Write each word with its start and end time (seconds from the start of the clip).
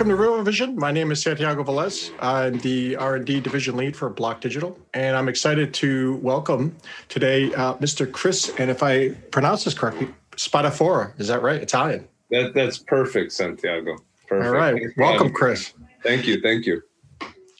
Welcome 0.00 0.16
to 0.16 0.22
Real 0.22 0.42
Vision. 0.42 0.76
My 0.76 0.92
name 0.92 1.12
is 1.12 1.20
Santiago 1.20 1.62
Velez. 1.62 2.10
I'm 2.20 2.58
the 2.60 2.96
R&D 2.96 3.40
division 3.40 3.76
lead 3.76 3.94
for 3.94 4.08
Block 4.08 4.40
Digital, 4.40 4.78
and 4.94 5.14
I'm 5.14 5.28
excited 5.28 5.74
to 5.74 6.16
welcome 6.22 6.74
today 7.10 7.52
uh, 7.52 7.74
Mr. 7.74 8.10
Chris, 8.10 8.50
and 8.56 8.70
if 8.70 8.82
I 8.82 9.10
pronounce 9.30 9.64
this 9.64 9.74
correctly, 9.74 10.08
Spadafora. 10.36 11.12
Is 11.20 11.28
that 11.28 11.42
right? 11.42 11.60
Italian. 11.60 12.08
That, 12.30 12.54
that's 12.54 12.78
perfect, 12.78 13.32
Santiago. 13.32 13.98
Perfect. 14.26 14.46
All 14.46 14.54
right. 14.54 14.82
Welcome, 14.96 15.34
Chris. 15.34 15.74
Thank 16.02 16.26
you. 16.26 16.40
Thank 16.40 16.64
you. 16.64 16.80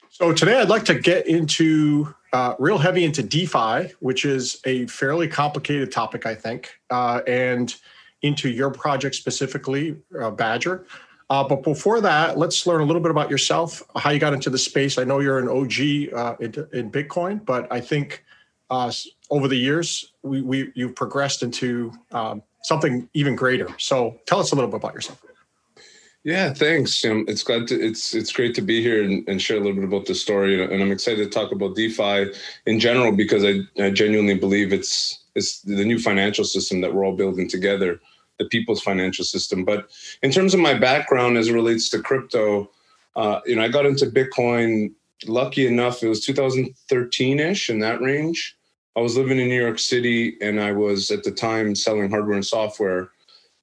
So 0.08 0.32
today 0.32 0.62
I'd 0.62 0.70
like 0.70 0.86
to 0.86 0.98
get 0.98 1.26
into 1.26 2.14
uh, 2.32 2.54
real 2.58 2.78
heavy 2.78 3.04
into 3.04 3.22
DeFi, 3.22 3.92
which 4.00 4.24
is 4.24 4.62
a 4.64 4.86
fairly 4.86 5.28
complicated 5.28 5.92
topic, 5.92 6.24
I 6.24 6.36
think, 6.36 6.72
uh, 6.88 7.20
and 7.26 7.76
into 8.22 8.48
your 8.48 8.70
project 8.70 9.14
specifically, 9.14 9.96
uh, 10.18 10.30
Badger. 10.30 10.86
Uh, 11.30 11.44
but 11.44 11.62
before 11.62 12.00
that, 12.00 12.36
let's 12.36 12.66
learn 12.66 12.80
a 12.80 12.84
little 12.84 13.00
bit 13.00 13.12
about 13.12 13.30
yourself, 13.30 13.84
how 13.94 14.10
you 14.10 14.18
got 14.18 14.34
into 14.34 14.50
the 14.50 14.58
space. 14.58 14.98
I 14.98 15.04
know 15.04 15.20
you're 15.20 15.38
an 15.38 15.48
OG 15.48 16.12
uh, 16.12 16.34
in, 16.40 16.68
in, 16.72 16.90
Bitcoin, 16.90 17.44
but 17.44 17.72
I 17.72 17.80
think 17.80 18.24
uh, 18.68 18.90
over 19.30 19.46
the 19.46 19.56
years 19.56 20.12
we, 20.22 20.42
we 20.42 20.72
you've 20.74 20.96
progressed 20.96 21.44
into 21.44 21.92
um, 22.10 22.42
something 22.64 23.08
even 23.14 23.36
greater. 23.36 23.68
So 23.78 24.18
tell 24.26 24.40
us 24.40 24.50
a 24.50 24.56
little 24.56 24.68
bit 24.68 24.78
about 24.78 24.92
yourself. 24.92 25.24
Yeah, 26.24 26.52
thanks. 26.52 27.02
Um, 27.04 27.24
it's 27.28 27.44
glad 27.44 27.68
to 27.68 27.80
it's 27.80 28.12
it's 28.12 28.32
great 28.32 28.56
to 28.56 28.60
be 28.60 28.82
here 28.82 29.04
and, 29.04 29.26
and, 29.26 29.40
share 29.40 29.56
a 29.56 29.60
little 29.60 29.76
bit 29.76 29.84
about 29.84 30.06
the 30.06 30.14
story, 30.14 30.62
and 30.62 30.82
I'm 30.82 30.92
excited 30.92 31.24
to 31.24 31.30
talk 31.30 31.50
about 31.52 31.76
DeFi 31.76 32.32
in 32.66 32.78
general 32.78 33.12
because 33.12 33.42
I, 33.42 33.60
I 33.82 33.90
genuinely 33.90 34.34
believe 34.34 34.72
it's 34.72 35.20
it's 35.34 35.62
the 35.62 35.84
new 35.84 35.98
financial 35.98 36.44
system 36.44 36.80
that 36.82 36.92
we're 36.92 37.06
all 37.06 37.16
building 37.16 37.48
together 37.48 38.00
the 38.40 38.46
people's 38.46 38.80
financial 38.80 39.24
system. 39.24 39.64
But 39.64 39.90
in 40.22 40.32
terms 40.32 40.54
of 40.54 40.60
my 40.60 40.74
background 40.74 41.36
as 41.36 41.48
it 41.48 41.52
relates 41.52 41.90
to 41.90 42.02
crypto, 42.02 42.70
uh, 43.14 43.40
you 43.44 43.54
know, 43.54 43.62
I 43.62 43.68
got 43.68 43.86
into 43.86 44.06
Bitcoin. 44.06 44.92
Lucky 45.26 45.66
enough, 45.66 46.02
it 46.02 46.08
was 46.08 46.26
2013-ish 46.26 47.68
in 47.68 47.78
that 47.80 48.00
range. 48.00 48.56
I 48.96 49.00
was 49.00 49.16
living 49.16 49.38
in 49.38 49.48
New 49.48 49.60
York 49.60 49.78
City, 49.78 50.38
and 50.40 50.58
I 50.58 50.72
was 50.72 51.10
at 51.10 51.22
the 51.22 51.30
time 51.30 51.74
selling 51.74 52.10
hardware 52.10 52.36
and 52.36 52.46
software. 52.46 53.10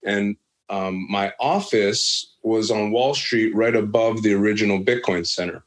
And 0.05 0.37
um, 0.69 1.07
my 1.09 1.33
office 1.39 2.35
was 2.43 2.69
on 2.69 2.91
Wall 2.91 3.15
Street, 3.15 3.55
right 3.55 3.75
above 3.75 4.21
the 4.21 4.33
original 4.33 4.79
Bitcoin 4.79 5.25
Center. 5.25 5.63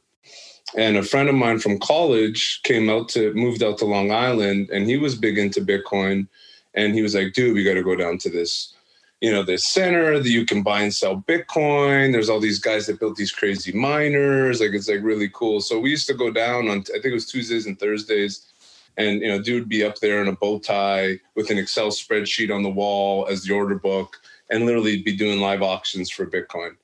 And 0.77 0.95
a 0.95 1.03
friend 1.03 1.27
of 1.27 1.35
mine 1.35 1.59
from 1.59 1.79
college 1.79 2.61
came 2.63 2.89
out 2.89 3.09
to 3.09 3.33
moved 3.33 3.61
out 3.61 3.77
to 3.79 3.85
Long 3.85 4.11
Island, 4.11 4.69
and 4.69 4.87
he 4.87 4.95
was 4.95 5.15
big 5.15 5.37
into 5.37 5.59
Bitcoin. 5.59 6.29
And 6.73 6.93
he 6.95 7.01
was 7.01 7.13
like, 7.13 7.33
"Dude, 7.33 7.53
we 7.53 7.65
got 7.65 7.73
to 7.73 7.83
go 7.83 7.97
down 7.97 8.17
to 8.19 8.29
this 8.29 8.73
you 9.21 9.31
know 9.31 9.43
this 9.43 9.67
center 9.67 10.19
that 10.19 10.29
you 10.29 10.45
can 10.45 10.63
buy 10.63 10.81
and 10.81 10.93
sell 10.93 11.21
bitcoin. 11.21 12.11
There's 12.11 12.29
all 12.29 12.39
these 12.39 12.59
guys 12.59 12.87
that 12.87 12.99
built 12.99 13.15
these 13.15 13.31
crazy 13.31 13.71
miners. 13.71 14.59
Like 14.59 14.71
it's 14.71 14.89
like 14.89 15.03
really 15.03 15.29
cool. 15.29 15.61
So 15.61 15.79
we 15.79 15.91
used 15.91 16.07
to 16.07 16.13
go 16.13 16.31
down 16.31 16.67
on 16.67 16.79
i 16.79 16.93
think 16.93 17.05
it 17.05 17.13
was 17.13 17.27
tuesdays 17.27 17.67
and 17.67 17.79
thursdays 17.79 18.51
and 18.97 19.21
you 19.21 19.27
know 19.27 19.41
dude 19.41 19.61
would 19.61 19.69
be 19.69 19.83
up 19.83 19.99
there 19.99 20.21
in 20.21 20.27
a 20.27 20.35
bow 20.35 20.59
tie 20.59 21.19
with 21.35 21.49
an 21.49 21.57
excel 21.57 21.89
spreadsheet 21.89 22.53
on 22.53 22.63
the 22.63 22.69
wall 22.69 23.27
as 23.29 23.43
the 23.43 23.53
order 23.53 23.75
book 23.75 24.17
and 24.49 24.65
literally 24.65 25.01
be 25.01 25.15
doing 25.15 25.39
live 25.39 25.61
auctions 25.61 26.09
for 26.09 26.25
bitcoin. 26.25 26.75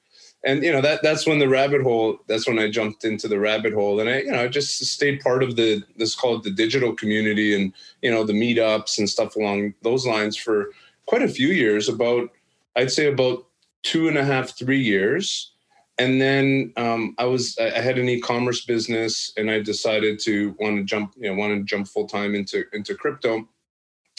And 0.44 0.64
you 0.64 0.72
know 0.72 0.82
that 0.82 1.02
that's 1.02 1.26
when 1.26 1.40
the 1.40 1.50
rabbit 1.50 1.82
hole 1.82 2.20
that's 2.28 2.48
when 2.48 2.60
i 2.60 2.70
jumped 2.70 3.04
into 3.04 3.28
the 3.28 3.40
rabbit 3.40 3.74
hole. 3.74 4.00
And 4.00 4.10
i 4.10 4.20
you 4.20 4.32
know 4.32 4.44
I 4.44 4.48
just 4.48 4.78
stayed 4.86 5.22
part 5.22 5.42
of 5.42 5.56
the 5.56 5.84
this 5.98 6.14
called 6.14 6.44
the 6.44 6.52
digital 6.52 6.94
community 6.94 7.56
and 7.56 7.74
you 8.04 8.12
know 8.12 8.24
the 8.24 8.34
meetups 8.34 9.00
and 9.00 9.10
stuff 9.10 9.36
along 9.36 9.74
those 9.82 10.06
lines 10.06 10.38
for 10.38 10.70
quite 11.08 11.24
a 11.24 11.28
few 11.28 11.50
years, 11.50 11.90
about 11.90 12.30
I'd 12.76 12.92
say 12.92 13.08
about 13.08 13.46
two 13.84 14.08
and 14.08 14.18
a 14.18 14.24
half, 14.24 14.58
three 14.58 14.82
years. 14.82 15.54
And 16.00 16.22
then 16.22 16.74
um, 16.78 17.16
I 17.18 17.26
was 17.26 17.58
I 17.60 17.82
had 17.82 17.98
an 17.98 18.08
e-commerce 18.08 18.66
business, 18.66 19.32
and 19.36 19.50
I 19.50 19.60
decided 19.60 20.20
to 20.26 20.56
want 20.60 20.78
to 20.78 20.84
jump, 20.84 21.14
you 21.18 21.30
know, 21.30 21.36
want 21.36 21.58
to 21.58 21.64
jump 21.64 21.88
full 21.88 22.08
time 22.08 22.36
into 22.36 22.66
into 22.72 22.94
crypto 22.94 23.48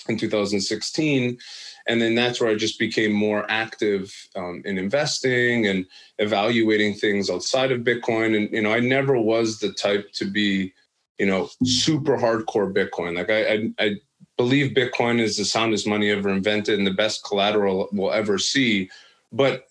in 0.09 0.17
2016 0.17 1.39
and 1.87 2.01
then 2.01 2.15
that's 2.15 2.41
where 2.41 2.51
i 2.51 2.55
just 2.55 2.79
became 2.79 3.13
more 3.13 3.45
active 3.51 4.15
um, 4.37 4.63
in 4.65 4.79
investing 4.79 5.67
and 5.67 5.87
evaluating 6.19 6.95
things 6.95 7.31
outside 7.31 7.73
of 7.73 7.81
bitcoin. 7.81 8.37
And 8.37 8.51
you 8.53 8.63
know 8.63 8.73
i 8.73 8.81
never 8.81 9.19
was 9.19 9.59
the 9.59 9.73
type 9.73 10.13
to 10.15 10.25
be 10.25 10.73
you 11.19 11.27
know 11.27 11.49
super 11.65 12.17
hardcore 12.17 12.73
bitcoin. 12.73 13.17
Like 13.17 13.31
i 13.31 13.53
i, 13.53 13.87
I 13.87 13.97
believe 14.39 14.75
Bitcoin 14.75 15.21
is 15.21 15.37
the 15.37 15.45
soundest 15.45 15.87
money 15.87 16.11
ever 16.11 16.31
invented 16.31 16.79
and 16.79 16.87
the 16.87 16.93
best 16.93 17.25
collateral 17.25 17.89
we'll 17.93 18.13
ever 18.13 18.39
see. 18.39 18.89
But 19.31 19.67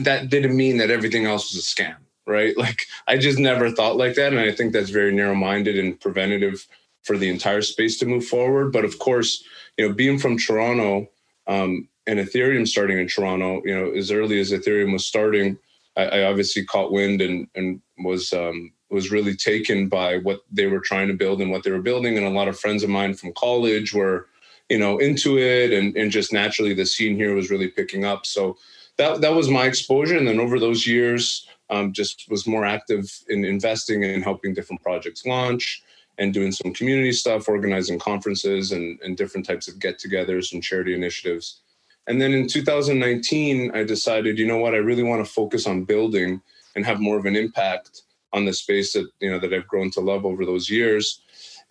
that 0.00 0.28
didn't 0.28 0.56
mean 0.56 0.76
that 0.76 0.90
everything 0.90 1.24
else 1.24 1.54
was 1.54 1.64
a 1.64 1.66
scam, 1.66 1.96
right? 2.26 2.54
Like 2.58 2.82
I 3.06 3.16
just 3.16 3.38
never 3.38 3.70
thought 3.70 3.96
like 3.96 4.16
that. 4.16 4.32
And 4.32 4.40
I 4.40 4.52
think 4.52 4.72
that's 4.72 4.90
very 4.90 5.12
narrow 5.12 5.34
minded 5.34 5.78
and 5.78 5.98
preventative 5.98 6.66
for 7.02 7.16
the 7.16 7.30
entire 7.30 7.62
space 7.62 7.98
to 8.00 8.06
move 8.06 8.26
forward. 8.26 8.72
But 8.72 8.84
of 8.84 8.98
course, 8.98 9.42
you 9.78 9.88
know, 9.88 9.94
being 9.94 10.18
from 10.18 10.36
Toronto 10.36 11.08
um, 11.46 11.88
and 12.06 12.18
Ethereum 12.18 12.68
starting 12.68 12.98
in 12.98 13.08
Toronto, 13.08 13.62
you 13.64 13.74
know, 13.74 13.92
as 13.92 14.10
early 14.10 14.40
as 14.40 14.52
Ethereum 14.52 14.92
was 14.92 15.06
starting, 15.06 15.56
I, 15.96 16.04
I 16.04 16.22
obviously 16.24 16.64
caught 16.64 16.92
wind 16.92 17.22
and, 17.22 17.46
and 17.54 17.80
was 17.98 18.32
um, 18.32 18.72
was 18.90 19.10
really 19.10 19.36
taken 19.36 19.88
by 19.88 20.18
what 20.18 20.40
they 20.50 20.66
were 20.66 20.80
trying 20.80 21.08
to 21.08 21.14
build 21.14 21.40
and 21.40 21.50
what 21.50 21.62
they 21.62 21.70
were 21.70 21.82
building. 21.82 22.16
And 22.16 22.26
a 22.26 22.30
lot 22.30 22.48
of 22.48 22.58
friends 22.58 22.82
of 22.82 22.90
mine 22.90 23.14
from 23.14 23.32
college 23.34 23.94
were, 23.94 24.26
you 24.68 24.78
know, 24.78 24.98
into 24.98 25.38
it 25.38 25.72
and, 25.72 25.96
and 25.96 26.10
just 26.10 26.32
naturally 26.32 26.74
the 26.74 26.86
scene 26.86 27.16
here 27.16 27.34
was 27.34 27.50
really 27.50 27.68
picking 27.68 28.04
up. 28.04 28.26
So 28.26 28.58
that 28.96 29.20
that 29.20 29.34
was 29.34 29.48
my 29.48 29.66
exposure. 29.66 30.16
And 30.16 30.26
then 30.26 30.40
over 30.40 30.58
those 30.58 30.86
years, 30.86 31.46
um, 31.70 31.92
just 31.92 32.28
was 32.28 32.46
more 32.46 32.66
active 32.66 33.10
in 33.28 33.44
investing 33.44 34.04
and 34.04 34.24
helping 34.24 34.52
different 34.52 34.82
projects 34.82 35.24
launch 35.24 35.82
and 36.18 36.34
doing 36.34 36.52
some 36.52 36.74
community 36.74 37.12
stuff, 37.12 37.48
organizing 37.48 37.98
conferences 37.98 38.72
and, 38.72 39.00
and 39.00 39.16
different 39.16 39.46
types 39.46 39.68
of 39.68 39.78
get-togethers 39.78 40.52
and 40.52 40.62
charity 40.62 40.94
initiatives. 40.94 41.60
And 42.06 42.20
then 42.20 42.32
in 42.32 42.48
2019, 42.48 43.70
I 43.74 43.84
decided, 43.84 44.38
you 44.38 44.46
know 44.46 44.58
what, 44.58 44.74
I 44.74 44.78
really 44.78 45.04
want 45.04 45.24
to 45.24 45.32
focus 45.32 45.66
on 45.66 45.84
building 45.84 46.42
and 46.74 46.84
have 46.84 47.00
more 47.00 47.16
of 47.16 47.24
an 47.24 47.36
impact 47.36 48.02
on 48.32 48.44
the 48.44 48.52
space 48.52 48.92
that 48.92 49.08
you 49.20 49.30
know 49.30 49.38
that 49.38 49.52
I've 49.52 49.68
grown 49.68 49.90
to 49.92 50.00
love 50.00 50.24
over 50.24 50.44
those 50.44 50.70
years. 50.70 51.22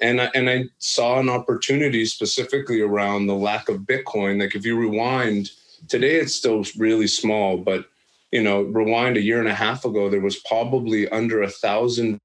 And 0.02 0.22
I, 0.22 0.32
and 0.34 0.50
I 0.50 0.66
saw 0.78 1.20
an 1.20 1.28
opportunity 1.28 2.06
specifically 2.06 2.80
around 2.80 3.28
the 3.28 3.36
lack 3.36 3.68
of 3.68 3.82
Bitcoin. 3.82 4.40
Like 4.40 4.56
if 4.56 4.66
you 4.66 4.78
rewind, 4.78 5.52
today 5.90 6.16
it's 6.16 6.34
still 6.34 6.64
really 6.78 7.08
small, 7.08 7.58
but 7.58 7.86
you 8.32 8.44
know, 8.44 8.62
rewind 8.62 9.18
a 9.18 9.22
year 9.22 9.40
and 9.40 9.48
a 9.48 9.54
half 9.54 9.86
ago, 9.86 10.10
there 10.10 10.22
was 10.22 10.38
probably 10.38 11.10
under 11.10 11.42
a 11.42 11.50
thousand 11.50 12.20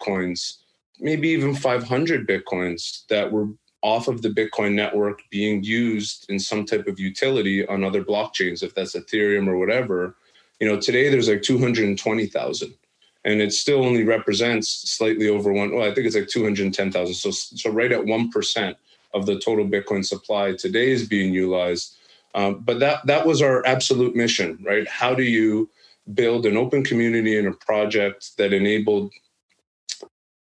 coins, 0.00 0.64
maybe 0.98 1.28
even 1.28 1.54
500 1.54 2.26
Bitcoins 2.26 3.06
that 3.08 3.30
were 3.30 3.48
off 3.82 4.08
of 4.08 4.22
the 4.22 4.28
Bitcoin 4.30 4.74
network 4.74 5.20
being 5.30 5.62
used 5.62 6.26
in 6.28 6.38
some 6.38 6.64
type 6.64 6.86
of 6.86 7.00
utility 7.00 7.66
on 7.66 7.84
other 7.84 8.02
blockchains, 8.02 8.62
if 8.62 8.74
that's 8.74 8.94
Ethereum 8.94 9.48
or 9.48 9.58
whatever. 9.58 10.16
You 10.60 10.68
know, 10.68 10.80
today 10.80 11.08
there's 11.08 11.28
like 11.28 11.42
220,000 11.42 12.74
and 13.24 13.40
it 13.40 13.52
still 13.52 13.84
only 13.84 14.04
represents 14.04 14.68
slightly 14.90 15.28
over 15.28 15.52
one. 15.52 15.74
Well, 15.74 15.88
I 15.88 15.94
think 15.94 16.06
it's 16.06 16.16
like 16.16 16.28
two 16.28 16.44
hundred 16.44 16.72
ten 16.74 16.90
thousand. 16.90 17.14
So 17.14 17.30
so 17.30 17.70
right 17.70 17.92
at 17.92 18.04
one 18.04 18.30
percent 18.30 18.76
of 19.14 19.26
the 19.26 19.38
total 19.38 19.66
Bitcoin 19.66 20.04
supply 20.04 20.54
today 20.54 20.90
is 20.90 21.06
being 21.06 21.32
utilized. 21.32 21.96
Um, 22.34 22.60
but 22.60 22.80
that 22.80 23.06
that 23.06 23.26
was 23.26 23.42
our 23.42 23.64
absolute 23.66 24.16
mission, 24.16 24.58
right? 24.64 24.88
How 24.88 25.14
do 25.14 25.22
you 25.22 25.68
build 26.14 26.46
an 26.46 26.56
open 26.56 26.82
community 26.82 27.38
and 27.38 27.46
a 27.46 27.52
project 27.52 28.36
that 28.38 28.52
enabled 28.52 29.12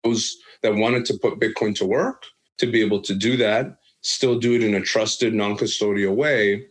those 0.04 0.36
that 0.62 0.74
wanted 0.74 1.04
to 1.06 1.14
put 1.14 1.40
Bitcoin 1.40 1.74
to 1.76 1.84
work 1.84 2.24
to 2.58 2.70
be 2.70 2.80
able 2.80 3.00
to 3.00 3.14
do 3.14 3.36
that, 3.36 3.78
still 4.02 4.38
do 4.38 4.54
it 4.54 4.62
in 4.62 4.74
a 4.74 4.80
trusted, 4.80 5.34
non-custodial 5.34 6.14
way, 6.14 6.66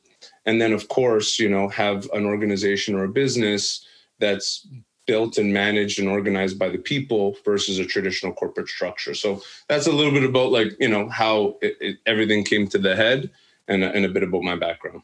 and 0.45 0.61
then 0.61 0.71
of 0.71 0.87
course, 0.87 1.39
you 1.39 1.49
know, 1.49 1.67
have 1.67 2.09
an 2.13 2.25
organization 2.25 2.95
or 2.95 3.03
a 3.03 3.09
business 3.09 3.85
that's 4.19 4.67
built 5.11 5.37
and 5.37 5.51
managed 5.51 5.99
and 5.99 6.07
organized 6.07 6.57
by 6.57 6.69
the 6.69 6.77
people 6.77 7.35
versus 7.43 7.79
a 7.79 7.85
traditional 7.85 8.31
corporate 8.31 8.69
structure. 8.69 9.13
So 9.13 9.41
that's 9.67 9.87
a 9.87 9.91
little 9.91 10.13
bit 10.17 10.23
about 10.23 10.49
like 10.57 10.69
you 10.79 10.87
know 10.93 11.09
how 11.09 11.57
it, 11.61 11.73
it, 11.87 11.97
everything 12.05 12.45
came 12.45 12.65
to 12.69 12.77
the 12.77 12.95
head, 12.95 13.29
and, 13.67 13.83
and 13.83 14.05
a 14.05 14.09
bit 14.09 14.23
about 14.23 14.43
my 14.43 14.55
background. 14.55 15.01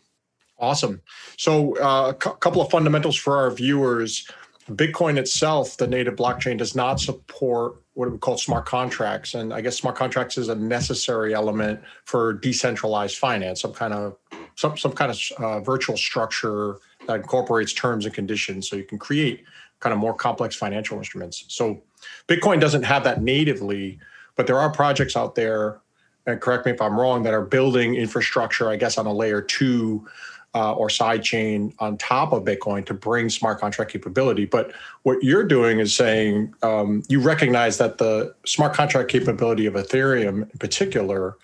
Awesome. 0.60 1.02
So 1.38 1.78
uh, 1.78 2.10
a 2.10 2.14
couple 2.14 2.62
of 2.62 2.72
fundamentals 2.72 3.18
for 3.18 3.38
our 3.38 3.52
viewers. 3.52 4.28
Bitcoin 4.72 5.18
itself, 5.18 5.78
the 5.78 5.88
native 5.88 6.16
blockchain, 6.16 6.58
does 6.58 6.76
not 6.76 7.00
support 7.00 7.76
what 7.94 8.12
we 8.12 8.18
call 8.18 8.38
smart 8.38 8.66
contracts, 8.66 9.34
and 9.34 9.54
I 9.54 9.62
guess 9.62 9.76
smart 9.78 9.96
contracts 9.96 10.38
is 10.38 10.50
a 10.50 10.56
necessary 10.56 11.34
element 11.34 11.80
for 12.04 12.34
decentralized 12.34 13.18
finance, 13.18 13.62
some 13.62 13.74
kind 13.74 13.94
of 13.94 14.18
some 14.56 14.78
some 14.78 14.94
kind 14.94 15.12
of 15.12 15.18
uh, 15.44 15.60
virtual 15.62 15.98
structure 15.98 16.80
that 17.08 17.16
incorporates 17.22 17.74
terms 17.74 18.06
and 18.06 18.14
conditions, 18.14 18.70
so 18.70 18.76
you 18.76 18.84
can 18.84 19.00
create 19.00 19.44
kind 19.80 19.94
of 19.94 20.00
more 20.00 20.14
complex 20.14 20.56
financial 20.56 20.98
instruments. 20.98 21.46
So 21.48 21.82
Bitcoin 22.28 22.60
doesn't 22.60 22.84
have 22.84 23.04
that 23.04 23.22
natively, 23.22 24.00
but 24.36 24.48
there 24.48 24.60
are 24.60 24.72
projects 24.72 25.16
out 25.16 25.36
there, 25.36 25.80
and 26.26 26.42
correct 26.42 26.66
me 26.66 26.72
if 26.72 26.82
I'm 26.82 27.00
wrong, 27.00 27.24
that 27.24 27.34
are 27.34 27.46
building 27.46 27.96
infrastructure, 27.96 28.70
I 28.70 28.76
guess, 28.76 28.98
on 28.98 29.06
a 29.06 29.14
layer 29.14 29.42
two 29.42 30.08
uh, 30.56 30.74
or 30.74 30.88
sidechain 30.88 31.74
on 31.80 31.98
top 31.98 32.32
of 32.32 32.44
Bitcoin 32.44 32.86
to 32.86 32.94
bring 32.94 33.30
smart 33.30 33.60
contract 33.60 33.92
capability. 33.92 34.46
But 34.46 34.72
what 35.04 35.22
you're 35.22 35.44
doing 35.44 35.80
is 35.80 35.96
saying 35.96 36.54
um, 36.64 37.04
you 37.10 37.20
recognize 37.20 37.78
that 37.78 37.98
the 38.00 38.34
smart 38.46 38.74
contract 38.74 39.10
capability 39.10 39.68
of 39.68 39.76
Ethereum 39.76 40.50
in 40.52 40.58
particular 40.58 41.38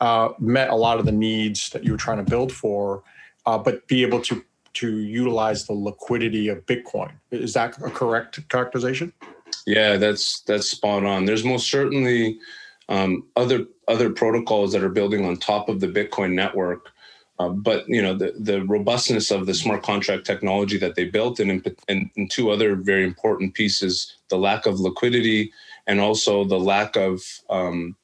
uh, 0.00 0.28
met 0.38 0.68
a 0.70 0.74
lot 0.76 0.98
of 0.98 1.06
the 1.06 1.12
needs 1.12 1.70
that 1.70 1.84
you 1.84 1.92
were 1.92 1.98
trying 1.98 2.18
to 2.18 2.30
build 2.30 2.52
for, 2.52 3.02
uh, 3.46 3.58
but 3.58 3.86
be 3.88 4.02
able 4.02 4.20
to 4.20 4.44
to 4.74 4.98
utilize 4.98 5.66
the 5.66 5.72
liquidity 5.72 6.48
of 6.48 6.64
Bitcoin. 6.66 7.12
Is 7.30 7.54
that 7.54 7.76
a 7.78 7.90
correct 7.90 8.48
characterization? 8.48 9.12
Yeah, 9.66 9.96
that's 9.96 10.40
that's 10.42 10.70
spot 10.70 11.04
on. 11.04 11.24
There's 11.24 11.44
most 11.44 11.70
certainly 11.70 12.38
um, 12.88 13.24
other 13.36 13.66
other 13.88 14.10
protocols 14.10 14.72
that 14.72 14.82
are 14.82 14.88
building 14.90 15.24
on 15.24 15.36
top 15.36 15.68
of 15.68 15.80
the 15.80 15.88
Bitcoin 15.88 16.32
network. 16.32 16.90
Uh, 17.40 17.48
but 17.48 17.84
you 17.88 18.00
know 18.00 18.14
the, 18.14 18.32
the 18.38 18.64
robustness 18.64 19.30
of 19.32 19.46
the 19.46 19.54
smart 19.54 19.82
contract 19.82 20.24
technology 20.24 20.78
that 20.78 20.94
they 20.94 21.04
built, 21.04 21.40
and, 21.40 21.66
and, 21.88 22.10
and 22.16 22.30
two 22.30 22.50
other 22.50 22.76
very 22.76 23.04
important 23.04 23.54
pieces: 23.54 24.16
the 24.28 24.36
lack 24.36 24.66
of 24.66 24.78
liquidity, 24.78 25.52
and 25.86 26.00
also 26.00 26.44
the 26.44 26.58
lack 26.58 26.94
of 26.96 27.22
um, 27.50 27.96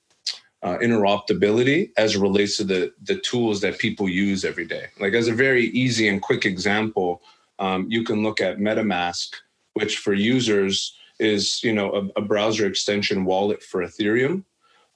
uh, 0.63 0.77
interoperability 0.79 1.91
as 1.97 2.15
it 2.15 2.21
relates 2.21 2.57
to 2.59 2.65
the 2.65 2.93
the 3.03 3.17
tools 3.17 3.61
that 3.61 3.79
people 3.79 4.09
use 4.09 4.45
every 4.45 4.67
day. 4.67 4.87
Like 4.99 5.15
as 5.15 5.29
a 5.29 5.33
very 5.33 5.67
easy 5.67 6.09
and 6.09 6.21
quick 6.21 6.45
example, 6.45 7.23
um, 7.59 7.87
you 7.89 8.05
can 8.05 8.23
look 8.23 8.41
at 8.41 8.59
MetaMask, 8.59 9.35
which 9.75 9.99
for 9.99 10.13
users 10.13 10.95
is 11.19 11.63
you 11.63 11.73
know 11.73 11.93
a, 12.17 12.21
a 12.21 12.23
browser 12.23 12.67
extension 12.67 13.25
wallet 13.25 13.63
for 13.63 13.83
Ethereum. 13.83 14.45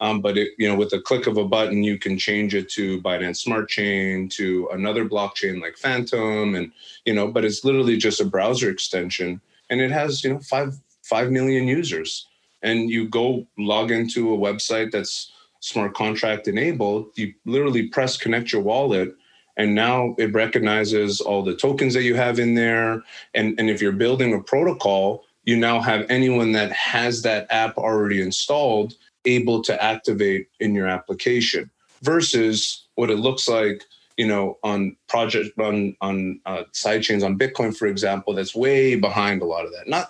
Um, 0.00 0.20
but 0.20 0.36
it, 0.36 0.50
you 0.58 0.68
know, 0.68 0.74
with 0.74 0.92
a 0.92 1.00
click 1.00 1.26
of 1.26 1.36
a 1.38 1.44
button, 1.44 1.84
you 1.84 1.98
can 1.98 2.18
change 2.18 2.54
it 2.54 2.68
to 2.70 3.00
Binance 3.00 3.36
Smart 3.36 3.68
Chain, 3.68 4.28
to 4.30 4.68
another 4.72 5.08
blockchain 5.08 5.62
like 5.62 5.78
Fantom, 5.78 6.54
and 6.56 6.72
you 7.06 7.14
know, 7.14 7.28
but 7.28 7.44
it's 7.44 7.64
literally 7.64 7.96
just 7.96 8.20
a 8.20 8.24
browser 8.24 8.68
extension, 8.68 9.40
and 9.70 9.80
it 9.80 9.90
has 9.90 10.22
you 10.24 10.32
know 10.34 10.40
five 10.40 10.74
five 11.02 11.30
million 11.30 11.66
users. 11.66 12.26
And 12.62 12.90
you 12.90 13.08
go 13.08 13.46
log 13.58 13.90
into 13.90 14.32
a 14.32 14.38
website 14.38 14.90
that's 14.90 15.30
smart 15.64 15.94
contract 15.94 16.48
enabled, 16.48 17.10
you 17.16 17.32
literally 17.44 17.88
press 17.88 18.16
connect 18.16 18.52
your 18.52 18.62
wallet 18.62 19.14
and 19.56 19.74
now 19.74 20.16
it 20.18 20.32
recognizes 20.32 21.20
all 21.20 21.42
the 21.42 21.54
tokens 21.54 21.94
that 21.94 22.02
you 22.02 22.16
have 22.16 22.40
in 22.40 22.54
there. 22.54 23.02
And, 23.34 23.58
and 23.58 23.70
if 23.70 23.80
you're 23.80 23.92
building 23.92 24.34
a 24.34 24.40
protocol 24.40 25.24
you 25.44 25.56
now 25.56 25.80
have 25.80 26.06
anyone 26.08 26.52
that 26.52 26.72
has 26.72 27.22
that 27.22 27.46
app 27.50 27.76
already 27.76 28.20
installed 28.20 28.94
able 29.24 29.62
to 29.62 29.82
activate 29.82 30.48
in 30.60 30.74
your 30.74 30.86
application 30.86 31.70
versus 32.02 32.86
what 32.94 33.10
it 33.10 33.16
looks 33.16 33.48
like 33.48 33.84
you 34.16 34.26
know 34.26 34.58
on 34.62 34.96
project 35.08 35.58
on 35.58 35.96
on 36.00 36.40
uh, 36.46 36.62
side 36.72 37.02
chains 37.02 37.22
on 37.22 37.38
bitcoin 37.38 37.76
for 37.76 37.86
example 37.86 38.34
that's 38.34 38.54
way 38.54 38.94
behind 38.94 39.42
a 39.42 39.46
lot 39.46 39.64
of 39.64 39.72
that. 39.72 39.88
Not 39.88 40.08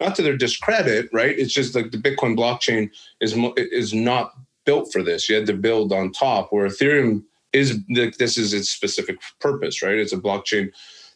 not 0.00 0.14
to 0.16 0.22
their 0.22 0.36
discredit 0.36 1.08
right? 1.12 1.38
It's 1.38 1.52
just 1.52 1.74
like 1.74 1.90
the 1.90 1.98
bitcoin 1.98 2.36
blockchain 2.36 2.90
is 3.20 3.36
is 3.56 3.94
not 3.94 4.34
built 4.64 4.92
for 4.92 5.02
this. 5.02 5.28
You 5.28 5.36
had 5.36 5.46
to 5.46 5.54
build 5.54 5.92
on 5.92 6.12
top. 6.12 6.52
Where 6.52 6.66
Ethereum 6.66 7.24
is 7.52 7.80
this 7.88 8.36
is 8.36 8.52
its 8.52 8.70
specific 8.70 9.16
purpose, 9.40 9.82
right? 9.82 9.96
It's 9.96 10.12
a 10.12 10.18
blockchain 10.18 10.70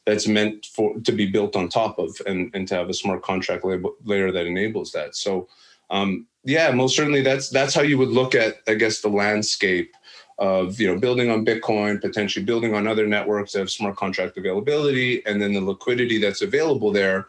that's 0.06 0.26
meant 0.26 0.66
for 0.66 0.98
to 1.00 1.12
be 1.12 1.26
built 1.26 1.54
on 1.56 1.68
top 1.68 1.98
of 1.98 2.16
and, 2.26 2.50
and 2.54 2.66
to 2.68 2.74
have 2.74 2.88
a 2.88 2.94
smart 2.94 3.22
contract 3.22 3.64
layer 4.04 4.32
that 4.32 4.46
enables 4.46 4.92
that. 4.92 5.14
So 5.14 5.48
um, 5.90 6.26
yeah, 6.44 6.70
most 6.70 6.96
certainly 6.96 7.22
that's 7.22 7.50
that's 7.50 7.74
how 7.74 7.82
you 7.82 7.98
would 7.98 8.08
look 8.08 8.34
at 8.34 8.56
I 8.66 8.74
guess 8.74 9.00
the 9.00 9.08
landscape 9.08 9.94
of 10.38 10.80
you 10.80 10.86
know 10.86 10.98
building 10.98 11.30
on 11.30 11.44
Bitcoin, 11.44 12.00
potentially 12.00 12.44
building 12.44 12.74
on 12.74 12.86
other 12.86 13.06
networks 13.06 13.52
that 13.52 13.58
have 13.60 13.70
smart 13.70 13.96
contract 13.96 14.38
availability, 14.38 15.24
and 15.26 15.42
then 15.42 15.52
the 15.52 15.60
liquidity 15.60 16.18
that's 16.18 16.42
available 16.42 16.92
there. 16.92 17.28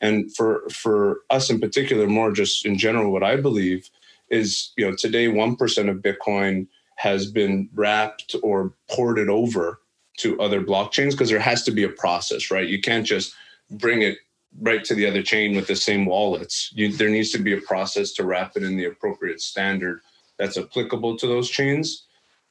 And 0.00 0.34
for 0.34 0.68
for 0.70 1.20
us 1.30 1.50
in 1.50 1.60
particular, 1.60 2.06
more 2.06 2.32
just 2.32 2.64
in 2.64 2.78
general, 2.78 3.12
what 3.12 3.22
I 3.22 3.36
believe 3.36 3.90
is 4.30 4.72
you 4.76 4.88
know 4.88 4.96
today 4.96 5.26
1% 5.26 5.90
of 5.90 5.96
bitcoin 5.98 6.66
has 6.96 7.30
been 7.30 7.68
wrapped 7.74 8.36
or 8.42 8.74
ported 8.90 9.28
over 9.28 9.80
to 10.18 10.38
other 10.40 10.60
blockchains 10.60 11.12
because 11.12 11.30
there 11.30 11.40
has 11.40 11.62
to 11.62 11.70
be 11.70 11.84
a 11.84 11.88
process 11.88 12.50
right? 12.50 12.68
You 12.68 12.80
can't 12.80 13.06
just 13.06 13.34
bring 13.70 14.02
it 14.02 14.18
right 14.60 14.84
to 14.84 14.94
the 14.94 15.06
other 15.06 15.22
chain 15.22 15.54
with 15.54 15.66
the 15.66 15.76
same 15.76 16.04
wallets. 16.04 16.70
You, 16.74 16.92
there 16.92 17.08
needs 17.08 17.30
to 17.32 17.38
be 17.38 17.54
a 17.54 17.60
process 17.60 18.12
to 18.14 18.24
wrap 18.24 18.56
it 18.56 18.62
in 18.62 18.76
the 18.76 18.86
appropriate 18.86 19.40
standard 19.40 20.00
that's 20.38 20.58
applicable 20.58 21.16
to 21.18 21.26
those 21.26 21.48
chains. 21.48 22.06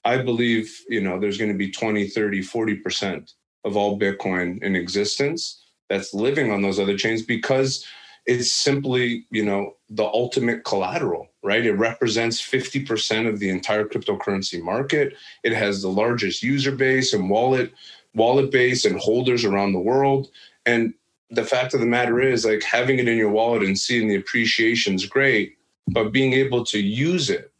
I 0.06 0.18
believe 0.18 0.82
you 0.90 1.02
know 1.02 1.20
there's 1.20 1.38
going 1.38 1.52
to 1.52 1.58
be 1.58 1.72
20 1.72 2.08
30 2.08 2.42
40% 2.42 3.34
of 3.66 3.76
all 3.76 4.00
bitcoin 4.00 4.64
in 4.64 4.76
existence 4.76 5.62
that's 5.90 6.14
living 6.14 6.52
on 6.52 6.62
those 6.62 6.80
other 6.80 6.98
chains 6.98 7.22
because 7.22 7.86
it's 8.30 8.52
simply 8.52 9.26
you 9.32 9.44
know 9.44 9.76
the 9.90 10.06
ultimate 10.06 10.64
collateral 10.64 11.30
right? 11.42 11.66
It 11.66 11.74
represents 11.74 12.42
50% 12.42 13.28
of 13.28 13.40
the 13.40 13.50
entire 13.50 13.86
cryptocurrency 13.86 14.62
market. 14.62 15.16
It 15.44 15.54
has 15.54 15.82
the 15.82 15.90
largest 15.90 16.44
user 16.44 16.72
base 16.72 17.14
and 17.14 17.30
wallet 17.30 17.74
wallet 18.16 18.52
base 18.52 18.86
and 18.86 19.00
holders 19.00 19.46
around 19.46 19.72
the 19.72 19.80
world. 19.80 20.30
And 20.66 20.96
the 21.30 21.46
fact 21.46 21.76
of 21.76 21.80
the 21.80 21.86
matter 21.86 22.20
is 22.20 22.44
like 22.44 22.64
having 22.64 22.98
it 22.98 23.08
in 23.08 23.18
your 23.18 23.30
wallet 23.30 23.62
and 23.62 23.78
seeing 23.78 24.08
the 24.08 24.16
appreciation 24.16 24.96
is 24.96 25.06
great, 25.06 25.58
but 25.88 26.12
being 26.12 26.34
able 26.34 26.66
to 26.66 26.80
use 26.80 27.30
it 27.30 27.54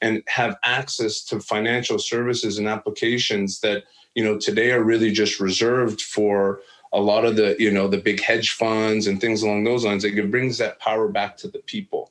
and 0.00 0.24
have 0.26 0.56
access 0.64 1.22
to 1.26 1.38
financial 1.38 2.00
services 2.00 2.58
and 2.58 2.66
applications 2.66 3.60
that, 3.60 3.84
you 4.16 4.24
know, 4.24 4.36
today 4.36 4.72
are 4.72 4.82
really 4.82 5.12
just 5.12 5.38
reserved 5.38 6.02
for 6.02 6.60
a 6.96 7.00
lot 7.00 7.26
of 7.26 7.36
the, 7.36 7.54
you 7.58 7.70
know, 7.70 7.86
the 7.86 7.98
big 7.98 8.22
hedge 8.22 8.52
funds 8.52 9.06
and 9.06 9.20
things 9.20 9.42
along 9.42 9.64
those 9.64 9.84
lines. 9.84 10.02
Like 10.02 10.14
it 10.14 10.30
brings 10.30 10.56
that 10.56 10.80
power 10.80 11.08
back 11.08 11.36
to 11.38 11.48
the 11.48 11.58
people. 11.58 12.10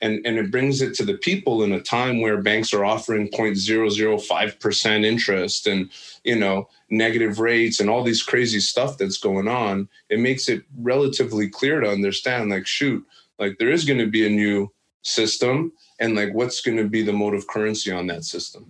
And, 0.00 0.26
and 0.26 0.38
it 0.38 0.50
brings 0.50 0.80
it 0.80 0.94
to 0.94 1.04
the 1.04 1.18
people 1.18 1.62
in 1.62 1.72
a 1.72 1.80
time 1.80 2.22
where 2.22 2.40
banks 2.40 2.72
are 2.72 2.84
offering 2.84 3.28
0.005% 3.28 5.04
interest 5.04 5.66
and 5.68 5.90
you 6.24 6.34
know 6.34 6.68
negative 6.90 7.38
rates 7.38 7.78
and 7.78 7.88
all 7.88 8.02
these 8.02 8.22
crazy 8.22 8.58
stuff 8.58 8.96
that's 8.96 9.18
going 9.18 9.48
on. 9.48 9.88
It 10.08 10.18
makes 10.18 10.48
it 10.48 10.64
relatively 10.78 11.48
clear 11.48 11.80
to 11.80 11.90
understand 11.90 12.50
like 12.50 12.66
shoot 12.66 13.06
like 13.38 13.58
there 13.58 13.70
is 13.70 13.84
going 13.84 13.98
to 13.98 14.08
be 14.08 14.26
a 14.26 14.30
new 14.30 14.72
system 15.02 15.72
and 16.00 16.16
like 16.16 16.32
what's 16.32 16.62
going 16.62 16.78
to 16.78 16.88
be 16.88 17.02
the 17.02 17.12
mode 17.12 17.34
of 17.34 17.46
currency 17.46 17.92
on 17.92 18.06
that 18.06 18.24
system? 18.24 18.66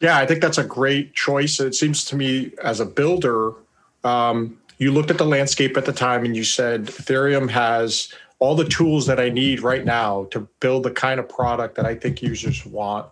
Yeah 0.00 0.16
i 0.16 0.26
think 0.26 0.40
that's 0.40 0.58
a 0.58 0.64
great 0.64 1.14
choice. 1.14 1.60
It 1.60 1.74
seems 1.74 2.04
to 2.06 2.16
me 2.16 2.52
as 2.62 2.80
a 2.80 2.86
builder 2.86 3.52
um, 4.04 4.58
you 4.80 4.90
looked 4.90 5.10
at 5.10 5.18
the 5.18 5.26
landscape 5.26 5.76
at 5.76 5.84
the 5.84 5.92
time 5.92 6.24
and 6.24 6.34
you 6.34 6.42
said 6.42 6.86
ethereum 6.86 7.48
has 7.48 8.12
all 8.40 8.56
the 8.56 8.64
tools 8.64 9.06
that 9.06 9.20
I 9.20 9.28
need 9.28 9.60
right 9.60 9.84
now 9.84 10.24
to 10.30 10.40
build 10.58 10.82
the 10.82 10.90
kind 10.90 11.20
of 11.20 11.28
product 11.28 11.76
that 11.76 11.84
I 11.84 11.94
think 11.94 12.22
users 12.22 12.66
want. 12.66 13.06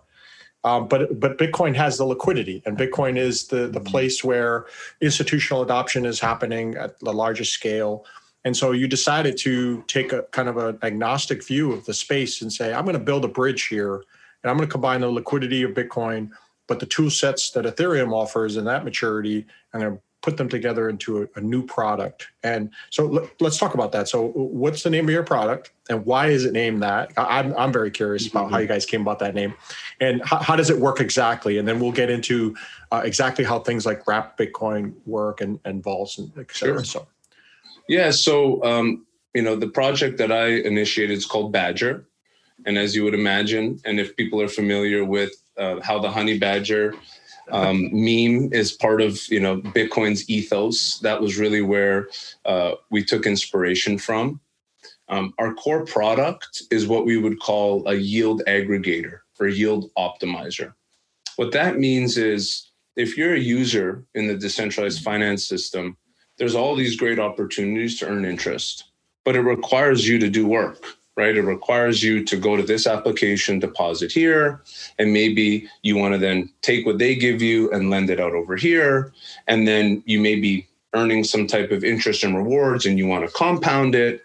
Um, 0.65 0.89
but 0.89 1.19
but 1.21 1.37
Bitcoin 1.37 1.73
has 1.75 1.97
the 1.97 2.03
liquidity, 2.03 2.61
and 2.65 2.77
Bitcoin 2.77 3.17
is 3.17 3.47
the 3.47 3.67
the 3.67 3.79
mm-hmm. 3.79 3.85
place 3.85 4.23
where 4.25 4.65
institutional 4.99 5.61
adoption 5.61 6.05
is 6.05 6.19
happening 6.19 6.75
at 6.75 6.99
the 6.99 7.13
largest 7.13 7.53
scale. 7.53 8.05
And 8.43 8.57
so 8.57 8.71
you 8.71 8.87
decided 8.87 9.37
to 9.39 9.83
take 9.87 10.11
a 10.11 10.23
kind 10.31 10.49
of 10.49 10.57
an 10.57 10.79
agnostic 10.81 11.45
view 11.45 11.71
of 11.71 11.85
the 11.85 11.93
space 11.93 12.41
and 12.41 12.51
say, 12.51 12.73
I'm 12.73 12.83
going 12.83 12.97
to 12.97 13.03
build 13.03 13.23
a 13.23 13.29
bridge 13.29 13.67
here, 13.67 13.95
and 13.95 14.49
I'm 14.49 14.57
going 14.57 14.67
to 14.67 14.71
combine 14.71 15.01
the 15.01 15.09
liquidity 15.09 15.63
of 15.63 15.71
Bitcoin, 15.71 16.31
but 16.67 16.79
the 16.79 16.85
tool 16.85 17.09
sets 17.09 17.51
that 17.51 17.65
Ethereum 17.65 18.13
offers 18.13 18.57
and 18.57 18.65
that 18.67 18.83
maturity, 18.83 19.45
I'm 19.73 19.81
going 19.81 19.93
to 19.93 20.01
put 20.21 20.37
them 20.37 20.49
together 20.49 20.89
into 20.89 21.23
a, 21.23 21.27
a 21.35 21.41
new 21.41 21.65
product. 21.65 22.27
And 22.43 22.71
so 22.89 23.17
l- 23.17 23.29
let's 23.39 23.57
talk 23.57 23.73
about 23.73 23.91
that. 23.93 24.09
So, 24.09 24.27
what's 24.29 24.83
the 24.83 24.89
name 24.89 25.05
of 25.05 25.11
your 25.11 25.23
product, 25.23 25.71
and 25.89 26.05
why 26.05 26.27
is 26.27 26.45
it 26.45 26.53
named 26.53 26.81
that? 26.83 27.11
I, 27.17 27.39
am 27.39 27.53
I'm 27.57 27.71
very 27.71 27.91
curious 27.91 28.27
about 28.27 28.45
mm-hmm. 28.45 28.53
how 28.53 28.59
you 28.59 28.67
guys 28.67 28.85
came 28.85 29.01
about 29.01 29.19
that 29.19 29.33
name, 29.33 29.53
and 29.99 30.21
how, 30.23 30.37
how 30.37 30.55
does 30.55 30.69
it 30.69 30.79
work 30.79 30.99
exactly? 30.99 31.57
And 31.57 31.67
then 31.67 31.79
we'll 31.79 31.91
get 31.91 32.09
into 32.09 32.55
uh, 32.91 33.01
exactly 33.03 33.45
how 33.45 33.59
things 33.59 33.85
like 33.85 34.07
Wrap 34.07 34.37
Bitcoin 34.37 34.93
work 35.05 35.41
and, 35.41 35.59
and 35.65 35.83
vaults 35.83 36.17
and 36.17 36.31
et 36.37 36.51
cetera. 36.51 36.75
Sure. 36.77 36.83
So, 36.83 37.07
yeah. 37.87 38.11
So, 38.11 38.63
um, 38.63 39.05
you 39.33 39.41
know, 39.41 39.55
the 39.55 39.69
project 39.69 40.17
that 40.17 40.31
I 40.31 40.47
initiated 40.47 41.17
is 41.17 41.25
called 41.25 41.51
Badger. 41.51 42.05
And 42.65 42.77
as 42.77 42.93
you 42.93 43.05
would 43.05 43.13
imagine, 43.13 43.79
and 43.85 43.99
if 44.01 44.17
people 44.17 44.41
are 44.41 44.49
familiar 44.49 45.05
with 45.05 45.31
uh, 45.57 45.79
how 45.81 45.99
the 45.99 46.09
honey 46.09 46.37
badger 46.37 46.93
um, 47.51 47.89
meme 47.91 48.53
is 48.53 48.71
part 48.71 49.01
of 49.01 49.19
you 49.29 49.39
know 49.39 49.61
Bitcoin's 49.61 50.29
ethos. 50.29 50.99
That 50.99 51.21
was 51.21 51.37
really 51.37 51.61
where 51.61 52.09
uh, 52.45 52.73
we 52.89 53.03
took 53.03 53.25
inspiration 53.25 53.97
from. 53.97 54.39
Um, 55.09 55.33
our 55.39 55.53
core 55.55 55.85
product 55.85 56.63
is 56.71 56.87
what 56.87 57.05
we 57.05 57.17
would 57.17 57.39
call 57.39 57.87
a 57.87 57.95
yield 57.95 58.43
aggregator 58.47 59.19
or 59.39 59.47
yield 59.47 59.89
optimizer. 59.97 60.73
What 61.35 61.51
that 61.53 61.79
means 61.79 62.17
is 62.17 62.71
if 62.95 63.17
you're 63.17 63.33
a 63.33 63.39
user 63.39 64.05
in 64.13 64.27
the 64.27 64.35
decentralized 64.35 65.03
finance 65.03 65.45
system, 65.45 65.97
there's 66.37 66.55
all 66.55 66.75
these 66.75 66.95
great 66.95 67.17
opportunities 67.17 67.97
to 67.99 68.07
earn 68.07 68.25
interest, 68.25 68.85
but 69.25 69.35
it 69.35 69.41
requires 69.41 70.07
you 70.07 70.19
to 70.19 70.29
do 70.29 70.45
work 70.45 70.98
right? 71.19 71.35
It 71.35 71.41
requires 71.41 72.01
you 72.01 72.23
to 72.23 72.37
go 72.37 72.55
to 72.55 72.63
this 72.63 72.87
application, 72.87 73.59
deposit 73.59 74.09
here, 74.09 74.61
and 74.97 75.11
maybe 75.11 75.67
you 75.83 75.97
want 75.97 76.13
to 76.13 76.17
then 76.17 76.49
take 76.61 76.85
what 76.85 76.97
they 76.97 77.13
give 77.13 77.41
you 77.41 77.69
and 77.71 77.89
lend 77.89 78.09
it 78.09 78.21
out 78.21 78.31
over 78.31 78.55
here. 78.55 79.11
And 79.45 79.67
then 79.67 80.01
you 80.05 80.21
may 80.21 80.39
be 80.39 80.65
earning 80.93 81.25
some 81.25 81.45
type 81.45 81.71
of 81.71 81.83
interest 81.83 82.23
and 82.23 82.37
rewards 82.37 82.85
and 82.85 82.97
you 82.97 83.05
want 83.05 83.25
to 83.25 83.31
compound 83.33 83.95
it. 83.95 84.21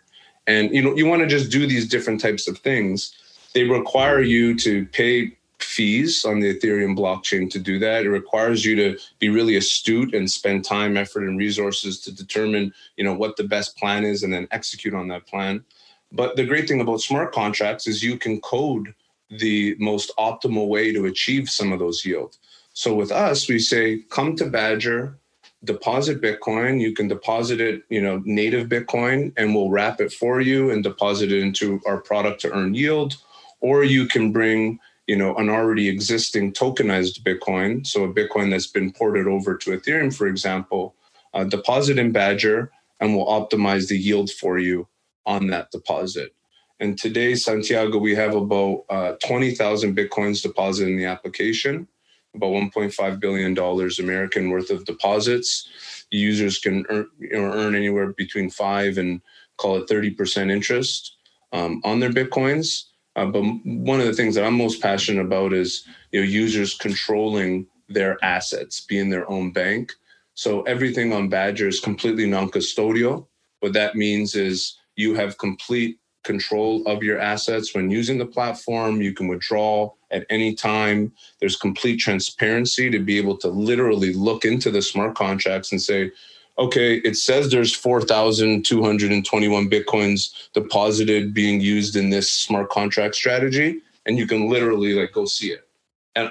And 0.46 0.72
you 0.72 0.82
know, 0.82 0.94
you 0.94 1.06
want 1.06 1.22
to 1.22 1.26
just 1.26 1.50
do 1.50 1.66
these 1.66 1.88
different 1.88 2.20
types 2.20 2.46
of 2.46 2.58
things. 2.58 3.12
They 3.54 3.64
require 3.64 4.20
you 4.20 4.56
to 4.60 4.86
pay 4.86 5.36
fees 5.58 6.24
on 6.24 6.38
the 6.38 6.54
Ethereum 6.54 6.96
blockchain 6.96 7.50
to 7.50 7.58
do 7.58 7.80
that. 7.80 8.04
It 8.04 8.10
requires 8.10 8.64
you 8.64 8.76
to 8.76 8.98
be 9.18 9.30
really 9.30 9.56
astute 9.56 10.14
and 10.14 10.30
spend 10.30 10.64
time, 10.64 10.96
effort, 10.96 11.24
and 11.24 11.36
resources 11.36 11.98
to 12.02 12.14
determine, 12.14 12.72
you 12.96 13.02
know, 13.02 13.14
what 13.14 13.36
the 13.36 13.44
best 13.44 13.76
plan 13.76 14.04
is 14.04 14.22
and 14.22 14.32
then 14.32 14.46
execute 14.52 14.94
on 14.94 15.08
that 15.08 15.26
plan. 15.26 15.64
But 16.14 16.36
the 16.36 16.44
great 16.44 16.68
thing 16.68 16.80
about 16.80 17.00
smart 17.00 17.32
contracts 17.32 17.88
is 17.88 18.04
you 18.04 18.16
can 18.16 18.40
code 18.40 18.94
the 19.30 19.74
most 19.80 20.12
optimal 20.16 20.68
way 20.68 20.92
to 20.92 21.06
achieve 21.06 21.50
some 21.50 21.72
of 21.72 21.80
those 21.80 22.04
yield. 22.04 22.36
So 22.72 22.94
with 22.94 23.10
us, 23.10 23.48
we 23.48 23.58
say, 23.58 24.04
come 24.10 24.36
to 24.36 24.46
Badger, 24.46 25.18
deposit 25.64 26.20
Bitcoin. 26.20 26.80
You 26.80 26.94
can 26.94 27.08
deposit 27.08 27.60
it, 27.60 27.82
you 27.88 28.00
know, 28.00 28.22
native 28.24 28.68
Bitcoin, 28.68 29.32
and 29.36 29.54
we'll 29.54 29.70
wrap 29.70 30.00
it 30.00 30.12
for 30.12 30.40
you 30.40 30.70
and 30.70 30.84
deposit 30.84 31.32
it 31.32 31.42
into 31.42 31.80
our 31.84 31.98
product 31.98 32.40
to 32.42 32.52
earn 32.52 32.74
yield. 32.74 33.16
Or 33.60 33.82
you 33.82 34.06
can 34.06 34.30
bring, 34.30 34.78
you 35.08 35.16
know, 35.16 35.34
an 35.34 35.48
already 35.48 35.88
existing 35.88 36.52
tokenized 36.52 37.22
Bitcoin, 37.22 37.84
so 37.84 38.04
a 38.04 38.12
Bitcoin 38.12 38.50
that's 38.50 38.68
been 38.68 38.92
ported 38.92 39.26
over 39.26 39.56
to 39.56 39.70
Ethereum, 39.70 40.14
for 40.14 40.28
example, 40.28 40.94
uh, 41.32 41.42
deposit 41.42 41.98
in 41.98 42.12
Badger, 42.12 42.70
and 43.00 43.16
we'll 43.16 43.26
optimize 43.26 43.88
the 43.88 43.98
yield 43.98 44.30
for 44.30 44.60
you 44.60 44.86
on 45.26 45.48
that 45.48 45.70
deposit. 45.70 46.34
And 46.80 46.98
today, 46.98 47.34
Santiago, 47.34 47.98
we 47.98 48.14
have 48.14 48.34
about 48.34 48.84
uh, 48.90 49.12
20,000 49.24 49.96
Bitcoins 49.96 50.42
deposited 50.42 50.90
in 50.90 50.98
the 50.98 51.04
application, 51.04 51.86
about 52.34 52.50
1.5 52.50 53.20
billion 53.20 53.54
dollars 53.54 53.98
American 53.98 54.50
worth 54.50 54.70
of 54.70 54.84
deposits. 54.84 55.68
Users 56.10 56.58
can 56.58 56.84
earn, 56.88 57.08
you 57.18 57.32
know, 57.32 57.52
earn 57.52 57.74
anywhere 57.74 58.12
between 58.12 58.50
five 58.50 58.98
and 58.98 59.20
call 59.56 59.76
it 59.76 59.88
30% 59.88 60.50
interest 60.50 61.16
um, 61.52 61.80
on 61.84 62.00
their 62.00 62.10
Bitcoins. 62.10 62.84
Uh, 63.16 63.26
but 63.26 63.42
one 63.64 64.00
of 64.00 64.06
the 64.06 64.12
things 64.12 64.34
that 64.34 64.44
I'm 64.44 64.58
most 64.58 64.82
passionate 64.82 65.24
about 65.24 65.52
is 65.52 65.86
you 66.10 66.20
know 66.20 66.26
users 66.26 66.74
controlling 66.74 67.66
their 67.88 68.22
assets, 68.24 68.80
being 68.80 69.10
their 69.10 69.30
own 69.30 69.52
bank. 69.52 69.92
So 70.34 70.62
everything 70.62 71.12
on 71.12 71.28
Badger 71.28 71.68
is 71.68 71.78
completely 71.78 72.26
non-custodial. 72.26 73.26
What 73.60 73.72
that 73.74 73.94
means 73.94 74.34
is 74.34 74.76
you 74.96 75.14
have 75.14 75.38
complete 75.38 75.98
control 76.24 76.82
of 76.86 77.02
your 77.02 77.20
assets 77.20 77.74
when 77.74 77.90
using 77.90 78.18
the 78.18 78.26
platform. 78.26 79.00
You 79.00 79.12
can 79.12 79.28
withdraw 79.28 79.92
at 80.10 80.26
any 80.30 80.54
time. 80.54 81.12
There's 81.38 81.56
complete 81.56 81.98
transparency 81.98 82.90
to 82.90 82.98
be 82.98 83.18
able 83.18 83.36
to 83.38 83.48
literally 83.48 84.12
look 84.12 84.44
into 84.44 84.70
the 84.70 84.82
smart 84.82 85.14
contracts 85.14 85.70
and 85.70 85.80
say, 85.80 86.10
okay, 86.58 86.96
it 86.98 87.16
says 87.16 87.50
there's 87.50 87.74
4,221 87.74 89.70
Bitcoins 89.70 90.32
deposited 90.52 91.34
being 91.34 91.60
used 91.60 91.96
in 91.96 92.10
this 92.10 92.30
smart 92.32 92.70
contract 92.70 93.14
strategy. 93.14 93.80
And 94.06 94.18
you 94.18 94.26
can 94.26 94.48
literally 94.48 94.94
like 94.94 95.12
go 95.12 95.24
see 95.24 95.52
it 95.52 95.68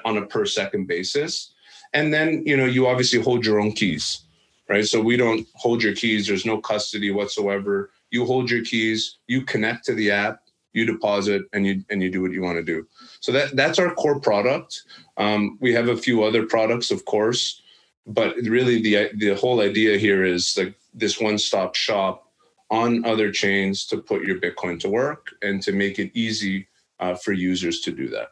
on 0.06 0.18
a 0.18 0.26
per 0.26 0.46
second 0.46 0.88
basis. 0.88 1.54
And 1.94 2.14
then, 2.14 2.44
you 2.46 2.58
know, 2.58 2.66
you 2.66 2.88
obviously 2.88 3.22
hold 3.22 3.46
your 3.46 3.60
own 3.60 3.74
keys, 3.74 4.22
right? 4.70 4.86
So 4.86 5.02
we 5.02 5.18
don't 5.18 5.46
hold 5.56 5.84
your 5.84 5.94
keys. 5.94 6.28
There's 6.28 6.46
no 6.46 6.60
custody 6.60 7.12
whatsoever 7.12 7.92
you 8.14 8.26
hold 8.26 8.50
your 8.50 8.64
keys, 8.64 9.18
you 9.28 9.42
connect 9.42 9.84
to 9.86 9.96
the 9.96 10.12
app, 10.12 10.40
you 10.72 10.86
deposit, 10.86 11.44
and 11.52 11.66
you 11.66 11.84
and 11.90 12.02
you 12.02 12.12
do 12.12 12.22
what 12.22 12.32
you 12.32 12.44
want 12.44 12.58
to 12.58 12.64
do. 12.64 12.88
So 13.20 13.32
that 13.32 13.56
that's 13.56 13.80
our 13.80 13.94
core 13.96 14.20
product. 14.20 14.84
Um, 15.18 15.58
we 15.60 15.74
have 15.74 15.90
a 15.90 15.98
few 15.98 16.24
other 16.24 16.46
products, 16.46 16.92
of 16.92 17.06
course, 17.06 17.62
but 18.06 18.36
really 18.44 18.82
the 18.82 19.10
the 19.16 19.36
whole 19.36 19.62
idea 19.62 19.98
here 19.98 20.24
is 20.24 20.56
like 20.58 20.76
this 20.94 21.20
one 21.20 21.40
stop 21.40 21.76
shop 21.76 22.32
on 22.70 23.04
other 23.04 23.32
chains 23.32 23.86
to 23.88 23.98
put 23.98 24.24
your 24.24 24.40
Bitcoin 24.40 24.80
to 24.80 24.90
work 24.90 25.32
and 25.42 25.62
to 25.64 25.72
make 25.72 26.00
it 26.00 26.12
easy 26.14 26.68
uh, 27.00 27.16
for 27.16 27.34
users 27.34 27.82
to 27.82 27.92
do 27.92 28.08
that. 28.10 28.30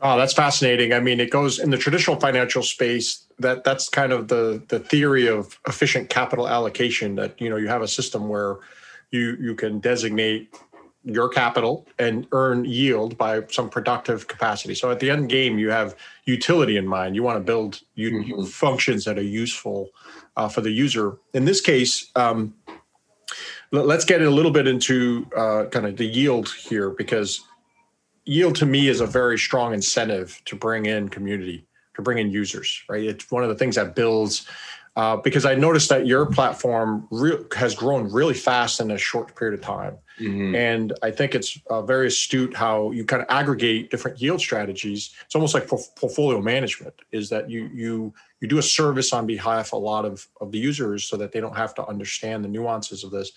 Oh, 0.00 0.16
that's 0.16 0.32
fascinating. 0.32 0.92
I 0.92 1.00
mean, 1.00 1.20
it 1.20 1.30
goes 1.30 1.58
in 1.58 1.70
the 1.70 1.78
traditional 1.78 2.18
financial 2.18 2.62
space. 2.62 3.27
That 3.38 3.64
that's 3.64 3.88
kind 3.88 4.12
of 4.12 4.28
the 4.28 4.62
the 4.68 4.80
theory 4.80 5.26
of 5.26 5.58
efficient 5.66 6.10
capital 6.10 6.48
allocation. 6.48 7.14
That 7.16 7.40
you 7.40 7.48
know 7.48 7.56
you 7.56 7.68
have 7.68 7.82
a 7.82 7.88
system 7.88 8.28
where 8.28 8.56
you 9.10 9.36
you 9.40 9.54
can 9.54 9.78
designate 9.80 10.54
your 11.04 11.28
capital 11.28 11.86
and 11.98 12.26
earn 12.32 12.64
yield 12.64 13.16
by 13.16 13.42
some 13.50 13.70
productive 13.70 14.28
capacity. 14.28 14.74
So 14.74 14.90
at 14.90 15.00
the 15.00 15.10
end 15.10 15.28
game, 15.28 15.58
you 15.58 15.70
have 15.70 15.94
utility 16.24 16.76
in 16.76 16.86
mind. 16.86 17.14
You 17.14 17.22
want 17.22 17.36
to 17.38 17.44
build 17.44 17.80
mm-hmm. 17.96 18.44
functions 18.44 19.04
that 19.04 19.18
are 19.18 19.22
useful 19.22 19.90
uh, 20.36 20.48
for 20.48 20.60
the 20.60 20.70
user. 20.70 21.16
In 21.32 21.44
this 21.44 21.60
case, 21.60 22.10
um, 22.16 22.54
let's 23.70 24.04
get 24.04 24.22
a 24.22 24.30
little 24.30 24.50
bit 24.50 24.66
into 24.66 25.26
uh, 25.36 25.64
kind 25.70 25.86
of 25.86 25.96
the 25.96 26.06
yield 26.06 26.48
here 26.50 26.90
because 26.90 27.40
yield 28.24 28.54
to 28.56 28.66
me 28.66 28.88
is 28.88 29.00
a 29.00 29.06
very 29.06 29.38
strong 29.38 29.72
incentive 29.72 30.40
to 30.44 30.56
bring 30.56 30.86
in 30.86 31.08
community, 31.08 31.66
to 31.98 32.02
bring 32.02 32.18
in 32.18 32.30
users, 32.30 32.84
right? 32.88 33.02
It's 33.02 33.28
one 33.28 33.42
of 33.42 33.48
the 33.48 33.56
things 33.56 33.74
that 33.74 33.94
builds. 33.94 34.46
Uh, 34.96 35.16
because 35.16 35.44
I 35.44 35.54
noticed 35.54 35.88
that 35.90 36.06
your 36.06 36.26
platform 36.26 37.06
re- 37.10 37.44
has 37.56 37.74
grown 37.74 38.10
really 38.10 38.34
fast 38.34 38.80
in 38.80 38.90
a 38.90 38.98
short 38.98 39.36
period 39.36 39.58
of 39.58 39.64
time, 39.64 39.96
mm-hmm. 40.18 40.56
and 40.56 40.92
I 41.02 41.12
think 41.12 41.36
it's 41.36 41.56
uh, 41.70 41.82
very 41.82 42.08
astute 42.08 42.52
how 42.56 42.90
you 42.90 43.04
kind 43.04 43.22
of 43.22 43.28
aggregate 43.28 43.92
different 43.92 44.20
yield 44.20 44.40
strategies. 44.40 45.14
It's 45.24 45.36
almost 45.36 45.54
like 45.54 45.68
portfolio 45.68 46.40
management. 46.40 46.94
Is 47.12 47.28
that 47.28 47.48
you 47.48 47.70
you 47.72 48.12
you 48.40 48.48
do 48.48 48.58
a 48.58 48.62
service 48.62 49.12
on 49.12 49.24
behalf 49.24 49.68
of 49.68 49.74
a 49.74 49.84
lot 49.84 50.04
of 50.04 50.26
of 50.40 50.50
the 50.50 50.58
users 50.58 51.04
so 51.04 51.16
that 51.16 51.30
they 51.30 51.40
don't 51.40 51.56
have 51.56 51.74
to 51.76 51.86
understand 51.86 52.44
the 52.44 52.48
nuances 52.48 53.04
of 53.04 53.12
this, 53.12 53.30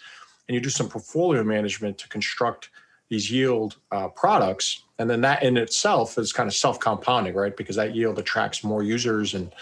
and 0.47 0.55
you 0.55 0.61
do 0.61 0.69
some 0.69 0.89
portfolio 0.89 1.43
management 1.43 1.99
to 1.99 2.09
construct 2.09 2.71
these 3.11 3.29
yield 3.29 3.75
uh, 3.91 4.07
products 4.07 4.83
and 4.97 5.09
then 5.09 5.19
that 5.19 5.43
in 5.43 5.57
itself 5.57 6.17
is 6.17 6.31
kind 6.31 6.47
of 6.47 6.55
self-compounding 6.55 7.35
right? 7.35 7.55
Because 7.57 7.75
that 7.75 7.93
yield 7.93 8.17
attracts 8.17 8.63
more 8.63 8.81
users 8.81 9.33
and 9.35 9.53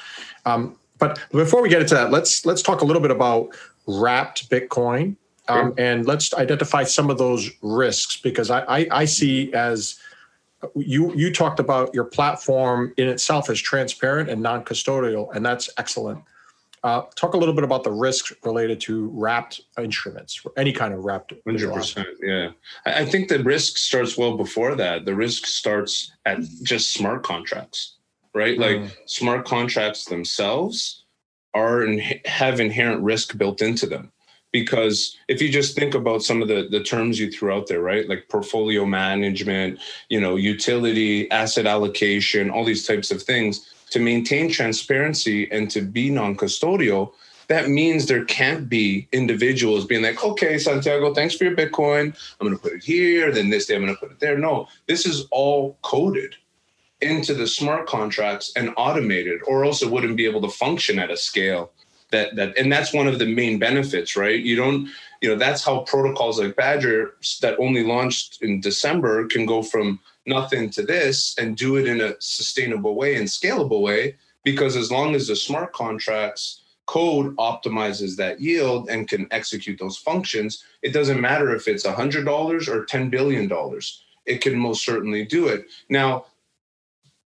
um, 0.45 0.77
but 0.99 1.19
before 1.31 1.61
we 1.61 1.67
get 1.67 1.81
into 1.81 1.95
that 1.95 2.11
let's 2.11 2.45
let's 2.45 2.61
talk 2.61 2.81
a 2.81 2.85
little 2.85 3.01
bit 3.01 3.11
about 3.11 3.49
wrapped 3.87 4.49
bitcoin 4.49 5.15
um, 5.47 5.73
and 5.79 6.05
let's 6.05 6.31
identify 6.35 6.83
some 6.83 7.09
of 7.09 7.17
those 7.17 7.49
risks 7.63 8.17
because 8.17 8.51
I, 8.51 8.59
I, 8.61 8.87
I 8.91 9.05
see 9.05 9.51
as 9.53 9.99
you 10.75 11.11
you 11.15 11.33
talked 11.33 11.59
about 11.59 11.91
your 11.95 12.03
platform 12.03 12.93
in 12.97 13.07
itself 13.07 13.49
as 13.49 13.59
transparent 13.59 14.29
and 14.29 14.43
non-custodial 14.43 15.35
and 15.35 15.43
that's 15.43 15.71
excellent 15.77 16.21
uh, 16.83 17.01
talk 17.15 17.33
a 17.33 17.38
little 17.38 17.53
bit 17.53 17.63
about 17.63 17.83
the 17.83 17.91
risks 17.91 18.33
related 18.43 18.79
to 18.81 19.09
wrapped 19.13 19.62
instruments, 19.77 20.41
any 20.57 20.71
kind 20.71 20.93
of 20.93 21.03
wrapped. 21.03 21.33
Hundred 21.45 21.74
percent, 21.74 22.07
yeah. 22.21 22.51
I 22.86 23.05
think 23.05 23.29
the 23.29 23.43
risk 23.43 23.77
starts 23.77 24.17
well 24.17 24.38
before 24.38 24.75
that. 24.75 25.05
The 25.05 25.15
risk 25.15 25.45
starts 25.45 26.12
at 26.25 26.39
just 26.63 26.91
smart 26.91 27.24
contracts, 27.24 27.95
right? 28.33 28.57
Mm. 28.57 28.83
Like 28.83 28.98
smart 29.05 29.45
contracts 29.45 30.05
themselves 30.05 31.05
are 31.53 31.81
and 31.81 32.00
have 32.25 32.59
inherent 32.59 33.01
risk 33.01 33.38
built 33.38 33.62
into 33.62 33.86
them. 33.86 34.12
Because 34.51 35.15
if 35.27 35.43
you 35.43 35.50
just 35.50 35.75
think 35.75 35.93
about 35.93 36.24
some 36.24 36.41
of 36.41 36.48
the, 36.48 36.67
the 36.71 36.83
terms 36.83 37.19
you 37.19 37.31
threw 37.31 37.53
out 37.53 37.67
there, 37.67 37.81
right? 37.81 38.09
Like 38.09 38.29
portfolio 38.29 38.83
management, 38.83 39.79
you 40.09 40.19
know, 40.19 40.38
utility, 40.38 41.29
asset 41.29 41.67
allocation, 41.67 42.50
all 42.50 42.65
these 42.65 42.88
types 42.88 43.12
of 43.12 43.21
things 43.21 43.69
to 43.91 44.00
maintain 44.00 44.50
transparency 44.50 45.50
and 45.51 45.69
to 45.72 45.81
be 45.81 46.10
non-custodial 46.10 47.12
that 47.50 47.67
means 47.67 48.05
there 48.05 48.25
can't 48.25 48.69
be 48.69 49.08
individuals 49.12 49.84
being 49.84 50.03
like, 50.03 50.24
okay, 50.24 50.60
Santiago, 50.60 51.15
thanks 51.15 51.36
for 51.36 51.46
your 51.46 51.55
Bitcoin. 51.55 52.15
I'm 52.39 52.48
going 52.48 52.55
to 52.55 52.62
put 52.62 52.74
it 52.74 52.84
here. 52.84 53.31
Then 53.31 53.50
this 53.50 53.65
day 53.65 53.75
I'm 53.75 53.81
going 53.81 53.93
to 53.93 54.00
put 54.00 54.12
it 54.12 54.19
there. 54.19 54.38
No, 54.38 54.67
this 54.88 55.05
is 55.05 55.25
all 55.31 55.77
coded 55.81 56.36
into 57.01 57.34
the 57.34 57.48
smart 57.48 57.88
contracts 57.88 58.53
and 58.55 58.72
automated, 58.77 59.41
or 59.48 59.65
else 59.65 59.81
it 59.81 59.89
wouldn't 59.89 60.15
be 60.15 60.25
able 60.25 60.41
to 60.41 60.50
function 60.50 61.00
at 61.00 61.10
a 61.10 61.17
scale 61.17 61.72
that 62.12 62.36
that. 62.36 62.55
And 62.55 62.72
that's 62.72 62.93
one 62.93 63.08
of 63.08 63.17
the 63.17 63.25
main 63.25 63.58
benefits, 63.58 64.15
right? 64.15 64.39
You 64.39 64.55
don't, 64.55 64.88
you 65.22 65.29
know, 65.29 65.36
that's 65.36 65.63
how 65.63 65.79
protocols 65.79 66.39
like 66.39 66.55
Badger 66.55 67.15
that 67.41 67.60
only 67.60 67.84
launched 67.84 68.43
in 68.43 68.62
December 68.62 69.25
can 69.25 69.48
go 69.48 69.63
from 69.63 70.00
nothing 70.29 70.69
to 70.69 70.83
this 70.83 71.36
and 71.38 71.57
do 71.57 71.75
it 71.75 71.88
in 71.88 72.00
a 72.00 72.15
sustainable 72.21 72.95
way 72.95 73.15
and 73.15 73.27
scalable 73.27 73.81
way 73.81 74.15
because 74.43 74.77
as 74.77 74.91
long 74.91 75.15
as 75.15 75.27
the 75.27 75.36
smart 75.36 75.74
contracts 75.74 76.62
code 76.86 77.36
optimizes 77.38 78.15
that 78.15 78.39
yield 78.39 78.89
and 78.89 79.07
can 79.07 79.27
execute 79.31 79.77
those 79.77 79.98
functions 79.98 80.63
it 80.81 80.93
doesn't 80.93 81.19
matter 81.19 81.53
if 81.53 81.67
it's 81.67 81.86
$100 81.86 82.67
or 82.67 82.86
$10 82.86 83.12
billion 83.12 83.51
it 84.25 84.41
can 84.41 84.57
most 84.57 84.86
certainly 84.86 85.25
do 85.25 85.48
it. 85.48 85.65
Now 85.89 86.25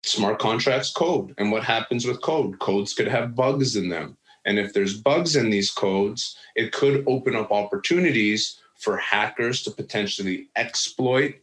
smart 0.04 0.40
contracts 0.40 0.92
code 0.92 1.34
and 1.38 1.52
what 1.52 1.64
happens 1.64 2.06
with 2.06 2.22
code? 2.22 2.60
Codes 2.60 2.94
could 2.94 3.08
have 3.08 3.36
bugs 3.36 3.75
in 3.75 3.90
them. 3.90 4.18
And 4.46 4.60
if 4.60 4.74
there's 4.74 5.00
bugs 5.00 5.36
in 5.36 5.50
these 5.50 5.72
codes 5.72 6.38
it 6.56 6.72
could 6.72 7.04
open 7.08 7.36
up 7.36 7.52
opportunities 7.52 8.60
for 8.75 8.98
hackers 8.98 9.64
to 9.64 9.72
potentially 9.72 10.48
exploit 10.56 11.36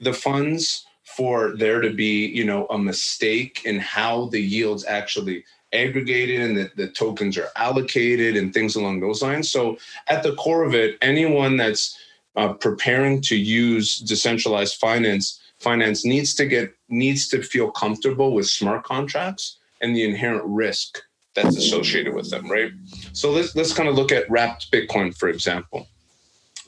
the 0.00 0.12
funds 0.12 0.86
for 1.18 1.56
there 1.56 1.80
to 1.80 1.90
be 1.90 2.26
you 2.28 2.44
know 2.44 2.64
a 2.70 2.78
mistake 2.78 3.62
in 3.64 3.80
how 3.80 4.26
the 4.26 4.40
yields 4.40 4.84
actually 4.84 5.44
aggregated 5.72 6.40
and 6.40 6.56
that 6.56 6.76
the 6.76 6.86
tokens 6.86 7.36
are 7.36 7.48
allocated 7.56 8.36
and 8.36 8.54
things 8.54 8.76
along 8.76 9.00
those 9.00 9.20
lines. 9.20 9.50
So 9.50 9.78
at 10.06 10.22
the 10.22 10.36
core 10.36 10.62
of 10.62 10.76
it 10.76 10.96
anyone 11.02 11.56
that's 11.56 11.98
uh, 12.36 12.52
preparing 12.52 13.20
to 13.22 13.36
use 13.36 13.98
decentralized 13.98 14.76
finance 14.76 15.40
finance 15.58 16.04
needs 16.04 16.36
to 16.36 16.46
get 16.46 16.72
needs 16.88 17.26
to 17.30 17.42
feel 17.42 17.68
comfortable 17.72 18.32
with 18.32 18.46
smart 18.48 18.84
contracts 18.84 19.58
and 19.80 19.96
the 19.96 20.04
inherent 20.04 20.44
risk 20.44 21.02
that's 21.34 21.56
associated 21.56 22.14
with 22.14 22.30
them 22.30 22.48
right? 22.48 22.70
So 23.12 23.32
let's 23.32 23.56
let's 23.56 23.72
kind 23.72 23.88
of 23.88 23.96
look 23.96 24.12
at 24.12 24.30
wrapped 24.30 24.70
bitcoin 24.70 25.08
for 25.18 25.28
example. 25.28 25.88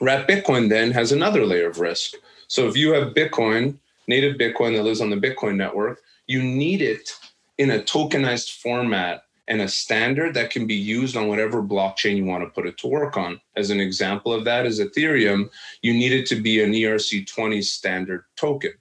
Wrapped 0.00 0.28
bitcoin 0.28 0.68
then 0.68 0.90
has 0.90 1.12
another 1.12 1.46
layer 1.46 1.68
of 1.68 1.78
risk. 1.78 2.14
So 2.48 2.66
if 2.66 2.76
you 2.76 2.92
have 2.94 3.14
bitcoin 3.14 3.78
native 4.06 4.36
bitcoin 4.36 4.74
that 4.74 4.82
lives 4.82 5.00
on 5.00 5.10
the 5.10 5.16
bitcoin 5.16 5.56
network 5.56 6.00
you 6.26 6.42
need 6.42 6.80
it 6.80 7.10
in 7.58 7.70
a 7.72 7.78
tokenized 7.78 8.58
format 8.60 9.24
and 9.48 9.60
a 9.60 9.68
standard 9.68 10.32
that 10.32 10.50
can 10.50 10.64
be 10.64 10.76
used 10.76 11.16
on 11.16 11.26
whatever 11.26 11.60
blockchain 11.60 12.16
you 12.16 12.24
want 12.24 12.44
to 12.44 12.50
put 12.50 12.66
it 12.66 12.78
to 12.78 12.86
work 12.86 13.16
on. 13.16 13.40
As 13.56 13.70
an 13.70 13.80
example 13.80 14.32
of 14.32 14.44
that 14.44 14.64
is 14.64 14.78
Ethereum, 14.78 15.50
you 15.82 15.92
need 15.92 16.12
it 16.12 16.24
to 16.26 16.36
be 16.36 16.62
an 16.62 16.70
ERC20 16.70 17.64
standard 17.64 18.24
token. 18.36 18.72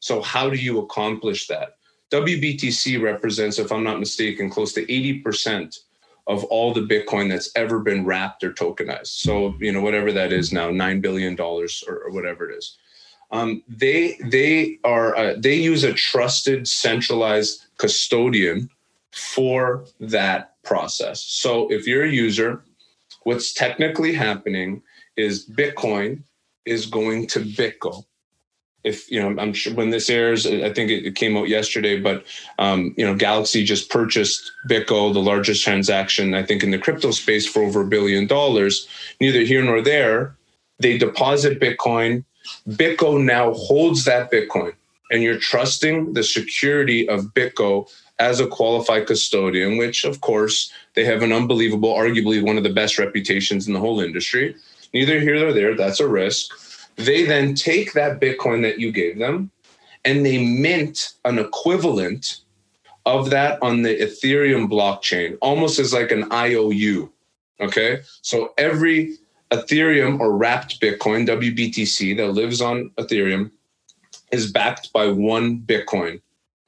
So, 0.00 0.20
how 0.20 0.50
do 0.50 0.56
you 0.56 0.80
accomplish 0.80 1.46
that? 1.46 1.76
WBTC 2.10 3.00
represents, 3.00 3.60
if 3.60 3.70
I'm 3.70 3.84
not 3.84 4.00
mistaken, 4.00 4.50
close 4.50 4.72
to 4.72 4.84
80% 4.84 5.78
of 6.26 6.42
all 6.44 6.74
the 6.74 6.80
Bitcoin 6.80 7.28
that's 7.28 7.50
ever 7.54 7.78
been 7.78 8.04
wrapped 8.04 8.42
or 8.42 8.52
tokenized. 8.52 9.06
So, 9.06 9.54
you 9.60 9.70
know, 9.70 9.80
whatever 9.80 10.10
that 10.12 10.32
is 10.32 10.52
now, 10.52 10.70
$9 10.70 11.00
billion 11.00 11.38
or, 11.40 11.66
or 11.88 12.10
whatever 12.10 12.50
it 12.50 12.56
is. 12.56 12.78
Um, 13.30 13.62
they 13.68 14.18
they 14.24 14.78
are 14.84 15.16
uh, 15.16 15.34
they 15.38 15.54
use 15.54 15.84
a 15.84 15.92
trusted 15.92 16.68
centralized 16.68 17.66
custodian 17.78 18.70
for 19.12 19.84
that 19.98 20.54
process. 20.62 21.22
So 21.22 21.70
if 21.72 21.86
you're 21.86 22.04
a 22.04 22.10
user, 22.10 22.62
what's 23.24 23.52
technically 23.52 24.12
happening 24.12 24.82
is 25.16 25.48
Bitcoin 25.48 26.22
is 26.64 26.86
going 26.86 27.26
to 27.28 27.40
BitGo. 27.40 28.04
If 28.84 29.10
you 29.10 29.20
know, 29.20 29.40
I'm 29.40 29.52
sure 29.52 29.74
when 29.74 29.90
this 29.90 30.08
airs, 30.08 30.46
I 30.46 30.72
think 30.72 30.90
it, 30.90 31.16
came 31.16 31.36
out 31.36 31.48
yesterday, 31.48 31.98
but 31.98 32.24
um, 32.58 32.94
you 32.96 33.04
know, 33.04 33.16
Galaxy 33.16 33.64
just 33.64 33.90
purchased 33.90 34.52
BitGo, 34.68 35.12
the 35.12 35.20
largest 35.20 35.64
transaction 35.64 36.34
I 36.34 36.44
think 36.44 36.62
in 36.62 36.70
the 36.70 36.78
crypto 36.78 37.10
space 37.10 37.46
for 37.46 37.62
over 37.62 37.80
a 37.80 37.86
billion 37.86 38.26
dollars. 38.26 38.86
Neither 39.20 39.40
here 39.40 39.64
nor 39.64 39.82
there. 39.82 40.36
They 40.78 40.98
deposit 40.98 41.58
Bitcoin. 41.58 42.24
BitGo 42.68 43.22
now 43.22 43.52
holds 43.54 44.04
that 44.04 44.30
Bitcoin 44.30 44.72
and 45.10 45.22
you're 45.22 45.38
trusting 45.38 46.14
the 46.14 46.24
security 46.24 47.08
of 47.08 47.32
BitGo 47.34 47.88
as 48.18 48.40
a 48.40 48.46
qualified 48.46 49.06
custodian, 49.06 49.76
which 49.76 50.04
of 50.04 50.20
course 50.20 50.72
they 50.94 51.04
have 51.04 51.22
an 51.22 51.32
unbelievable, 51.32 51.94
arguably 51.94 52.42
one 52.42 52.56
of 52.56 52.62
the 52.62 52.72
best 52.72 52.98
reputations 52.98 53.66
in 53.66 53.74
the 53.74 53.80
whole 53.80 54.00
industry. 54.00 54.56
Neither 54.94 55.20
here 55.20 55.38
nor 55.38 55.52
there, 55.52 55.74
that's 55.74 56.00
a 56.00 56.08
risk. 56.08 56.52
They 56.96 57.24
then 57.24 57.54
take 57.54 57.92
that 57.92 58.20
Bitcoin 58.20 58.62
that 58.62 58.80
you 58.80 58.90
gave 58.90 59.18
them 59.18 59.50
and 60.04 60.24
they 60.24 60.44
mint 60.44 61.12
an 61.24 61.38
equivalent 61.38 62.40
of 63.04 63.30
that 63.30 63.58
on 63.62 63.82
the 63.82 63.96
Ethereum 63.96 64.68
blockchain, 64.68 65.36
almost 65.40 65.78
as 65.78 65.92
like 65.92 66.10
an 66.10 66.32
IOU. 66.32 67.12
Okay. 67.60 68.00
So 68.22 68.52
every 68.58 69.16
Ethereum 69.50 70.18
or 70.20 70.36
wrapped 70.36 70.80
Bitcoin, 70.80 71.26
WBTC, 71.26 72.16
that 72.16 72.28
lives 72.28 72.60
on 72.60 72.90
Ethereum 72.98 73.50
is 74.32 74.50
backed 74.50 74.92
by 74.92 75.06
one 75.08 75.60
Bitcoin 75.60 76.20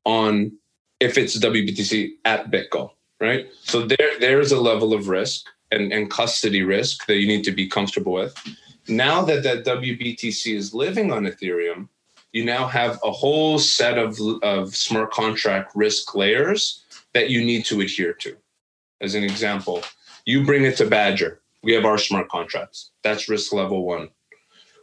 on 0.04 0.52
if 1.00 1.18
it's 1.18 1.38
WBTC 1.38 2.12
at 2.24 2.50
BitGo, 2.50 2.90
right? 3.20 3.46
So 3.62 3.86
there 3.86 4.18
there's 4.20 4.52
a 4.52 4.60
level 4.60 4.92
of 4.92 5.08
risk 5.08 5.46
and, 5.70 5.92
and 5.92 6.10
custody 6.10 6.62
risk 6.62 7.06
that 7.06 7.16
you 7.16 7.26
need 7.26 7.44
to 7.44 7.52
be 7.52 7.66
comfortable 7.66 8.12
with. 8.12 8.34
Now 8.88 9.22
that 9.22 9.42
that 9.42 9.64
WBTC 9.64 10.54
is 10.54 10.72
living 10.72 11.12
on 11.12 11.24
Ethereum, 11.24 11.88
you 12.32 12.44
now 12.44 12.66
have 12.66 12.98
a 13.04 13.10
whole 13.10 13.58
set 13.58 13.98
of, 13.98 14.18
of 14.42 14.74
smart 14.74 15.10
contract 15.10 15.72
risk 15.74 16.14
layers 16.14 16.84
that 17.12 17.30
you 17.30 17.44
need 17.44 17.64
to 17.66 17.80
adhere 17.80 18.12
to. 18.14 18.36
As 19.00 19.14
an 19.14 19.24
example, 19.24 19.82
you 20.24 20.44
bring 20.44 20.64
it 20.64 20.76
to 20.76 20.86
Badger. 20.86 21.40
We 21.62 21.72
have 21.74 21.84
our 21.84 21.98
smart 21.98 22.28
contracts. 22.28 22.90
That's 23.02 23.28
risk 23.28 23.52
level 23.52 23.84
one. 23.84 24.10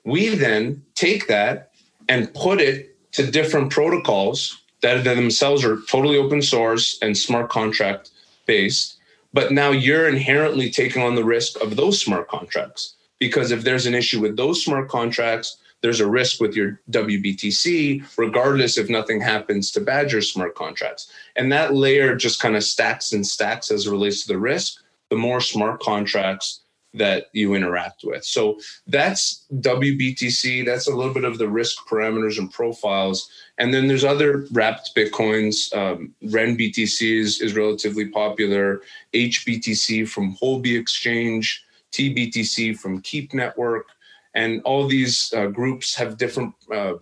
We 0.04 0.30
then 0.36 0.84
take 0.94 1.28
that 1.28 1.72
and 2.08 2.34
put 2.34 2.62
it 2.62 2.98
to 3.14 3.30
different 3.30 3.72
protocols 3.72 4.62
that 4.82 5.04
themselves 5.04 5.64
are 5.64 5.80
totally 5.90 6.18
open 6.18 6.42
source 6.42 7.00
and 7.02 7.18
smart 7.18 7.50
contract 7.50 8.12
based. 8.46 8.98
But 9.34 9.52
now 9.52 9.72
you're 9.72 10.08
inherently 10.08 10.70
taking 10.70 11.02
on 11.02 11.16
the 11.16 11.24
risk 11.24 11.60
of 11.62 11.76
those 11.76 12.00
smart 12.00 12.28
contracts 12.28 12.96
because 13.20 13.52
if 13.52 13.64
there's 13.64 13.86
an 13.86 13.96
issue 13.96 14.22
with 14.22 14.38
those 14.38 14.64
smart 14.64 14.90
contracts, 14.90 15.58
there's 15.82 16.00
a 16.00 16.10
risk 16.10 16.40
with 16.40 16.56
your 16.56 16.82
WBTC, 16.92 18.18
regardless 18.18 18.78
if 18.78 18.90
nothing 18.90 19.22
happens 19.22 19.72
to 19.72 19.82
Badger 19.82 20.22
smart 20.22 20.56
contracts. 20.56 21.12
And 21.36 21.52
that 21.52 21.74
layer 21.74 22.16
just 22.16 22.42
kind 22.42 22.56
of 22.56 22.64
stacks 22.64 23.12
and 23.12 23.26
stacks 23.26 23.72
as 23.72 23.86
it 23.86 23.92
relates 23.92 24.22
to 24.24 24.28
the 24.28 24.40
risk. 24.40 24.82
The 25.10 25.16
more 25.16 25.42
smart 25.42 25.80
contracts 25.82 26.62
that 26.96 27.28
you 27.34 27.54
interact 27.54 28.04
with. 28.04 28.24
So 28.26 28.60
that's 28.88 29.46
WBTC. 29.54 30.66
That's 30.66 30.88
a 30.88 30.96
little 30.96 31.14
bit 31.14 31.26
of 31.26 31.38
the 31.38 31.48
risk 31.48 31.88
parameters 31.88 32.40
and 32.40 32.52
profiles. 32.52 33.30
And 33.58 33.74
then 33.74 33.88
there's 33.88 34.04
other 34.04 34.48
wrapped 34.52 34.96
Bitcoins. 34.96 35.76
Um, 35.76 36.14
REN 36.24 36.58
BTC 36.58 37.20
is, 37.20 37.42
is 37.42 37.56
relatively 37.56 38.08
popular. 38.08 38.82
HBTC 39.14 40.08
from 40.08 40.36
Huobi 40.38 40.80
Exchange, 40.80 41.64
TBTC 41.92 42.78
from 42.78 43.02
Keep 43.02 43.34
Network. 43.34 43.88
And 44.34 44.62
all 44.64 44.88
these 44.88 45.34
uh, 45.36 45.48
groups 45.48 45.96
have 45.96 46.18
different 46.18 46.54
uh, 46.74 46.96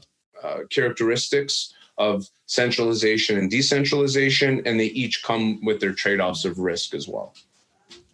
uh, 0.43 0.59
characteristics 0.69 1.73
of 1.97 2.27
centralization 2.47 3.37
and 3.37 3.49
decentralization, 3.49 4.61
and 4.65 4.79
they 4.79 4.87
each 4.87 5.23
come 5.23 5.63
with 5.63 5.79
their 5.79 5.93
trade 5.93 6.19
offs 6.19 6.45
of 6.45 6.57
risk 6.59 6.93
as 6.93 7.07
well. 7.07 7.33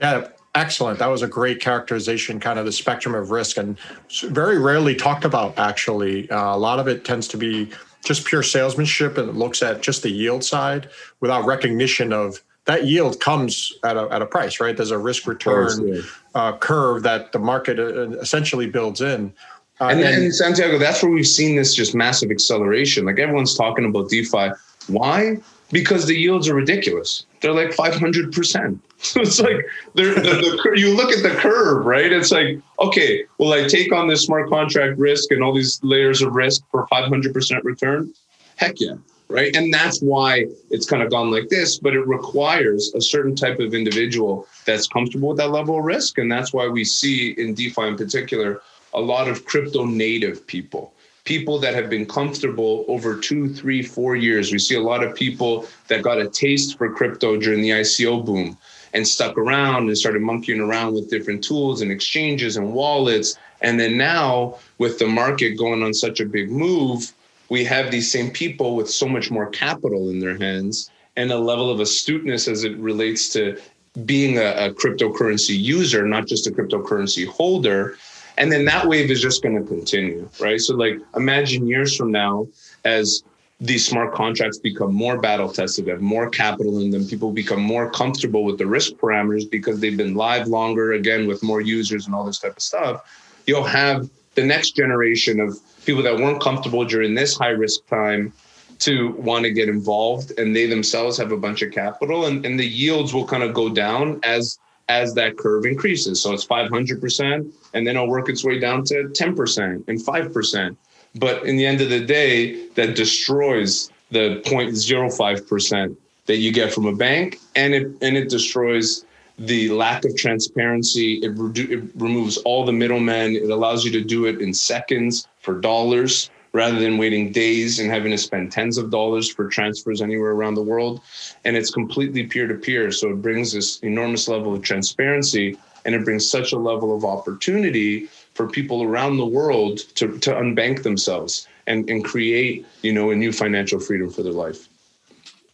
Yeah, 0.02 0.28
Excellent. 0.56 1.00
That 1.00 1.08
was 1.08 1.22
a 1.22 1.28
great 1.28 1.62
characterization, 1.62 2.40
kind 2.40 2.58
of 2.58 2.66
the 2.66 2.72
spectrum 2.72 3.14
of 3.14 3.30
risk, 3.30 3.58
and 3.58 3.78
very 4.24 4.58
rarely 4.58 4.96
talked 4.96 5.24
about. 5.24 5.58
Actually, 5.60 6.30
uh, 6.32 6.56
a 6.56 6.58
lot 6.58 6.80
of 6.80 6.88
it 6.88 7.06
tends 7.06 7.28
to 7.30 7.38
be 7.38 7.70
just 8.04 8.26
pure 8.26 8.44
salesmanship 8.44 9.18
and 9.18 9.30
it 9.30 9.36
looks 9.36 9.62
at 9.62 9.82
just 9.82 10.04
the 10.04 10.10
yield 10.10 10.44
side 10.44 10.90
without 11.20 11.46
recognition 11.46 12.14
of 12.14 12.42
that 12.66 12.86
yield 12.86 13.20
comes 13.20 13.74
at 13.84 13.98
a, 13.98 14.08
at 14.12 14.22
a 14.22 14.26
price, 14.26 14.60
right? 14.60 14.76
There's 14.76 14.92
a 14.92 14.98
risk 14.98 15.28
return 15.28 16.04
uh, 16.36 16.58
curve 16.58 17.04
that 17.04 17.32
the 17.32 17.40
market 17.40 17.80
uh, 17.80 18.12
essentially 18.20 18.68
builds 18.68 19.02
in. 19.02 19.34
Uh, 19.82 19.86
and, 19.86 20.02
and, 20.02 20.24
and 20.24 20.36
Santiago, 20.36 20.78
that's 20.78 21.02
where 21.02 21.12
we've 21.12 21.28
seen 21.28 21.56
this 21.56 21.74
just 21.74 21.96
massive 21.96 22.30
acceleration. 22.32 23.06
Like 23.06 23.18
everyone's 23.18 23.56
talking 23.56 23.86
about 23.86 24.10
DeFi. 24.10 24.50
Why? 24.88 25.38
Because 25.72 26.06
the 26.06 26.16
yields 26.16 26.48
are 26.48 26.54
ridiculous. 26.54 27.26
They're 27.42 27.54
like 27.54 27.70
500%. 27.70 28.80
It's 29.16 29.40
like 29.40 29.66
the, 29.96 30.04
the, 30.04 30.74
you 30.76 30.94
look 30.96 31.12
at 31.12 31.24
the 31.24 31.30
curve, 31.40 31.86
right? 31.86 32.12
It's 32.12 32.32
like, 32.32 32.60
okay, 32.80 33.24
will 33.38 33.54
I 33.54 33.66
take 33.66 33.94
on 33.94 34.10
this 34.10 34.26
smart 34.26 34.50
contract 34.50 34.98
risk 34.98 35.32
and 35.32 35.42
all 35.42 35.54
these 35.54 35.80
layers 35.84 36.22
of 36.22 36.36
risk 36.36 36.64
for 36.70 36.86
500% 36.88 37.64
return? 37.64 38.14
Heck 38.58 38.82
yeah, 38.82 38.96
right? 39.30 39.56
And 39.56 39.74
that's 39.74 40.02
why 40.02 40.48
it's 40.70 40.86
kind 40.86 41.02
of 41.02 41.10
gone 41.12 41.32
like 41.32 41.48
this, 41.48 41.80
but 41.80 41.94
it 41.96 42.06
requires 42.08 42.92
a 42.94 43.00
certain 43.00 43.38
type 43.38 43.60
of 43.60 43.74
individual 43.74 44.46
that's 44.66 44.88
comfortable 44.88 45.30
with 45.30 45.38
that 45.38 45.52
level 45.52 45.80
of 45.80 45.86
risk. 45.86 46.18
And 46.18 46.30
that's 46.30 46.52
why 46.52 46.68
we 46.68 46.84
see 46.84 47.32
in 47.32 47.54
DeFi 47.54 47.84
in 47.84 47.96
particular 47.96 48.62
a 48.94 49.00
lot 49.00 49.30
of 49.30 49.46
crypto 49.46 49.86
native 49.86 50.46
people 50.46 50.94
people 51.26 51.60
that 51.60 51.76
have 51.76 51.92
been 51.92 52.08
comfortable 52.08 52.86
over 52.88 53.16
two, 53.16 53.54
three, 53.54 53.84
four 53.84 54.16
years. 54.16 54.52
We 54.52 54.58
see 54.58 54.74
a 54.74 54.82
lot 54.82 55.04
of 55.04 55.14
people 55.14 55.68
that 55.88 56.02
got 56.02 56.18
a 56.18 56.28
taste 56.28 56.76
for 56.76 56.92
crypto 56.92 57.38
during 57.38 57.62
the 57.62 57.70
ICO 57.70 58.26
boom 58.26 58.58
and 58.94 59.08
stuck 59.08 59.38
around 59.38 59.88
and 59.88 59.98
started 59.98 60.22
monkeying 60.22 60.60
around 60.60 60.94
with 60.94 61.10
different 61.10 61.44
tools 61.44 61.82
and 61.82 61.92
exchanges 61.92 62.58
and 62.58 62.74
wallets. 62.74 63.38
And 63.62 63.80
then 63.80 63.98
now, 63.98 64.58
with 64.78 65.00
the 65.00 65.08
market 65.08 65.58
going 65.58 65.84
on 65.84 65.94
such 65.94 66.20
a 66.20 66.26
big 66.26 66.50
move, 66.50 67.12
we 67.50 67.64
have 67.66 67.92
these 67.92 68.12
same 68.12 68.32
people 68.32 68.76
with 68.76 68.90
so 68.90 69.08
much 69.08 69.32
more 69.32 69.48
capital 69.48 70.10
in 70.10 70.20
their 70.20 70.38
hands 70.38 70.90
and 71.16 71.32
a 71.32 71.38
level 71.38 71.70
of 71.70 71.80
astuteness 71.80 72.48
as 72.48 72.64
it 72.64 72.78
relates 72.78 73.30
to 73.30 73.60
being 74.06 74.38
a, 74.38 74.68
a 74.68 74.74
cryptocurrency 74.74 75.58
user, 75.60 76.06
not 76.06 76.28
just 76.28 76.48
a 76.48 76.52
cryptocurrency 76.52 77.28
holder. 77.28 77.98
And 78.38 78.52
then 78.52 78.64
that 78.66 78.88
wave 78.88 79.12
is 79.12 79.22
just 79.22 79.44
going 79.44 79.62
to 79.62 79.68
continue, 79.68 80.30
right? 80.40 80.60
So, 80.62 80.76
like, 80.76 81.00
imagine 81.16 81.68
years 81.68 81.96
from 81.96 82.12
now 82.12 82.48
as 82.86 83.24
these 83.62 83.86
smart 83.86 84.14
contracts 84.14 84.58
become 84.58 84.94
more 84.94 85.20
battle 85.20 85.52
tested, 85.52 85.86
They 85.86 85.92
have 85.92 86.02
more 86.02 86.30
capital 86.30 86.80
in 86.80 86.92
them. 86.92 87.06
People 87.06 87.32
become 87.32 87.62
more 87.62 87.92
comfortable 87.92 88.46
with 88.46 88.58
the 88.58 88.66
risk 88.66 88.94
parameters 88.94 89.50
because 89.50 89.80
they've 89.80 89.98
been 89.98 90.16
live 90.16 90.48
longer, 90.48 90.94
again, 90.94 91.28
with 91.28 91.44
more 91.44 91.60
users 91.60 92.06
and 92.06 92.16
all 92.16 92.24
this 92.24 92.40
type 92.40 92.56
of 92.56 92.64
stuff. 92.64 93.02
You'll 93.48 93.66
have 93.66 94.10
the 94.36 94.46
next 94.46 94.78
generation 94.78 95.42
of 95.42 95.60
people 95.86 96.04
that 96.04 96.16
weren't 96.16 96.42
comfortable 96.42 96.86
during 96.86 97.16
this 97.16 97.38
high 97.38 97.50
risk 97.50 97.86
time 97.88 98.32
to 98.80 99.10
want 99.18 99.44
to 99.44 99.52
get 99.52 99.68
involved 99.68 100.32
and 100.40 100.56
they 100.56 100.66
themselves 100.66 101.18
have 101.18 101.34
a 101.34 101.38
bunch 101.38 101.62
of 101.62 101.72
capital 101.72 102.28
and, 102.28 102.46
and 102.46 102.58
the 102.58 102.66
yields 102.66 103.14
will 103.14 103.28
kind 103.28 103.44
of 103.44 103.54
go 103.54 103.70
down 103.70 104.20
as 104.24 104.58
as 104.88 105.14
that 105.14 105.38
curve 105.38 105.66
increases 105.66 106.22
so 106.22 106.34
it's 106.34 106.46
500% 106.46 107.52
and 107.74 107.86
then 107.86 107.96
it'll 107.96 108.08
work 108.08 108.30
its 108.30 108.44
way 108.44 108.58
down 108.58 108.84
to 108.86 109.10
10% 109.14 109.88
and 109.88 110.00
5% 110.00 110.78
but 111.16 111.44
in 111.46 111.58
the 111.58 111.66
end 111.66 111.82
of 111.82 111.90
the 111.90 112.00
day 112.00 112.68
that 112.76 112.96
destroys 112.96 113.90
the 114.12 114.42
0.05% 114.46 115.96
that 116.26 116.38
you 116.38 116.52
get 116.52 116.74
from 116.74 116.86
a 116.86 116.96
bank 116.96 117.40
and 117.56 117.74
it 117.74 117.88
and 118.02 118.16
it 118.16 118.30
destroys 118.30 119.06
the 119.38 119.70
lack 119.70 120.04
of 120.06 120.16
transparency 120.16 121.16
it, 121.24 121.32
re- 121.36 121.76
it 121.76 121.84
removes 121.96 122.38
all 122.38 122.66
the 122.66 122.74
middlemen 122.74 123.36
it 123.36 123.50
allows 123.50 123.84
you 123.86 123.92
to 123.92 124.02
do 124.02 124.26
it 124.26 124.42
in 124.42 124.54
seconds 124.54 125.28
for 125.40 125.60
dollars 125.60 126.30
rather 126.54 126.80
than 126.80 126.98
waiting 126.98 127.32
days 127.32 127.80
and 127.80 127.92
having 127.92 128.12
to 128.12 128.18
spend 128.18 128.52
tens 128.52 128.78
of 128.78 128.90
dollars 128.90 129.32
for 129.32 129.48
transfers 129.48 130.02
anywhere 130.02 130.32
around 130.32 130.56
the 130.56 130.64
world. 130.64 131.02
And 131.46 131.56
it's 131.56 131.72
completely 131.72 132.26
peer 132.26 132.48
to 132.48 132.56
peer. 132.56 132.92
So 132.92 133.10
it 133.10 133.22
brings 133.22 133.54
this 133.54 133.80
enormous 133.80 134.28
level 134.28 134.54
of 134.54 134.64
transparency 134.64 135.58
and 135.86 135.96
it 135.96 136.04
brings 136.04 136.30
such 136.30 136.52
a 136.52 136.58
level 136.58 136.96
of 136.96 137.06
opportunity 137.06 138.10
for 138.40 138.48
people 138.48 138.84
around 138.84 139.18
the 139.18 139.26
world 139.26 139.80
to, 139.96 140.18
to 140.20 140.32
unbank 140.32 140.82
themselves 140.84 141.46
and, 141.68 141.90
and 141.90 142.06
create, 142.06 142.66
you 142.84 142.94
know, 142.94 143.12
a 143.12 143.16
new 143.16 143.34
financial 143.34 143.82
freedom 143.82 144.10
for 144.10 144.24
their 144.24 144.32
life. 144.32 144.70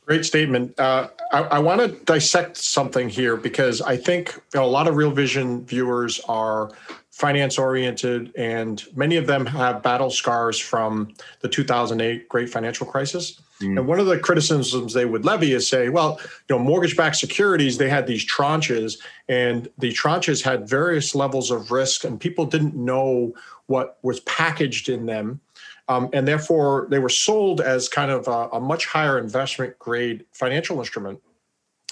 Great 0.06 0.24
statement. 0.24 0.80
Uh, 0.80 1.08
I, 1.32 1.40
I 1.40 1.58
want 1.58 1.82
to 1.82 1.88
dissect 2.06 2.58
something 2.58 3.10
here 3.10 3.38
because 3.38 3.82
I 3.82 3.98
think 3.98 4.36
you 4.54 4.60
know, 4.60 4.66
a 4.68 4.70
lot 4.70 4.88
of 4.88 4.98
Real 4.98 5.10
Vision 5.10 5.66
viewers 5.66 6.20
are 6.30 6.74
finance 7.16 7.58
oriented, 7.58 8.30
and 8.36 8.84
many 8.94 9.16
of 9.16 9.26
them 9.26 9.46
have 9.46 9.82
battle 9.82 10.10
scars 10.10 10.60
from 10.60 11.14
the 11.40 11.48
2008 11.48 12.28
great 12.28 12.50
financial 12.50 12.86
crisis. 12.86 13.40
Mm. 13.62 13.78
And 13.78 13.88
one 13.88 14.02
of 14.02 14.06
the 14.06 14.20
criticisms 14.20 14.94
they 14.94 15.06
would 15.06 15.24
levy 15.24 15.54
is 15.54 15.66
say, 15.66 15.88
well, 15.88 16.20
you 16.50 16.58
know, 16.58 16.60
mortgage-backed 16.60 17.16
securities, 17.16 17.78
they 17.78 17.88
had 17.88 18.06
these 18.06 18.30
tranches, 18.30 18.98
and 19.30 19.70
the 19.78 19.94
tranches 19.94 20.44
had 20.44 20.68
various 20.68 21.16
levels 21.16 21.52
of 21.52 21.72
risk, 21.72 22.04
and 22.04 22.20
people 22.20 22.46
didn't 22.46 22.76
know 22.76 23.34
what 23.68 23.98
was 24.02 24.20
packaged 24.22 24.90
in 24.90 25.06
them. 25.06 25.40
Um, 25.88 26.10
and 26.12 26.28
therefore, 26.28 26.88
they 26.90 27.00
were 27.00 27.08
sold 27.08 27.62
as 27.62 27.88
kind 27.88 28.12
of 28.12 28.28
a, 28.28 28.50
a 28.58 28.60
much 28.60 28.88
higher 28.88 29.18
investment 29.18 29.80
grade 29.80 30.26
financial 30.34 30.80
instrument. 30.80 31.22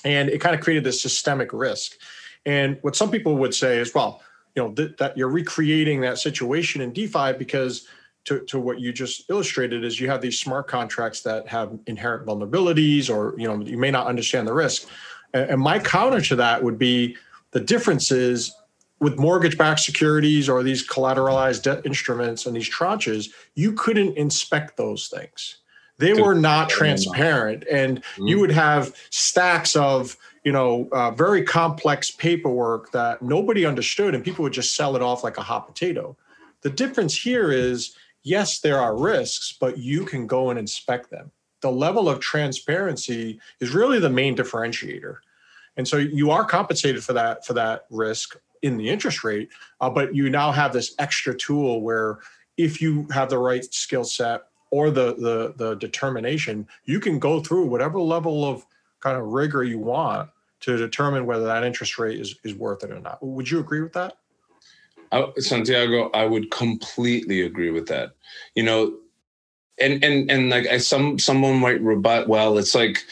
And 0.04 0.28
it 0.28 0.42
kind 0.42 0.54
of 0.54 0.60
created 0.60 0.84
this 0.84 1.02
systemic 1.02 1.54
risk. 1.54 1.94
And 2.46 2.78
what 2.82 2.98
some 2.98 3.10
people 3.10 3.38
would 3.38 3.56
say 3.56 3.78
is, 3.78 3.96
well, 3.96 4.22
you 4.56 4.64
know 4.64 4.72
th- 4.72 4.98
that 4.98 5.18
you're 5.18 5.30
recreating 5.30 6.02
that 6.02 6.18
situation 6.18 6.82
in 6.82 6.94
DeFi 6.94 7.34
because 7.34 7.88
to, 8.26 8.40
to 8.46 8.60
what 8.60 8.80
you 8.80 8.94
just 8.94 9.30
illustrated 9.30 9.84
is 9.84 10.00
you 10.00 10.10
have 10.10 10.22
these 10.22 10.40
smart 10.40 10.68
contracts 10.68 11.22
that 11.22 11.48
have 11.48 11.78
inherent 11.88 12.26
vulnerabilities 12.26 13.10
or 13.10 13.38
you 13.40 13.48
know 13.48 13.64
you 13.64 13.78
may 13.78 13.92
not 13.92 14.08
understand 14.08 14.48
the 14.48 14.54
risk. 14.54 14.88
And, 15.34 15.52
and 15.52 15.62
my 15.62 15.80
counter 15.80 16.22
to 16.22 16.36
that 16.38 16.64
would 16.64 16.78
be 16.78 17.18
the 17.52 17.60
difference 17.60 18.12
is 18.12 18.54
with 19.00 19.20
mortgage-backed 19.20 19.82
securities 19.82 20.48
or 20.48 20.64
these 20.64 20.88
collateralized 20.88 21.64
debt 21.64 21.86
instruments 21.86 22.46
and 22.46 22.56
these 22.56 22.70
tranches 22.70 23.30
you 23.56 23.74
couldn't 23.74 24.18
inspect 24.18 24.78
those 24.78 25.10
things. 25.10 25.58
They 25.98 26.14
were 26.14 26.36
not 26.36 26.70
transparent 26.70 27.66
and 27.70 28.02
mm-hmm. 28.02 28.28
you 28.28 28.40
would 28.40 28.52
have 28.52 28.96
stacks 29.10 29.76
of 29.76 30.18
you 30.44 30.52
know, 30.52 30.90
uh, 30.92 31.12
very 31.12 31.44
complex 31.44 32.12
paperwork 32.12 32.92
that 32.92 33.22
nobody 33.22 33.66
understood, 33.66 34.14
and 34.14 34.24
people 34.24 34.44
would 34.44 34.54
just 34.54 34.76
sell 34.76 34.96
it 34.96 35.02
off 35.02 35.24
like 35.24 35.38
a 35.38 35.42
hot 35.42 35.68
potato. 35.68 36.18
The 36.62 36.70
difference 36.70 37.18
here 37.18 37.52
is 37.52 37.96
yes, 38.24 38.60
there 38.60 38.80
are 38.80 38.98
risks, 38.98 39.56
but 39.58 39.78
you 39.78 40.06
can 40.06 40.28
go 40.28 40.50
and 40.50 40.60
inspect 40.60 41.10
them. 41.10 41.32
The 41.62 41.72
level 41.72 42.10
of 42.10 42.20
transparency 42.20 43.40
is 43.60 43.74
really 43.74 44.00
the 44.00 44.10
main 44.10 44.36
differentiator. 44.36 45.18
And 45.78 45.88
so 45.88 45.98
you 45.98 46.30
are 46.32 46.46
compensated 46.46 47.04
for 47.04 47.14
that 47.14 47.46
for 47.46 47.54
that 47.54 47.86
risk 47.90 48.38
in 48.62 48.78
the 48.78 48.90
interest 48.90 49.24
rate, 49.24 49.50
uh, 49.82 49.90
but 49.90 50.16
you 50.16 50.30
now 50.30 50.52
have 50.52 50.72
this 50.72 50.96
extra 51.00 51.36
tool 51.36 51.82
where 51.82 52.20
if 52.58 52.82
you 52.82 53.08
have 53.12 53.30
the 53.30 53.38
right 53.38 53.64
skill 53.74 54.04
set 54.04 54.44
or 54.72 54.92
the, 54.92 55.16
the 55.16 55.54
the 55.58 55.76
determination, 55.76 56.68
you 56.86 57.00
can 57.00 57.18
go 57.18 57.40
through 57.40 57.66
whatever 57.66 58.00
level 58.00 58.46
of 58.46 58.66
kind 59.00 59.18
of 59.18 59.28
rigor 59.28 59.64
you 59.64 59.80
want 59.80 60.30
to 60.64 60.78
determine 60.78 61.26
whether 61.26 61.46
that 61.46 61.64
interest 61.64 62.00
rate 62.00 62.20
is, 62.20 62.36
is 62.44 62.56
worth 62.56 62.84
it 62.84 62.92
or 62.92 63.00
not. 63.00 63.22
Would 63.22 63.52
you 63.52 63.60
agree 63.60 63.82
with 63.82 63.94
that? 63.94 64.18
I, 65.12 65.30
Santiago, 65.38 66.10
I 66.14 66.26
would 66.26 66.52
completely 66.52 67.42
agree 67.42 67.70
with 67.70 67.88
that. 67.88 68.14
You 68.56 68.64
know, 68.64 68.94
and 69.78 70.04
and 70.04 70.32
and 70.32 70.50
like 70.50 70.68
I, 70.68 70.78
some 70.78 71.20
someone 71.20 71.60
might 71.60 71.82
rebut, 71.82 72.30
well, 72.30 72.58
it's 72.58 72.74
like 72.74 73.04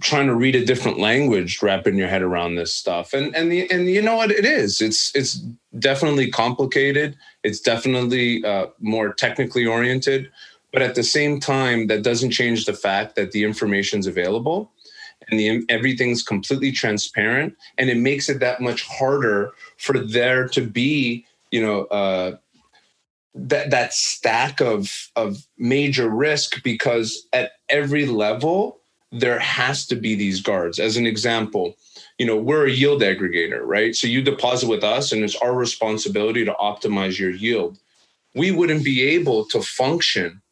trying 0.00 0.28
to 0.28 0.34
read 0.34 0.54
a 0.54 0.64
different 0.64 1.00
language, 1.00 1.62
wrapping 1.62 1.96
your 1.96 2.08
head 2.08 2.22
around 2.22 2.54
this 2.54 2.72
stuff. 2.72 3.12
And 3.12 3.34
and 3.34 3.50
the, 3.50 3.68
and 3.70 3.88
you 3.88 4.00
know 4.00 4.16
what 4.16 4.30
it 4.30 4.44
is? 4.44 4.80
It's 4.80 5.14
it's 5.16 5.42
definitely 5.78 6.30
complicated. 6.30 7.16
It's 7.42 7.60
definitely 7.60 8.44
uh, 8.44 8.66
more 8.78 9.12
technically 9.12 9.66
oriented, 9.66 10.30
but 10.72 10.82
at 10.82 10.94
the 10.94 11.02
same 11.02 11.40
time, 11.40 11.88
that 11.88 12.02
doesn't 12.02 12.30
change 12.30 12.66
the 12.66 12.74
fact 12.74 13.16
that 13.16 13.32
the 13.32 13.42
information's 13.42 14.06
available 14.06 14.70
and 15.34 15.62
the, 15.68 15.72
everything's 15.72 16.22
completely 16.22 16.72
transparent 16.72 17.56
and 17.78 17.90
it 17.90 17.96
makes 17.96 18.28
it 18.28 18.40
that 18.40 18.60
much 18.60 18.82
harder 18.82 19.52
for 19.78 19.98
there 19.98 20.48
to 20.48 20.60
be 20.60 21.26
you 21.50 21.60
know 21.60 21.84
uh, 21.86 22.36
that 23.34 23.70
that 23.70 23.92
stack 23.92 24.60
of 24.60 25.10
of 25.16 25.46
major 25.58 26.08
risk 26.08 26.62
because 26.62 27.26
at 27.32 27.52
every 27.68 28.06
level 28.06 28.80
there 29.12 29.38
has 29.38 29.86
to 29.86 29.94
be 29.94 30.16
these 30.16 30.40
guards. 30.40 30.80
As 30.80 30.96
an 30.96 31.06
example 31.06 31.76
you 32.18 32.26
know 32.26 32.36
we're 32.36 32.66
a 32.66 32.70
yield 32.70 33.02
aggregator 33.02 33.60
right? 33.64 33.94
So 33.94 34.06
you 34.06 34.22
deposit 34.22 34.68
with 34.68 34.84
us 34.84 35.12
and 35.12 35.24
it's 35.24 35.36
our 35.36 35.54
responsibility 35.54 36.44
to 36.44 36.52
optimize 36.52 37.18
your 37.18 37.30
yield. 37.30 37.78
We 38.34 38.50
wouldn't 38.50 38.84
be 38.84 39.02
able 39.02 39.44
to 39.46 39.62
function 39.62 40.42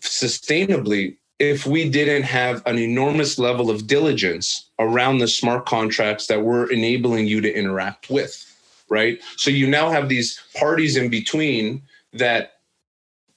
sustainably 0.00 1.16
if 1.38 1.66
we 1.66 1.88
didn't 1.88 2.22
have 2.22 2.62
an 2.66 2.78
enormous 2.78 3.38
level 3.38 3.70
of 3.70 3.86
diligence 3.86 4.70
around 4.78 5.18
the 5.18 5.28
smart 5.28 5.66
contracts 5.66 6.26
that 6.26 6.42
we're 6.42 6.70
enabling 6.70 7.26
you 7.26 7.40
to 7.40 7.54
interact 7.54 8.08
with, 8.08 8.42
right? 8.88 9.20
So 9.36 9.50
you 9.50 9.66
now 9.66 9.90
have 9.90 10.08
these 10.08 10.40
parties 10.54 10.96
in 10.96 11.10
between 11.10 11.82
that 12.14 12.52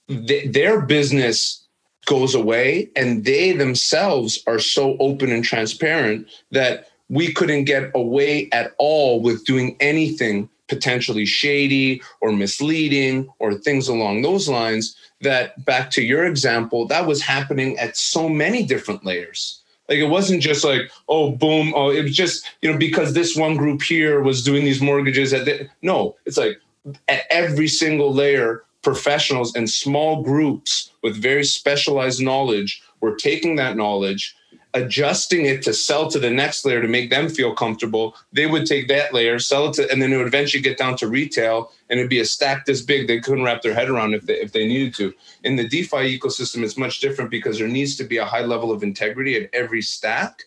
th- 0.08 0.52
their 0.54 0.82
business 0.82 1.66
goes 2.06 2.34
away 2.34 2.90
and 2.96 3.26
they 3.26 3.52
themselves 3.52 4.42
are 4.48 4.60
so 4.60 4.96
open 5.00 5.32
and 5.32 5.44
transparent 5.44 6.28
that 6.52 6.88
we 7.10 7.34
couldn't 7.34 7.66
get 7.66 7.92
away 7.94 8.50
at 8.52 8.74
all 8.78 9.22
with 9.22 9.46
doing 9.46 9.76
anything 9.80 10.50
potentially 10.70 11.26
shady 11.26 12.02
or 12.22 12.32
misleading 12.32 13.28
or 13.40 13.54
things 13.54 13.88
along 13.88 14.22
those 14.22 14.48
lines 14.48 14.96
that 15.22 15.64
back 15.66 15.90
to 15.92 16.02
your 16.02 16.26
example 16.26 16.88
that 16.88 17.06
was 17.06 17.22
happening 17.22 17.78
at 17.78 17.98
so 17.98 18.30
many 18.30 18.64
different 18.64 19.04
layers. 19.06 19.62
Like 19.90 19.98
it 19.98 20.08
wasn't 20.08 20.42
just 20.42 20.64
like 20.64 20.92
oh 21.10 21.32
boom 21.32 21.74
oh 21.76 21.90
it 21.90 22.04
was 22.04 22.16
just 22.16 22.46
you 22.62 22.72
know 22.72 22.78
because 22.78 23.14
this 23.14 23.36
one 23.36 23.58
group 23.58 23.82
here 23.82 24.22
was 24.22 24.44
doing 24.44 24.64
these 24.64 24.82
mortgages 24.82 25.34
at 25.34 25.46
the, 25.46 25.68
no 25.82 26.16
it's 26.28 26.38
like 26.38 26.62
at 27.08 27.24
every 27.32 27.68
single 27.68 28.14
layer 28.14 28.64
professionals 28.84 29.54
and 29.56 29.70
small 29.70 30.22
groups 30.24 30.92
with 31.02 31.22
very 31.22 31.44
specialized 31.44 32.22
knowledge 32.22 32.82
were 33.02 33.16
taking 33.16 33.56
that 33.56 33.76
knowledge 33.76 34.36
adjusting 34.74 35.46
it 35.46 35.64
to 35.64 35.74
sell 35.74 36.10
to 36.10 36.20
the 36.20 36.30
next 36.30 36.64
layer 36.64 36.82
to 36.82 36.88
make 36.88 37.10
them 37.10 37.28
feel 37.28 37.54
comfortable, 37.56 38.16
they 38.32 38.46
would 38.46 38.66
take 38.66 38.88
that 38.88 39.14
layer, 39.14 39.40
sell 39.40 39.68
it 39.68 39.74
to, 39.74 39.92
and 39.92 40.02
then 40.02 40.14
it 40.14 40.18
would 40.18 40.28
eventually 40.28 40.62
get 40.62 40.78
down 40.78 40.96
to 40.98 41.08
retail 41.08 41.72
and 41.90 42.00
it'd 42.00 42.10
be 42.10 42.20
a 42.20 42.26
stack 42.26 42.66
this 42.66 42.82
big 42.82 43.08
they 43.08 43.20
couldn't 43.20 43.44
wrap 43.44 43.64
their 43.64 43.74
head 43.74 43.90
around 43.90 44.14
if 44.14 44.26
they, 44.26 44.36
if 44.36 44.52
they 44.52 44.68
needed 44.68 44.94
to. 44.96 45.14
In 45.44 45.56
the 45.56 45.68
DeFi 45.68 46.20
ecosystem, 46.20 46.64
it's 46.64 46.78
much 46.78 47.00
different 47.00 47.32
because 47.32 47.58
there 47.58 47.68
needs 47.68 47.96
to 47.98 48.04
be 48.04 48.18
a 48.18 48.26
high 48.26 48.44
level 48.44 48.72
of 48.72 48.84
integrity 48.84 49.42
at 49.42 49.50
every 49.54 49.82
stack. 49.82 50.44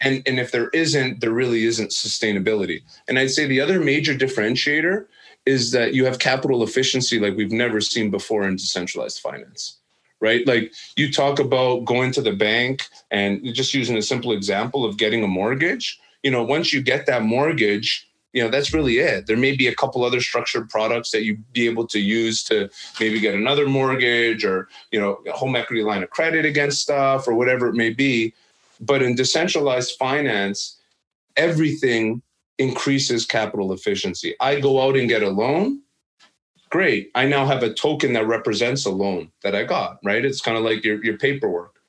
And, 0.00 0.22
and 0.26 0.38
if 0.38 0.52
there 0.52 0.68
isn't, 0.68 1.20
there 1.20 1.32
really 1.32 1.64
isn't 1.64 1.90
sustainability. 1.90 2.82
And 3.08 3.18
I'd 3.18 3.30
say 3.30 3.46
the 3.46 3.60
other 3.60 3.80
major 3.80 4.14
differentiator 4.14 5.06
is 5.44 5.72
that 5.72 5.94
you 5.94 6.04
have 6.04 6.18
capital 6.18 6.62
efficiency 6.62 7.18
like 7.18 7.36
we've 7.36 7.52
never 7.52 7.80
seen 7.80 8.10
before 8.10 8.46
in 8.46 8.56
decentralized 8.56 9.20
finance 9.20 9.78
right? 10.26 10.44
Like 10.46 10.72
you 10.96 11.12
talk 11.12 11.38
about 11.38 11.84
going 11.84 12.10
to 12.12 12.20
the 12.20 12.32
bank 12.32 12.82
and 13.12 13.54
just 13.54 13.72
using 13.72 13.96
a 13.96 14.02
simple 14.02 14.32
example 14.32 14.84
of 14.84 14.98
getting 14.98 15.22
a 15.22 15.28
mortgage. 15.28 15.98
You 16.24 16.32
know, 16.32 16.42
once 16.42 16.72
you 16.72 16.82
get 16.82 17.06
that 17.06 17.22
mortgage, 17.22 18.08
you 18.32 18.42
know 18.42 18.50
that's 18.50 18.74
really 18.74 18.98
it. 18.98 19.26
There 19.26 19.36
may 19.36 19.54
be 19.56 19.68
a 19.68 19.74
couple 19.74 20.04
other 20.04 20.20
structured 20.20 20.68
products 20.68 21.10
that 21.12 21.22
you'd 21.22 21.52
be 21.52 21.66
able 21.66 21.86
to 21.86 22.00
use 22.00 22.42
to 22.44 22.68
maybe 23.00 23.20
get 23.20 23.34
another 23.34 23.66
mortgage 23.66 24.44
or 24.44 24.68
you 24.90 25.00
know 25.00 25.20
a 25.26 25.32
home 25.32 25.54
equity 25.56 25.82
line 25.82 26.02
of 26.02 26.10
credit 26.10 26.44
against 26.44 26.82
stuff 26.82 27.28
or 27.28 27.34
whatever 27.34 27.68
it 27.68 27.74
may 27.74 27.90
be. 27.90 28.34
But 28.80 29.00
in 29.00 29.14
decentralized 29.14 29.96
finance, 29.96 30.76
everything 31.36 32.20
increases 32.58 33.24
capital 33.24 33.72
efficiency. 33.72 34.34
I 34.40 34.60
go 34.60 34.82
out 34.82 34.96
and 34.96 35.08
get 35.08 35.22
a 35.22 35.30
loan 35.30 35.82
great. 36.70 37.10
I 37.14 37.26
now 37.26 37.46
have 37.46 37.62
a 37.62 37.72
token 37.72 38.12
that 38.14 38.26
represents 38.26 38.84
a 38.86 38.90
loan 38.90 39.30
that 39.42 39.54
I 39.54 39.64
got, 39.64 39.98
right? 40.04 40.24
It's 40.24 40.40
kind 40.40 40.56
of 40.56 40.64
like 40.64 40.84
your, 40.84 41.02
your 41.04 41.16
paperwork. 41.18 41.80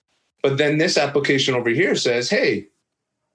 But 0.42 0.58
then 0.58 0.78
this 0.78 0.98
application 0.98 1.56
over 1.56 1.70
here 1.70 1.96
says, 1.96 2.30
hey, 2.30 2.68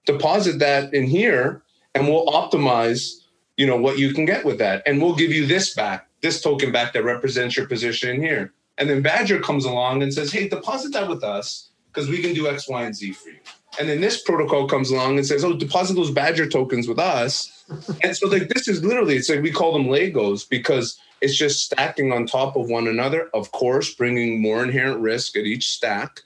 deposit 0.06 0.58
that 0.60 0.94
in 0.94 1.06
here 1.06 1.62
and 1.94 2.08
we'll 2.08 2.26
optimize, 2.26 3.20
you 3.56 3.66
know, 3.66 3.76
what 3.76 3.98
you 3.98 4.14
can 4.14 4.24
get 4.24 4.44
with 4.44 4.58
that. 4.58 4.82
And 4.86 5.00
we'll 5.00 5.14
give 5.14 5.32
you 5.32 5.46
this 5.46 5.74
back, 5.74 6.08
this 6.20 6.40
token 6.40 6.72
back 6.72 6.92
that 6.92 7.04
represents 7.04 7.56
your 7.56 7.66
position 7.66 8.10
in 8.10 8.22
here. 8.22 8.52
And 8.78 8.88
then 8.88 9.02
Badger 9.02 9.40
comes 9.40 9.64
along 9.64 10.02
and 10.02 10.12
says, 10.12 10.32
hey, 10.32 10.48
deposit 10.48 10.92
that 10.92 11.08
with 11.08 11.22
us 11.22 11.70
because 11.92 12.08
we 12.08 12.22
can 12.22 12.34
do 12.34 12.48
X, 12.48 12.68
Y, 12.68 12.82
and 12.82 12.96
Z 12.96 13.12
for 13.12 13.28
you. 13.28 13.38
And 13.78 13.88
then 13.88 14.00
this 14.00 14.22
protocol 14.22 14.66
comes 14.66 14.90
along 14.90 15.18
and 15.18 15.26
says, 15.26 15.44
oh, 15.44 15.54
deposit 15.54 15.94
those 15.94 16.10
Badger 16.10 16.48
tokens 16.48 16.88
with 16.88 16.98
us. 16.98 17.64
and 18.02 18.16
so 18.16 18.28
like 18.28 18.48
this 18.48 18.68
is 18.68 18.84
literally, 18.84 19.16
it's 19.16 19.28
like 19.28 19.42
we 19.42 19.50
call 19.50 19.72
them 19.72 19.86
Legos 19.86 20.48
because 20.48 20.98
it's 21.22 21.36
just 21.36 21.64
stacking 21.64 22.12
on 22.12 22.26
top 22.26 22.56
of 22.56 22.68
one 22.68 22.88
another, 22.88 23.30
of 23.32 23.52
course, 23.52 23.94
bringing 23.94 24.42
more 24.42 24.64
inherent 24.64 25.00
risk 25.00 25.36
at 25.36 25.44
each 25.44 25.68
stack, 25.68 26.20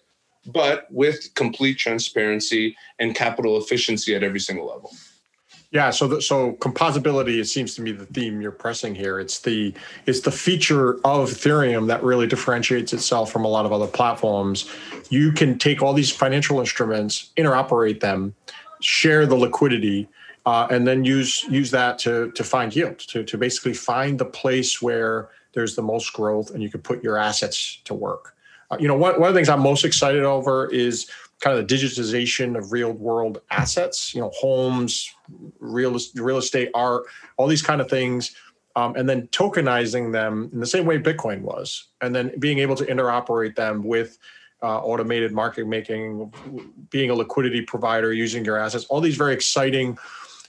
but 0.46 0.86
with 0.90 1.34
complete 1.34 1.78
transparency 1.78 2.74
and 2.98 3.14
capital 3.14 3.58
efficiency 3.58 4.14
at 4.14 4.22
every 4.22 4.40
single 4.40 4.66
level. 4.66 4.90
Yeah, 5.70 5.90
so 5.90 6.08
the, 6.08 6.22
so 6.22 6.54
composability 6.54 7.38
it 7.38 7.44
seems 7.46 7.74
to 7.74 7.82
me 7.82 7.92
the 7.92 8.06
theme 8.06 8.40
you're 8.40 8.52
pressing 8.52 8.94
here. 8.94 9.20
It's 9.20 9.40
the 9.40 9.74
it's 10.06 10.20
the 10.20 10.30
feature 10.30 10.94
of 11.04 11.28
Ethereum 11.28 11.88
that 11.88 12.02
really 12.02 12.26
differentiates 12.26 12.94
itself 12.94 13.30
from 13.30 13.44
a 13.44 13.48
lot 13.48 13.66
of 13.66 13.72
other 13.72 13.88
platforms. 13.88 14.70
You 15.10 15.32
can 15.32 15.58
take 15.58 15.82
all 15.82 15.92
these 15.92 16.10
financial 16.10 16.60
instruments, 16.60 17.32
interoperate 17.36 18.00
them, 18.00 18.34
share 18.80 19.26
the 19.26 19.34
liquidity, 19.34 20.08
uh, 20.46 20.68
and 20.70 20.86
then 20.86 21.04
use 21.04 21.42
use 21.44 21.70
that 21.72 21.98
to 21.98 22.30
to 22.32 22.44
find 22.44 22.74
yield 22.74 22.98
to 23.00 23.24
to 23.24 23.36
basically 23.36 23.74
find 23.74 24.18
the 24.18 24.24
place 24.24 24.80
where 24.80 25.28
there's 25.52 25.74
the 25.74 25.82
most 25.82 26.12
growth 26.12 26.50
and 26.52 26.62
you 26.62 26.70
can 26.70 26.80
put 26.80 27.02
your 27.02 27.18
assets 27.18 27.80
to 27.84 27.92
work. 27.92 28.34
Uh, 28.70 28.76
you 28.78 28.86
know, 28.88 28.96
one, 28.96 29.18
one 29.20 29.28
of 29.28 29.34
the 29.34 29.38
things 29.38 29.48
I'm 29.48 29.60
most 29.60 29.84
excited 29.84 30.22
over 30.22 30.68
is 30.68 31.10
kind 31.40 31.58
of 31.58 31.66
the 31.66 31.74
digitization 31.74 32.56
of 32.56 32.72
real 32.72 32.92
world 32.92 33.42
assets. 33.50 34.14
You 34.14 34.20
know, 34.20 34.30
homes, 34.38 35.12
real 35.58 35.98
real 36.14 36.38
estate, 36.38 36.70
art, 36.74 37.04
all 37.36 37.48
these 37.48 37.62
kind 37.62 37.80
of 37.80 37.90
things. 37.90 38.34
Um, 38.76 38.94
and 38.94 39.08
then 39.08 39.26
tokenizing 39.28 40.12
them 40.12 40.50
in 40.52 40.60
the 40.60 40.66
same 40.66 40.84
way 40.84 40.98
Bitcoin 40.98 41.40
was, 41.40 41.86
and 42.02 42.14
then 42.14 42.38
being 42.38 42.58
able 42.58 42.76
to 42.76 42.84
interoperate 42.84 43.56
them 43.56 43.82
with 43.82 44.18
uh, 44.62 44.80
automated 44.80 45.32
market 45.32 45.66
making, 45.66 46.30
being 46.90 47.08
a 47.08 47.14
liquidity 47.14 47.62
provider, 47.62 48.12
using 48.12 48.44
your 48.44 48.58
assets, 48.58 48.84
all 48.86 49.00
these 49.00 49.16
very 49.16 49.32
exciting 49.32 49.96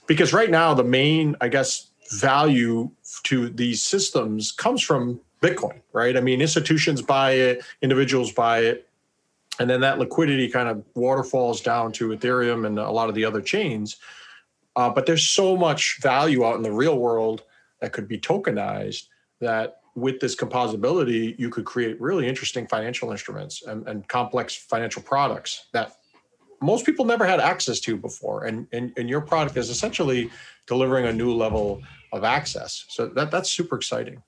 because 0.08 0.32
right 0.32 0.50
now 0.50 0.74
the 0.74 0.84
main 0.84 1.36
i 1.40 1.46
guess 1.46 1.90
value 2.10 2.90
to 3.22 3.48
these 3.50 3.84
systems 3.84 4.50
comes 4.50 4.82
from 4.82 5.20
bitcoin 5.40 5.80
right? 5.92 6.16
I 6.16 6.20
mean 6.20 6.40
institutions 6.40 7.00
buy 7.00 7.32
it 7.32 7.62
individuals 7.80 8.32
buy 8.32 8.60
it 8.60 8.88
and 9.58 9.68
then 9.68 9.80
that 9.80 9.98
liquidity 9.98 10.48
kind 10.48 10.68
of 10.68 10.84
waterfalls 10.94 11.60
down 11.60 11.92
to 11.92 12.08
ethereum 12.08 12.66
and 12.66 12.78
a 12.78 12.90
lot 12.90 13.08
of 13.08 13.14
the 13.14 13.24
other 13.24 13.40
chains. 13.40 13.96
Uh, 14.76 14.88
but 14.88 15.06
there's 15.06 15.28
so 15.28 15.56
much 15.56 15.98
value 16.00 16.44
out 16.44 16.56
in 16.56 16.62
the 16.62 16.70
real 16.70 16.98
world 16.98 17.42
that 17.80 17.92
could 17.92 18.06
be 18.06 18.18
tokenized 18.18 19.06
that 19.40 19.80
with 19.96 20.20
this 20.20 20.36
composability 20.36 21.36
you 21.38 21.50
could 21.50 21.64
create 21.64 22.00
really 22.00 22.28
interesting 22.28 22.66
financial 22.66 23.10
instruments 23.10 23.62
and, 23.66 23.86
and 23.88 24.06
complex 24.06 24.54
financial 24.54 25.02
products 25.02 25.66
that 25.72 25.96
most 26.60 26.84
people 26.86 27.04
never 27.04 27.26
had 27.26 27.40
access 27.40 27.80
to 27.80 27.96
before. 27.96 28.44
And, 28.44 28.66
and 28.72 28.92
and 28.96 29.08
your 29.08 29.20
product 29.20 29.56
is 29.56 29.70
essentially 29.70 30.30
delivering 30.66 31.06
a 31.06 31.12
new 31.12 31.32
level 31.32 31.82
of 32.12 32.24
access. 32.24 32.84
So 32.88 33.06
that 33.06 33.30
that's 33.30 33.50
super 33.50 33.76
exciting. 33.76 34.22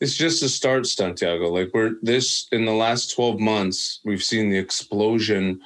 It's 0.00 0.16
just 0.16 0.42
a 0.42 0.48
start 0.48 0.86
santiago. 0.86 1.48
Like 1.48 1.70
we're 1.74 1.96
this 2.02 2.48
in 2.52 2.64
the 2.64 2.72
last 2.72 3.14
12 3.14 3.38
months 3.40 4.00
we've 4.04 4.22
seen 4.24 4.50
the 4.50 4.58
explosion 4.58 5.60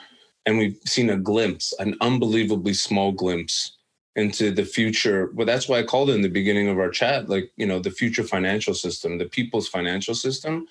and 0.47 0.59
we've 0.59 0.79
seen 0.85 1.11
a 1.11 1.17
glimpse 1.17 1.75
an 1.79 1.97
unbelievably 2.01 2.75
small 2.75 3.13
glimpse 3.13 3.77
into 4.17 4.51
the 4.51 4.65
future. 4.65 5.31
Well 5.35 5.47
that's 5.47 5.69
why 5.69 5.79
i 5.79 5.83
called 5.83 6.11
it 6.11 6.15
in 6.15 6.23
the 6.23 6.29
beginning 6.29 6.69
of 6.69 6.79
our 6.79 6.91
chat 6.91 7.29
like 7.29 7.53
you 7.57 7.67
know 7.67 7.79
the 7.79 7.91
future 7.91 8.25
financial 8.25 8.75
system 8.75 9.19
the 9.19 9.27
people's 9.27 9.69
financial 9.69 10.15
system 10.15 10.67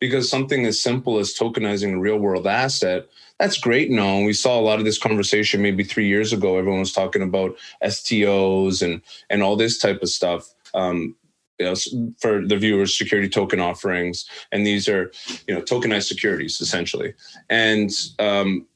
because 0.00 0.28
something 0.28 0.66
as 0.66 0.80
simple 0.80 1.18
as 1.18 1.34
tokenizing 1.34 1.94
a 1.94 1.98
real 1.98 2.18
world 2.18 2.46
asset 2.46 3.06
that's 3.38 3.58
great 3.58 3.90
all. 3.98 4.24
We 4.24 4.32
saw 4.32 4.58
a 4.58 4.62
lot 4.62 4.78
of 4.78 4.84
this 4.84 4.98
conversation 4.98 5.60
maybe 5.60 5.84
three 5.84 6.06
years 6.06 6.32
ago. 6.32 6.56
Everyone 6.56 6.80
was 6.80 6.92
talking 6.92 7.22
about 7.22 7.56
STOs 7.82 8.82
and 8.82 9.02
and 9.28 9.42
all 9.42 9.56
this 9.56 9.78
type 9.78 10.02
of 10.02 10.08
stuff. 10.08 10.52
Um, 10.72 11.16
you 11.58 11.66
know, 11.66 11.74
for 12.18 12.44
the 12.44 12.56
viewers, 12.56 12.96
security 12.96 13.28
token 13.28 13.60
offerings, 13.60 14.28
and 14.52 14.66
these 14.66 14.88
are 14.88 15.12
you 15.46 15.54
know 15.54 15.62
tokenized 15.62 16.08
securities 16.08 16.60
essentially. 16.60 17.14
And 17.50 17.90
um, 18.18 18.66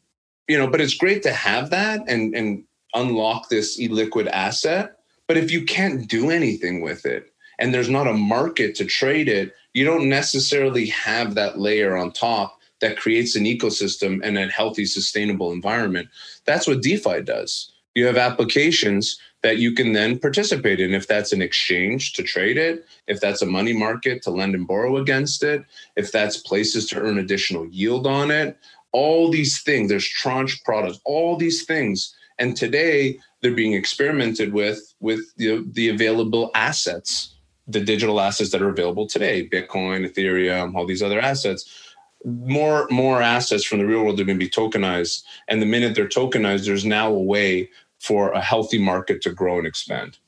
you 0.49 0.59
know, 0.59 0.69
but 0.69 0.81
it's 0.81 0.95
great 0.95 1.23
to 1.25 1.33
have 1.33 1.71
that 1.71 2.01
and 2.09 2.35
and 2.35 2.65
unlock 2.95 3.49
this 3.49 3.79
illiquid 3.79 4.29
asset. 4.29 4.97
But 5.27 5.37
if 5.37 5.51
you 5.51 5.65
can't 5.65 6.09
do 6.09 6.31
anything 6.31 6.81
with 6.81 7.05
it, 7.05 7.33
and 7.59 7.73
there's 7.73 7.91
not 7.91 8.07
a 8.07 8.15
market 8.15 8.75
to 8.77 8.85
trade 8.85 9.29
it, 9.29 9.53
you 9.79 9.85
don't 9.85 10.09
necessarily 10.09 10.87
have 10.87 11.37
that 11.37 11.61
layer 11.61 11.97
on 11.97 12.11
top 12.11 12.59
that 12.81 12.97
creates 12.97 13.37
an 13.37 13.45
ecosystem 13.45 14.21
and 14.25 14.37
a 14.37 14.49
healthy, 14.49 14.85
sustainable 14.85 15.53
environment. 15.53 16.09
That's 16.47 16.67
what 16.67 16.83
DeFi 16.83 17.23
does. 17.23 17.71
You 17.95 18.07
have 18.07 18.17
applications 18.17 19.21
that 19.45 19.59
you 19.59 19.73
can 19.73 19.93
then 19.93 20.19
participate 20.19 20.81
in. 20.81 20.95
If 20.95 21.07
that's 21.07 21.33
an 21.33 21.41
exchange 21.41 22.14
to 22.14 22.25
trade 22.25 22.59
it, 22.59 22.87
if 23.07 23.21
that's 23.21 23.41
a 23.41 23.47
money 23.47 23.73
market 23.73 24.21
to 24.23 24.31
lend 24.31 24.57
and 24.57 24.67
borrow 24.67 24.97
against 24.97 25.45
it, 25.45 25.64
if 25.95 26.11
that's 26.11 26.38
places 26.38 26.88
to 26.88 27.01
earn 27.01 27.19
additional 27.19 27.64
yield 27.69 28.05
on 28.05 28.33
it, 28.33 28.59
all 28.91 29.31
these 29.31 29.62
things, 29.62 29.91
there's 29.91 30.09
tranche 30.09 30.61
products, 30.64 30.99
all 31.05 31.37
these 31.37 31.64
things. 31.67 32.17
And 32.41 32.57
today 32.57 33.21
they're 33.43 33.55
being 33.55 33.75
experimented 33.75 34.53
with 34.53 34.93
with 34.99 35.21
the, 35.37 35.64
the 35.71 35.88
available 35.88 36.51
assets, 36.57 37.37
the 37.69 37.81
digital 37.81 38.21
assets 38.21 38.51
that 38.51 38.63
are 38.63 38.71
available 38.71 39.07
today, 39.07 39.47
Bitcoin, 39.47 40.11
Ethereum, 40.11 40.75
all 40.75 40.87
these 40.87 41.03
other 41.03 41.21
assets 41.21 41.89
more 42.25 42.87
more 42.91 43.23
assets 43.23 43.65
from 43.65 43.79
the 43.79 43.87
real 43.87 44.03
world 44.03 44.21
are 44.21 44.25
going 44.25 44.39
to 44.39 44.45
be 44.45 44.51
tokenized. 44.51 45.23
And 45.49 45.63
the 45.63 45.67
minute 45.67 45.95
they're 45.95 46.09
tokenized 46.09 46.67
there's 46.67 46.85
now 46.85 47.13
a 47.13 47.23
way 47.23 47.71
for 48.01 48.33
a 48.33 48.41
healthy 48.41 48.79
market 48.79 49.23
to 49.23 49.31
grow 49.31 49.59
and 49.59 49.67
expand. 49.67 50.19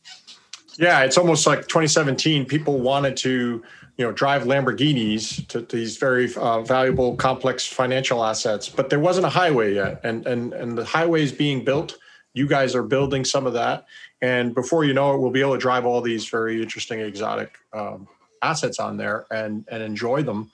Yeah 0.79 1.01
it's 1.03 1.19
almost 1.19 1.47
like 1.47 1.63
2017 1.63 2.47
people 2.47 2.81
wanted 2.81 3.17
to 3.19 3.63
you 3.97 4.07
know 4.07 4.13
drive 4.13 4.45
lamborghinis 4.45 5.47
to, 5.49 5.61
these 5.63 5.97
very 5.97 6.33
uh, 6.35 6.63
valuable 6.63 7.17
complex 7.17 7.67
financial 7.67 8.25
assets. 8.25 8.69
But 8.69 8.89
there 8.89 9.01
wasn't 9.01 9.27
a 9.27 9.31
highway 9.31 9.75
yet. 9.75 10.01
And 10.05 10.27
and 10.27 10.53
and 10.53 10.79
the 10.79 10.85
highway 10.85 11.23
is 11.23 11.33
being 11.33 11.65
built. 11.65 11.99
You 12.33 12.47
guys 12.47 12.77
are 12.77 12.85
building 12.85 13.25
some 13.25 13.47
of 13.47 13.55
that 13.55 13.87
and 14.23 14.55
before 14.55 14.85
you 14.85 14.93
know 14.93 15.15
it 15.15 15.19
we'll 15.19 15.31
be 15.31 15.41
able 15.41 15.53
to 15.53 15.59
drive 15.59 15.87
all 15.87 16.01
these 16.01 16.29
very 16.29 16.63
interesting 16.63 17.01
exotic 17.01 17.59
um, 17.73 18.09
assets 18.43 18.79
on 18.79 18.97
there 18.97 19.27
and 19.31 19.65
and 19.71 19.83
enjoy 19.83 20.23
them 20.23 20.51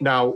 now 0.00 0.34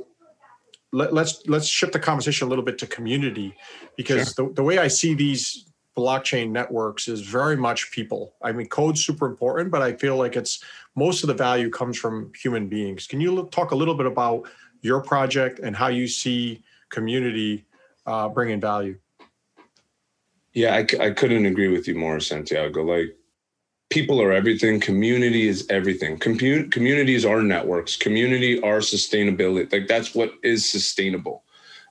let, 0.93 1.09
us 1.09 1.15
let's, 1.15 1.49
let's 1.49 1.67
shift 1.67 1.93
the 1.93 1.99
conversation 1.99 2.47
a 2.47 2.49
little 2.49 2.65
bit 2.65 2.79
to 2.79 2.87
community 2.87 3.55
because 3.97 4.35
sure. 4.35 4.49
the, 4.49 4.55
the 4.55 4.63
way 4.63 4.79
I 4.79 4.89
see 4.89 5.15
these 5.15 5.67
blockchain 5.97 6.51
networks 6.51 7.09
is 7.09 7.21
very 7.21 7.57
much 7.57 7.91
people. 7.91 8.35
I 8.43 8.53
mean, 8.53 8.69
code's 8.69 9.05
super 9.05 9.27
important, 9.27 9.71
but 9.71 9.83
I 9.83 9.93
feel 9.93 10.17
like 10.17 10.37
it's 10.37 10.63
most 10.95 11.23
of 11.23 11.29
the 11.29 11.35
value 11.35 11.71
comes 11.71 11.99
from 11.99 12.33
human 12.41 12.69
beings. 12.69 13.07
Can 13.07 13.21
you 13.21 13.49
talk 13.51 13.73
a 13.73 13.77
little 13.77 13.95
bit 13.95 14.07
about 14.07 14.49
your 14.83 15.01
project 15.01 15.61
and 15.61 15.75
how 15.75 15.89
you 15.89 16.07
see 16.07 16.63
community 16.91 17.65
uh, 18.07 18.29
bringing 18.29 18.61
value? 18.61 18.99
Yeah, 20.55 20.75
I, 20.75 20.87
I 21.01 21.11
couldn't 21.11 21.47
agree 21.47 21.69
with 21.69 21.89
you 21.89 21.95
more, 21.95 22.21
Santiago. 22.21 22.83
Like 22.83 23.17
people 23.91 24.23
are 24.23 24.33
everything. 24.33 24.81
Community 24.81 25.49
is 25.49 25.67
everything. 25.69 26.19
Commun- 26.19 26.71
communities 26.71 27.25
are 27.25 27.43
networks. 27.43 27.97
Community 27.97 28.63
are 28.63 28.79
sustainability. 28.79 29.73
Like 29.73 29.89
that's 29.89 30.15
what 30.15 30.33
is 30.43 30.69
sustainable. 30.71 31.43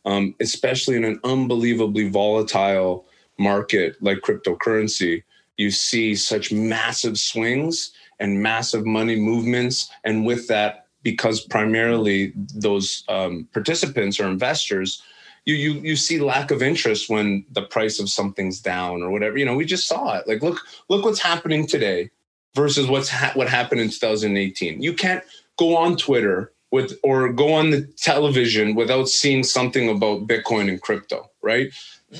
Um, 0.06 0.36
especially 0.42 0.98
in 0.98 1.06
an 1.06 1.20
unbelievably 1.24 2.10
volatile 2.10 3.06
market 3.38 3.96
like 4.02 4.20
cryptocurrency 4.20 5.24
you 5.58 5.72
see 5.72 6.16
such 6.16 6.52
massive 6.52 7.18
swings 7.18 7.92
and 8.20 8.42
massive 8.42 8.86
money 8.86 9.16
movements 9.16 9.90
and 10.04 10.26
with 10.26 10.48
that 10.48 10.88
because 11.04 11.42
primarily 11.42 12.34
those 12.56 13.04
um, 13.10 13.48
participants 13.52 14.20
or 14.20 14.28
investors 14.28 15.02
you 15.46 15.56
you 15.56 15.74
you 15.82 15.96
see 15.96 16.20
lack 16.20 16.52
of 16.52 16.62
interest 16.62 17.10
when 17.10 17.46
the 17.52 17.64
price 17.64 18.00
of 18.00 18.10
something's 18.10 18.60
down 18.60 19.02
or 19.02 19.10
whatever. 19.12 19.38
You 19.38 19.46
know, 19.46 19.56
we 19.56 19.66
just 19.66 19.88
saw 19.88 20.16
it. 20.18 20.28
Like 20.28 20.42
look 20.42 20.60
look 20.90 21.06
what's 21.06 21.20
happening 21.20 21.68
today 21.68 22.12
versus 22.56 22.88
what's 22.88 23.10
ha- 23.10 23.34
what 23.34 23.50
happened 23.50 23.82
in 23.82 23.90
2018. 23.90 24.82
You 24.82 24.94
can't 24.94 25.24
go 25.58 25.76
on 25.76 25.98
Twitter 25.98 26.52
with 26.72 26.98
or 27.04 27.32
go 27.32 27.54
on 27.54 27.70
the 27.70 27.82
television 27.98 28.74
without 28.74 29.08
seeing 29.08 29.44
something 29.44 29.90
about 29.90 30.28
Bitcoin 30.28 30.70
and 30.70 30.82
crypto, 30.82 31.30
right? 31.42 31.72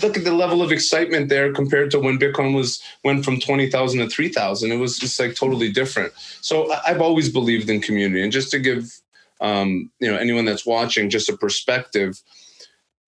Look 0.02 0.18
at 0.18 0.24
the 0.24 0.34
level 0.34 0.62
of 0.62 0.72
excitement 0.72 1.30
there 1.30 1.54
compared 1.54 1.92
to 1.92 2.00
when 2.00 2.20
Bitcoin 2.20 2.56
was 2.56 2.82
went 3.04 3.24
from 3.24 3.40
20,000 3.40 4.00
to 4.00 4.10
3,000. 4.10 4.72
It 4.72 4.76
was 4.78 4.98
just 4.98 5.20
like 5.20 5.36
totally 5.36 5.72
different. 5.72 6.14
So 6.42 6.72
I've 6.86 7.02
always 7.02 7.30
believed 7.30 7.70
in 7.70 7.80
community. 7.80 8.24
And 8.24 8.32
just 8.32 8.52
to 8.52 8.60
give 8.60 8.92
um, 9.42 9.92
you 10.00 10.12
know 10.12 10.18
anyone 10.18 10.46
that's 10.46 10.66
watching 10.66 11.10
just 11.10 11.30
a 11.30 11.38
perspective, 11.38 12.22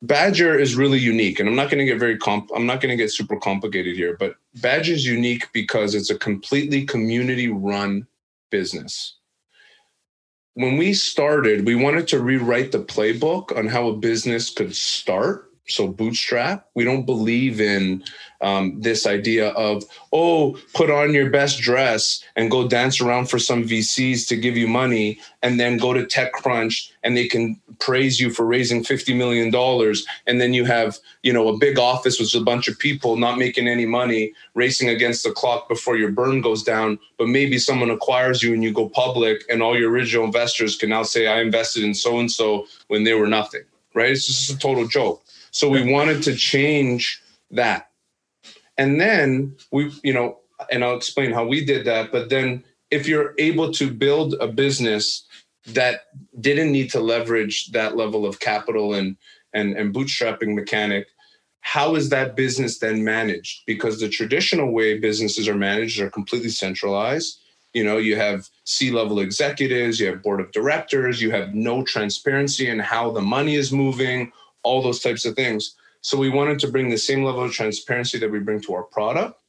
Badger 0.01 0.58
is 0.58 0.75
really 0.75 0.99
unique, 0.99 1.39
and 1.39 1.49
I'm 1.49 1.55
not 1.55 1.69
going 1.69 1.79
to 1.79 1.86
get 1.86 1.99
very 1.99 2.17
comp. 2.17 2.49
I'm 2.55 2.65
not 2.65 2.81
going 2.81 2.91
to 2.91 3.01
get 3.01 3.12
super 3.12 3.38
complicated 3.38 3.95
here, 3.95 4.15
but 4.19 4.36
Badger 4.55 4.93
is 4.93 5.05
unique 5.05 5.47
because 5.53 5.95
it's 5.95 6.10
a 6.10 6.17
completely 6.17 6.86
community-run 6.86 8.05
business 8.51 9.15
when 10.55 10.77
we 10.77 10.93
started, 10.93 11.65
we 11.65 11.75
wanted 11.75 12.08
to 12.08 12.19
rewrite 12.19 12.71
the 12.71 12.79
playbook 12.79 13.55
on 13.55 13.67
how 13.67 13.88
a 13.88 13.95
business 13.95 14.49
could 14.49 14.75
start. 14.75 15.51
So, 15.67 15.88
bootstrap. 15.88 16.69
We 16.75 16.84
don't 16.84 17.06
believe 17.08 17.60
in 17.60 18.04
um, 18.41 18.80
this 18.82 19.08
idea 19.08 19.49
of, 19.49 19.84
oh, 20.13 20.60
put 20.75 20.91
on 20.91 21.12
your 21.13 21.32
best 21.32 21.60
dress 21.60 22.23
and 22.36 22.51
go 22.51 22.67
dance 22.67 23.01
around 23.01 23.32
for 23.32 23.39
some 23.39 23.63
VCs 23.63 24.28
to 24.28 24.36
give 24.36 24.56
you 24.56 24.67
money, 24.67 25.19
and 25.41 25.60
then 25.60 25.78
go 25.78 25.91
to 25.91 26.04
TechCrunch 26.04 26.91
and 27.04 27.17
they 27.17 27.28
can 27.28 27.60
praise 27.80 28.19
you 28.19 28.30
for 28.30 28.45
raising 28.45 28.84
$50 28.84 29.15
million. 29.15 29.54
And 30.28 30.39
then 30.39 30.54
you 30.54 30.65
have, 30.65 30.99
you 31.23 31.34
know, 31.34 31.47
a 31.47 31.58
big 31.58 31.80
office 31.80 32.19
with 32.19 32.34
a 32.36 32.43
bunch 32.43 32.67
of 32.67 32.78
people 32.78 33.15
not 33.15 33.39
making 33.39 33.67
any 33.67 33.88
money, 33.88 34.34
racing 34.54 34.89
against 34.89 35.23
the 35.23 35.32
clock 35.32 35.67
before 35.67 35.97
your 35.97 36.12
burn 36.12 36.41
goes 36.41 36.62
down. 36.62 36.99
But 37.17 37.28
maybe 37.28 37.58
someone 37.58 37.89
acquires 37.89 38.43
you 38.43 38.54
and 38.54 38.63
you 38.63 38.71
go 38.71 38.89
public, 38.89 39.43
and 39.49 39.63
all 39.63 39.78
your 39.78 39.89
original 39.89 40.25
investors 40.25 40.75
can 40.75 40.89
now 40.89 41.04
say, 41.04 41.25
I 41.25 41.41
invested 41.41 41.84
in 41.84 41.95
so 41.95 42.19
and 42.19 42.32
so 42.32 42.67
when 42.88 43.04
they 43.04 43.15
were 43.15 43.28
nothing, 43.28 43.63
right? 43.95 44.12
It's 44.12 44.28
just 44.28 44.51
a 44.51 44.58
total 44.58 44.88
joke. 44.88 45.24
So 45.55 45.69
we 45.69 45.89
wanted 45.89 46.21
to 46.23 46.35
change 46.35 47.23
that 47.51 47.89
and 48.77 48.99
then 48.99 49.55
we, 49.71 49.89
you 50.03 50.13
know, 50.13 50.39
and 50.69 50.83
I'll 50.83 50.97
explain 50.97 51.31
how 51.31 51.45
we 51.45 51.63
did 51.63 51.85
that. 51.85 52.11
But 52.11 52.29
then 52.29 52.61
if 52.91 53.07
you're 53.07 53.33
able 53.37 53.71
to 53.71 53.89
build 53.89 54.33
a 54.41 54.47
business 54.47 55.25
that 55.67 56.01
didn't 56.41 56.73
need 56.73 56.91
to 56.91 56.99
leverage 56.99 57.71
that 57.71 57.95
level 57.95 58.25
of 58.25 58.41
capital 58.41 58.93
and 58.93 59.15
and, 59.53 59.77
and 59.77 59.95
bootstrapping 59.95 60.53
mechanic, 60.53 61.07
how 61.61 61.95
is 61.95 62.09
that 62.09 62.35
business 62.35 62.79
then 62.79 63.05
managed? 63.05 63.61
Because 63.65 64.01
the 64.01 64.09
traditional 64.09 64.73
way 64.73 64.99
businesses 64.99 65.47
are 65.47 65.55
managed 65.55 66.01
are 66.01 66.09
completely 66.09 66.49
centralized. 66.49 67.39
You 67.73 67.85
know, 67.85 67.95
you 67.95 68.17
have 68.17 68.49
C-level 68.65 69.19
executives, 69.19 70.01
you 70.01 70.07
have 70.07 70.21
board 70.21 70.41
of 70.41 70.51
directors, 70.51 71.21
you 71.21 71.31
have 71.31 71.55
no 71.55 71.83
transparency 71.83 72.67
in 72.67 72.79
how 72.79 73.11
the 73.11 73.21
money 73.21 73.55
is 73.55 73.71
moving, 73.71 74.33
all 74.65 74.82
those 74.82 74.99
types 74.99 75.23
of 75.25 75.36
things. 75.36 75.75
So 76.01 76.17
we 76.17 76.30
wanted 76.30 76.60
to 76.60 76.67
bring 76.67 76.89
the 76.89 76.97
same 76.97 77.23
level 77.23 77.43
of 77.43 77.51
transparency 77.51 78.19
that 78.19 78.30
we 78.30 78.39
bring 78.39 78.62
to 78.62 78.73
our 78.73 78.84
product. 78.84 79.39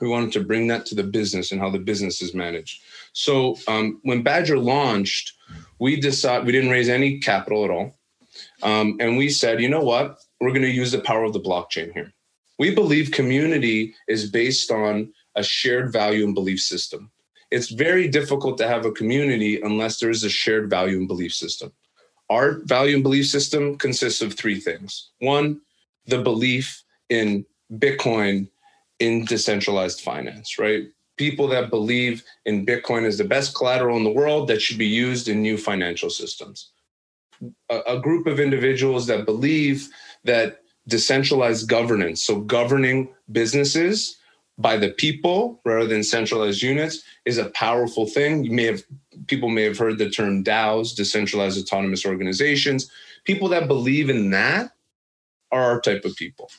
We 0.00 0.08
wanted 0.08 0.32
to 0.32 0.44
bring 0.44 0.68
that 0.68 0.86
to 0.86 0.94
the 0.94 1.02
business 1.02 1.50
and 1.50 1.60
how 1.60 1.70
the 1.70 1.78
business 1.78 2.22
is 2.22 2.34
managed. 2.34 2.82
So 3.12 3.56
um, 3.68 4.00
when 4.02 4.22
Badger 4.22 4.58
launched, 4.58 5.32
we 5.78 6.00
decided 6.00 6.46
we 6.46 6.52
didn't 6.52 6.70
raise 6.70 6.88
any 6.88 7.18
capital 7.18 7.64
at 7.64 7.70
all, 7.70 7.96
um, 8.62 8.96
and 9.00 9.16
we 9.16 9.28
said, 9.28 9.60
you 9.60 9.68
know 9.68 9.82
what, 9.82 10.18
we're 10.40 10.50
going 10.50 10.62
to 10.62 10.70
use 10.70 10.92
the 10.92 11.00
power 11.00 11.24
of 11.24 11.32
the 11.32 11.40
blockchain 11.40 11.92
here. 11.92 12.12
We 12.58 12.74
believe 12.74 13.10
community 13.10 13.94
is 14.08 14.30
based 14.30 14.70
on 14.70 15.12
a 15.34 15.42
shared 15.42 15.92
value 15.92 16.24
and 16.24 16.34
belief 16.34 16.60
system. 16.60 17.10
It's 17.50 17.70
very 17.70 18.08
difficult 18.08 18.58
to 18.58 18.68
have 18.68 18.84
a 18.84 18.92
community 18.92 19.60
unless 19.60 20.00
there 20.00 20.10
is 20.10 20.24
a 20.24 20.28
shared 20.30 20.70
value 20.70 20.96
and 20.96 21.08
belief 21.08 21.32
system. 21.32 21.72
Our 22.30 22.60
value 22.64 22.94
and 22.94 23.02
belief 23.02 23.26
system 23.26 23.76
consists 23.76 24.22
of 24.22 24.34
three 24.34 24.58
things. 24.58 25.10
One, 25.18 25.60
the 26.06 26.18
belief 26.22 26.82
in 27.08 27.44
Bitcoin 27.72 28.48
in 28.98 29.24
decentralized 29.24 30.00
finance, 30.00 30.58
right? 30.58 30.84
People 31.16 31.46
that 31.48 31.70
believe 31.70 32.24
in 32.44 32.66
Bitcoin 32.66 33.04
as 33.04 33.18
the 33.18 33.24
best 33.24 33.54
collateral 33.54 33.96
in 33.96 34.04
the 34.04 34.10
world 34.10 34.48
that 34.48 34.62
should 34.62 34.78
be 34.78 34.86
used 34.86 35.28
in 35.28 35.42
new 35.42 35.56
financial 35.56 36.10
systems. 36.10 36.70
A, 37.70 37.80
a 37.86 38.00
group 38.00 38.26
of 38.26 38.40
individuals 38.40 39.06
that 39.06 39.26
believe 39.26 39.88
that 40.24 40.62
decentralized 40.88 41.68
governance, 41.68 42.24
so 42.24 42.40
governing 42.40 43.14
businesses 43.32 44.16
by 44.58 44.76
the 44.76 44.90
people 44.90 45.60
rather 45.64 45.86
than 45.86 46.04
centralized 46.04 46.62
units, 46.62 47.02
is 47.24 47.38
a 47.38 47.50
powerful 47.50 48.06
thing. 48.06 48.44
You 48.44 48.52
may 48.52 48.64
have 48.64 48.82
people 49.26 49.48
may 49.48 49.62
have 49.62 49.78
heard 49.78 49.98
the 49.98 50.10
term 50.10 50.44
DAOs, 50.44 50.94
decentralized 50.94 51.58
autonomous 51.58 52.04
organizations. 52.04 52.90
People 53.24 53.48
that 53.48 53.68
believe 53.68 54.10
in 54.10 54.30
that 54.30 54.72
are 55.50 55.62
our 55.62 55.80
type 55.80 56.04
of 56.04 56.16
people. 56.16 56.50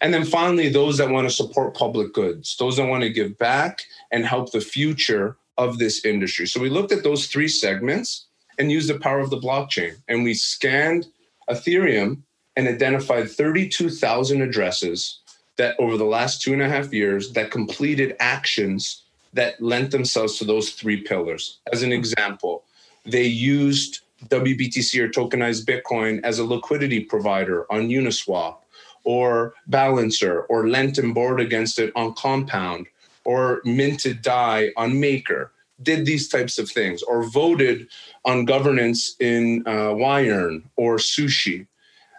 And 0.00 0.14
then 0.14 0.24
finally, 0.24 0.68
those 0.68 0.98
that 0.98 1.10
want 1.10 1.28
to 1.28 1.34
support 1.34 1.74
public 1.74 2.12
goods, 2.12 2.56
those 2.56 2.76
that 2.76 2.86
want 2.86 3.02
to 3.02 3.10
give 3.10 3.38
back 3.38 3.82
and 4.10 4.24
help 4.24 4.52
the 4.52 4.60
future 4.60 5.36
of 5.58 5.78
this 5.78 6.04
industry. 6.04 6.46
So 6.46 6.60
we 6.60 6.70
looked 6.70 6.92
at 6.92 7.02
those 7.02 7.26
three 7.26 7.48
segments 7.48 8.26
and 8.58 8.72
used 8.72 8.88
the 8.88 8.98
power 8.98 9.20
of 9.20 9.30
the 9.30 9.40
blockchain. 9.40 9.96
And 10.08 10.24
we 10.24 10.34
scanned 10.34 11.06
Ethereum 11.48 12.22
and 12.56 12.68
identified 12.68 13.30
32,000 13.30 14.40
addresses 14.40 15.20
that 15.56 15.76
over 15.78 15.96
the 15.96 16.04
last 16.04 16.42
two 16.42 16.52
and 16.52 16.62
a 16.62 16.68
half 16.68 16.92
years 16.92 17.32
that 17.32 17.50
completed 17.50 18.16
actions 18.20 19.02
that 19.32 19.60
lent 19.60 19.90
themselves 19.90 20.38
to 20.38 20.44
those 20.44 20.70
three 20.70 21.00
pillars. 21.00 21.58
As 21.72 21.82
an 21.82 21.92
example, 21.92 22.64
they 23.04 23.24
used 23.24 24.00
WBTC 24.28 25.00
or 25.00 25.08
tokenized 25.08 25.66
Bitcoin 25.66 26.20
as 26.24 26.38
a 26.38 26.44
liquidity 26.44 27.00
provider 27.00 27.70
on 27.70 27.88
Uniswap 27.88 28.56
or 29.04 29.54
Balancer 29.66 30.42
or 30.42 30.68
lent 30.68 30.98
and 30.98 31.14
borrowed 31.14 31.40
against 31.40 31.78
it 31.78 31.92
on 31.94 32.14
Compound 32.14 32.86
or 33.24 33.60
minted 33.64 34.22
DAI 34.22 34.70
on 34.76 34.98
Maker, 34.98 35.52
did 35.82 36.06
these 36.06 36.28
types 36.28 36.58
of 36.58 36.70
things 36.70 37.02
or 37.02 37.24
voted 37.24 37.88
on 38.24 38.44
governance 38.44 39.16
in 39.20 39.62
uh, 39.66 39.92
or 39.92 40.96
Sushi. 40.96 41.66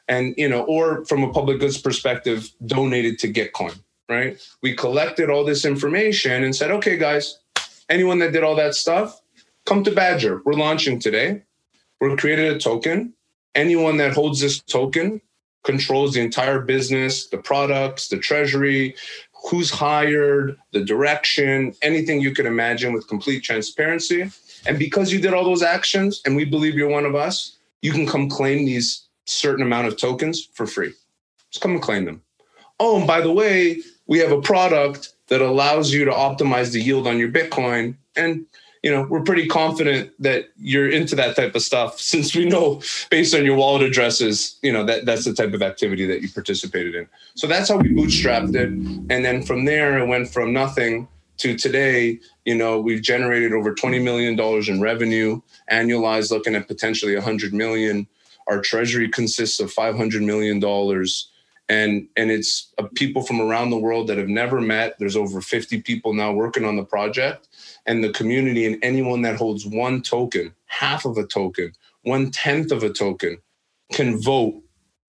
And, 0.08 0.36
you 0.38 0.48
know, 0.48 0.62
or 0.64 1.04
from 1.06 1.24
a 1.24 1.32
public 1.32 1.60
goods 1.60 1.78
perspective, 1.78 2.52
donated 2.66 3.18
to 3.20 3.34
Gitcoin, 3.34 3.80
right? 4.08 4.40
We 4.62 4.76
collected 4.76 5.30
all 5.30 5.44
this 5.44 5.66
information 5.66 6.44
and 6.44 6.56
said, 6.56 6.70
okay, 6.72 6.98
guys, 6.98 7.40
anyone 7.90 8.20
that 8.20 8.32
did 8.32 8.44
all 8.44 8.56
that 8.56 8.76
stuff, 8.76 9.20
come 9.66 9.84
to 9.84 9.92
Badger. 9.92 10.42
We're 10.46 10.54
launching 10.54 11.00
today 11.00 11.42
we're 12.00 12.16
created 12.18 12.56
a 12.56 12.60
token. 12.60 13.14
Anyone 13.56 13.98
that 13.98 14.14
holds 14.14 14.42
this 14.42 14.62
token 14.62 15.22
controls 15.64 16.14
the 16.14 16.22
entire 16.22 16.60
business, 16.60 17.28
the 17.28 17.38
products, 17.38 18.10
the 18.10 18.18
treasury, 18.18 18.96
who's 19.50 19.72
hired, 19.72 20.58
the 20.72 20.84
direction, 20.84 21.74
anything 21.82 22.22
you 22.22 22.34
can 22.34 22.46
imagine 22.46 22.94
with 22.94 23.08
complete 23.08 23.44
transparency. 23.44 24.30
And 24.66 24.78
because 24.78 25.12
you 25.12 25.22
did 25.22 25.34
all 25.34 25.44
those 25.44 25.64
actions 25.64 26.22
and 26.26 26.36
we 26.36 26.46
believe 26.46 26.76
you're 26.76 26.90
one 26.90 27.06
of 27.06 27.16
us, 27.16 27.58
you 27.82 27.92
can 27.92 28.08
come 28.08 28.30
claim 28.30 28.66
these 28.66 29.05
certain 29.26 29.64
amount 29.64 29.88
of 29.88 29.98
tokens 29.98 30.50
for 30.54 30.66
free. 30.66 30.94
Just 31.52 31.62
come 31.62 31.72
and 31.72 31.82
claim 31.82 32.06
them. 32.06 32.22
Oh, 32.80 32.98
and 32.98 33.08
by 33.08 33.22
the 33.22 33.32
way, 33.32 33.82
we 34.08 34.20
have 34.20 34.32
a 34.32 34.42
product 34.42 35.14
that 35.28 35.42
allows 35.42 35.92
you 35.92 36.06
to 36.06 36.12
optimize 36.12 36.72
the 36.72 36.82
yield 36.82 37.08
on 37.08 37.18
your 37.18 37.30
Bitcoin. 37.30 37.96
And 38.16 38.46
you 38.86 38.92
know, 38.92 39.02
we're 39.10 39.24
pretty 39.24 39.48
confident 39.48 40.12
that 40.20 40.50
you're 40.58 40.88
into 40.88 41.16
that 41.16 41.36
type 41.36 41.56
of 41.56 41.64
stuff 41.64 42.00
since 42.14 42.36
we 42.36 42.46
know 42.46 42.84
based 43.10 43.34
on 43.34 43.44
your 43.44 43.56
wallet 43.56 43.82
addresses, 43.82 44.60
you 44.62 44.72
know, 44.72 44.84
that 44.84 45.06
that's 45.06 45.26
the 45.26 45.34
type 45.34 45.54
of 45.54 45.64
activity 45.64 46.06
that 46.06 46.22
you 46.22 46.30
participated 46.30 46.94
in. 46.94 47.08
So 47.34 47.48
that's 47.48 47.68
how 47.68 47.78
we 47.78 47.90
bootstrapped 47.90 48.56
it. 48.56 48.70
And 48.70 49.26
then 49.26 49.42
from 49.42 49.66
there, 49.66 49.98
it 49.98 50.06
went 50.06 50.30
from 50.30 50.54
nothing 50.54 51.08
to 51.38 51.58
today, 51.58 52.20
you 52.46 52.56
know, 52.56 52.80
we've 52.80 53.02
generated 53.02 53.54
over 53.54 53.74
$20 53.74 54.02
million 54.04 54.40
in 54.40 54.82
revenue, 54.82 55.42
annualized 55.72 56.32
looking 56.32 56.56
at 56.56 56.68
potentially 56.68 57.16
100 57.16 57.54
million. 57.54 58.08
Our 58.48 58.62
treasury 58.62 59.10
consists 59.10 59.60
of 59.60 59.74
$500 59.74 60.24
million 60.24 60.64
and 61.68 62.08
and 62.16 62.30
it's 62.30 62.72
uh, 62.78 62.84
people 62.94 63.24
from 63.24 63.42
around 63.42 63.72
the 63.72 63.78
world 63.78 64.06
that 64.08 64.20
have 64.20 64.28
never 64.28 64.62
met 64.62 64.96
there's 65.00 65.16
over 65.16 65.42
50 65.42 65.82
people 65.82 66.14
now 66.14 66.32
working 66.32 66.64
on 66.64 66.76
the 66.76 66.84
project 66.84 67.48
and 67.86 68.04
the 68.04 68.12
community 68.12 68.66
and 68.66 68.78
anyone 68.84 69.22
that 69.24 69.36
holds 69.36 69.66
one 69.66 70.02
token, 70.02 70.54
half 70.66 71.06
of 71.06 71.18
a 71.18 71.26
token, 71.26 71.74
one 72.04 72.32
tenth 72.32 72.72
of 72.72 72.84
a 72.84 72.90
token 72.92 73.38
can 73.92 74.20
vote 74.22 74.62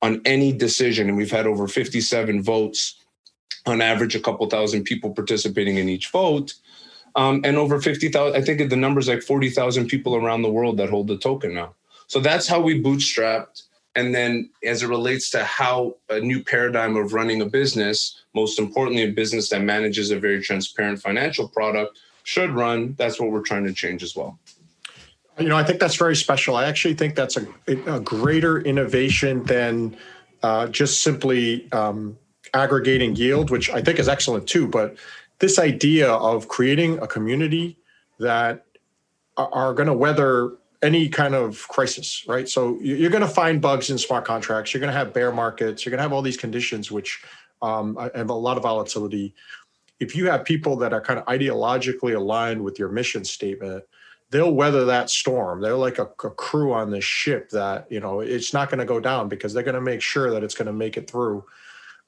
on 0.02 0.20
any 0.24 0.52
decision. 0.52 1.08
And 1.08 1.16
we've 1.16 1.30
had 1.30 1.46
over 1.46 1.66
57 1.66 2.42
votes, 2.42 3.02
on 3.66 3.80
average, 3.80 4.14
a 4.14 4.20
couple 4.20 4.46
thousand 4.48 4.84
people 4.84 5.10
participating 5.10 5.78
in 5.78 5.88
each 5.88 6.10
vote. 6.10 6.54
Um, 7.14 7.40
and 7.44 7.56
over 7.56 7.80
50,000, 7.80 8.36
I 8.36 8.44
think 8.44 8.68
the 8.68 8.76
number's 8.76 9.08
like 9.08 9.22
40,000 9.22 9.88
people 9.88 10.16
around 10.16 10.42
the 10.42 10.52
world 10.52 10.76
that 10.76 10.90
hold 10.90 11.08
the 11.08 11.16
token 11.16 11.54
now. 11.54 11.74
So 12.06 12.20
that's 12.20 12.46
how 12.46 12.60
we 12.60 12.82
bootstrapped. 12.82 13.62
And 13.94 14.14
then 14.14 14.50
as 14.62 14.82
it 14.82 14.88
relates 14.88 15.30
to 15.30 15.42
how 15.42 15.96
a 16.10 16.20
new 16.20 16.42
paradigm 16.42 16.96
of 16.96 17.14
running 17.14 17.40
a 17.40 17.46
business, 17.46 18.22
most 18.34 18.58
importantly, 18.58 19.04
a 19.04 19.10
business 19.10 19.48
that 19.48 19.62
manages 19.62 20.10
a 20.10 20.18
very 20.18 20.42
transparent 20.42 21.00
financial 21.00 21.48
product, 21.48 21.98
should 22.22 22.50
run, 22.50 22.94
that's 22.98 23.18
what 23.18 23.30
we're 23.30 23.40
trying 23.40 23.64
to 23.64 23.72
change 23.72 24.02
as 24.02 24.14
well. 24.14 24.38
You 25.38 25.48
know, 25.48 25.56
I 25.56 25.64
think 25.64 25.80
that's 25.80 25.96
very 25.96 26.16
special. 26.16 26.56
I 26.56 26.64
actually 26.64 26.94
think 26.94 27.14
that's 27.14 27.36
a, 27.36 27.46
a 27.86 28.00
greater 28.00 28.60
innovation 28.60 29.44
than 29.44 29.96
uh, 30.42 30.66
just 30.66 31.02
simply 31.02 31.70
um, 31.72 32.18
aggregating 32.54 33.16
yield, 33.16 33.50
which 33.50 33.70
I 33.70 33.82
think 33.82 33.98
is 33.98 34.08
excellent 34.08 34.46
too. 34.46 34.66
But 34.66 34.96
this 35.38 35.58
idea 35.58 36.10
of 36.10 36.48
creating 36.48 36.98
a 36.98 37.06
community 37.06 37.78
that 38.18 38.64
are, 39.36 39.52
are 39.52 39.74
going 39.74 39.88
to 39.88 39.94
weather 39.94 40.52
any 40.82 41.08
kind 41.08 41.34
of 41.34 41.66
crisis, 41.68 42.24
right? 42.28 42.48
So 42.48 42.78
you're 42.80 43.10
going 43.10 43.22
to 43.22 43.28
find 43.28 43.60
bugs 43.60 43.90
in 43.90 43.98
smart 43.98 44.24
contracts. 44.24 44.72
You're 44.72 44.80
going 44.80 44.92
to 44.92 44.98
have 44.98 45.12
bear 45.12 45.32
markets. 45.32 45.84
You're 45.84 45.90
going 45.90 45.98
to 45.98 46.02
have 46.02 46.12
all 46.12 46.22
these 46.22 46.36
conditions 46.36 46.90
which 46.90 47.22
um, 47.62 47.96
have 48.14 48.30
a 48.30 48.34
lot 48.34 48.56
of 48.56 48.62
volatility. 48.62 49.34
If 49.98 50.14
you 50.14 50.28
have 50.30 50.44
people 50.44 50.76
that 50.76 50.92
are 50.92 51.00
kind 51.00 51.18
of 51.18 51.24
ideologically 51.26 52.14
aligned 52.14 52.62
with 52.62 52.78
your 52.78 52.90
mission 52.90 53.24
statement, 53.24 53.84
they'll 54.30 54.52
weather 54.52 54.84
that 54.84 55.08
storm. 55.08 55.60
They're 55.60 55.76
like 55.76 55.98
a, 55.98 56.08
a 56.24 56.30
crew 56.30 56.72
on 56.72 56.90
this 56.90 57.04
ship 57.04 57.50
that 57.50 57.90
you 57.90 58.00
know 58.00 58.20
it's 58.20 58.52
not 58.52 58.68
going 58.68 58.80
to 58.80 58.84
go 58.84 59.00
down 59.00 59.28
because 59.28 59.54
they're 59.54 59.62
going 59.62 59.74
to 59.74 59.80
make 59.80 60.02
sure 60.02 60.30
that 60.30 60.44
it's 60.44 60.54
going 60.54 60.66
to 60.66 60.72
make 60.72 60.96
it 60.96 61.10
through. 61.10 61.44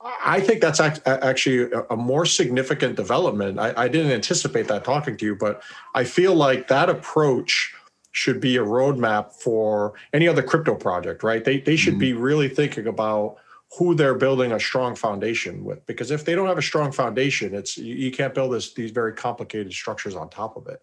I 0.01 0.41
think 0.41 0.61
that's 0.61 0.79
actually 0.79 1.73
a 1.91 1.97
more 1.97 2.25
significant 2.25 2.95
development. 2.95 3.59
I, 3.59 3.73
I 3.77 3.89
didn't 3.89 4.13
anticipate 4.13 4.69
that 4.69 4.85
talking 4.85 5.17
to 5.17 5.25
you, 5.25 5.35
but 5.35 5.61
I 5.93 6.05
feel 6.05 6.35
like 6.37 6.69
that 6.69 6.89
approach 6.89 7.75
should 8.13 8.41
be 8.41 8.57
a 8.57 8.65
roadmap 8.65 9.33
for 9.33 9.95
any 10.13 10.27
other 10.27 10.43
crypto 10.43 10.75
project, 10.75 11.23
right? 11.23 11.45
They, 11.45 11.61
they 11.61 11.77
should 11.77 11.95
mm-hmm. 11.95 12.01
be 12.01 12.13
really 12.15 12.49
thinking 12.49 12.87
about 12.87 13.37
who 13.77 13.95
they're 13.95 14.15
building 14.15 14.53
a 14.53 14.61
strong 14.61 14.95
foundation 14.95 15.65
with 15.65 15.85
because 15.87 16.11
if 16.11 16.25
they 16.25 16.35
don't 16.35 16.49
have 16.49 16.59
a 16.59 16.63
strong 16.63 16.91
foundation 16.91 17.55
it's 17.55 17.77
you, 17.77 17.95
you 17.95 18.11
can't 18.11 18.35
build 18.35 18.53
this 18.53 18.73
these 18.73 18.91
very 18.91 19.13
complicated 19.13 19.73
structures 19.73 20.15
on 20.15 20.29
top 20.31 20.57
of 20.57 20.67
it 20.69 20.81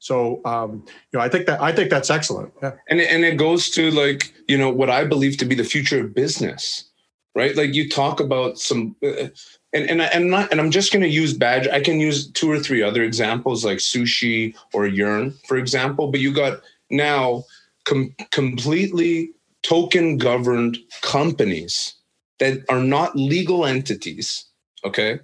so 0.00 0.40
um, 0.44 0.84
you 0.86 1.18
know 1.18 1.20
i 1.20 1.28
think 1.28 1.46
that 1.46 1.60
i 1.62 1.70
think 1.70 1.90
that's 1.90 2.10
excellent 2.10 2.52
yeah. 2.62 2.72
and, 2.88 3.00
and 3.00 3.24
it 3.24 3.36
goes 3.36 3.70
to 3.70 3.90
like 3.92 4.34
you 4.48 4.58
know 4.58 4.70
what 4.70 4.90
i 4.90 5.04
believe 5.04 5.36
to 5.36 5.44
be 5.44 5.54
the 5.54 5.64
future 5.64 6.04
of 6.04 6.12
business 6.12 6.90
right 7.36 7.56
like 7.56 7.72
you 7.72 7.88
talk 7.88 8.18
about 8.18 8.58
some 8.58 8.96
uh, 9.04 9.28
and 9.74 9.90
and, 9.90 10.00
I, 10.00 10.06
and, 10.06 10.30
not, 10.30 10.50
and 10.50 10.60
i'm 10.60 10.70
just 10.70 10.92
going 10.92 11.02
to 11.02 11.08
use 11.08 11.34
badge 11.34 11.68
i 11.68 11.80
can 11.80 12.00
use 12.00 12.30
two 12.30 12.50
or 12.50 12.58
three 12.58 12.82
other 12.82 13.02
examples 13.02 13.64
like 13.64 13.78
sushi 13.78 14.56
or 14.72 14.86
yearn 14.86 15.34
for 15.46 15.56
example 15.56 16.10
but 16.10 16.20
you 16.20 16.32
got 16.32 16.60
now 16.90 17.44
com- 17.84 18.14
completely 18.30 19.32
token 19.62 20.18
governed 20.18 20.78
companies 21.02 21.94
that 22.38 22.64
are 22.68 22.80
not 22.80 23.16
legal 23.16 23.64
entities, 23.64 24.44
okay, 24.84 25.20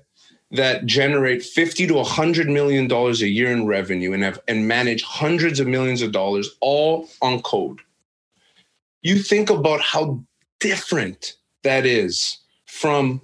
that 0.50 0.86
generate 0.86 1.42
50 1.42 1.86
to 1.86 1.94
100 1.94 2.48
million 2.48 2.88
dollars 2.88 3.22
a 3.22 3.28
year 3.28 3.52
in 3.52 3.66
revenue 3.66 4.12
and 4.12 4.22
have 4.24 4.40
and 4.48 4.66
manage 4.66 5.02
hundreds 5.04 5.60
of 5.60 5.66
millions 5.66 6.02
of 6.02 6.10
dollars 6.10 6.56
all 6.60 7.08
on 7.22 7.40
code. 7.42 7.80
You 9.02 9.18
think 9.18 9.48
about 9.48 9.80
how 9.80 10.22
different 10.58 11.36
that 11.62 11.86
is 11.86 12.38
from 12.66 13.20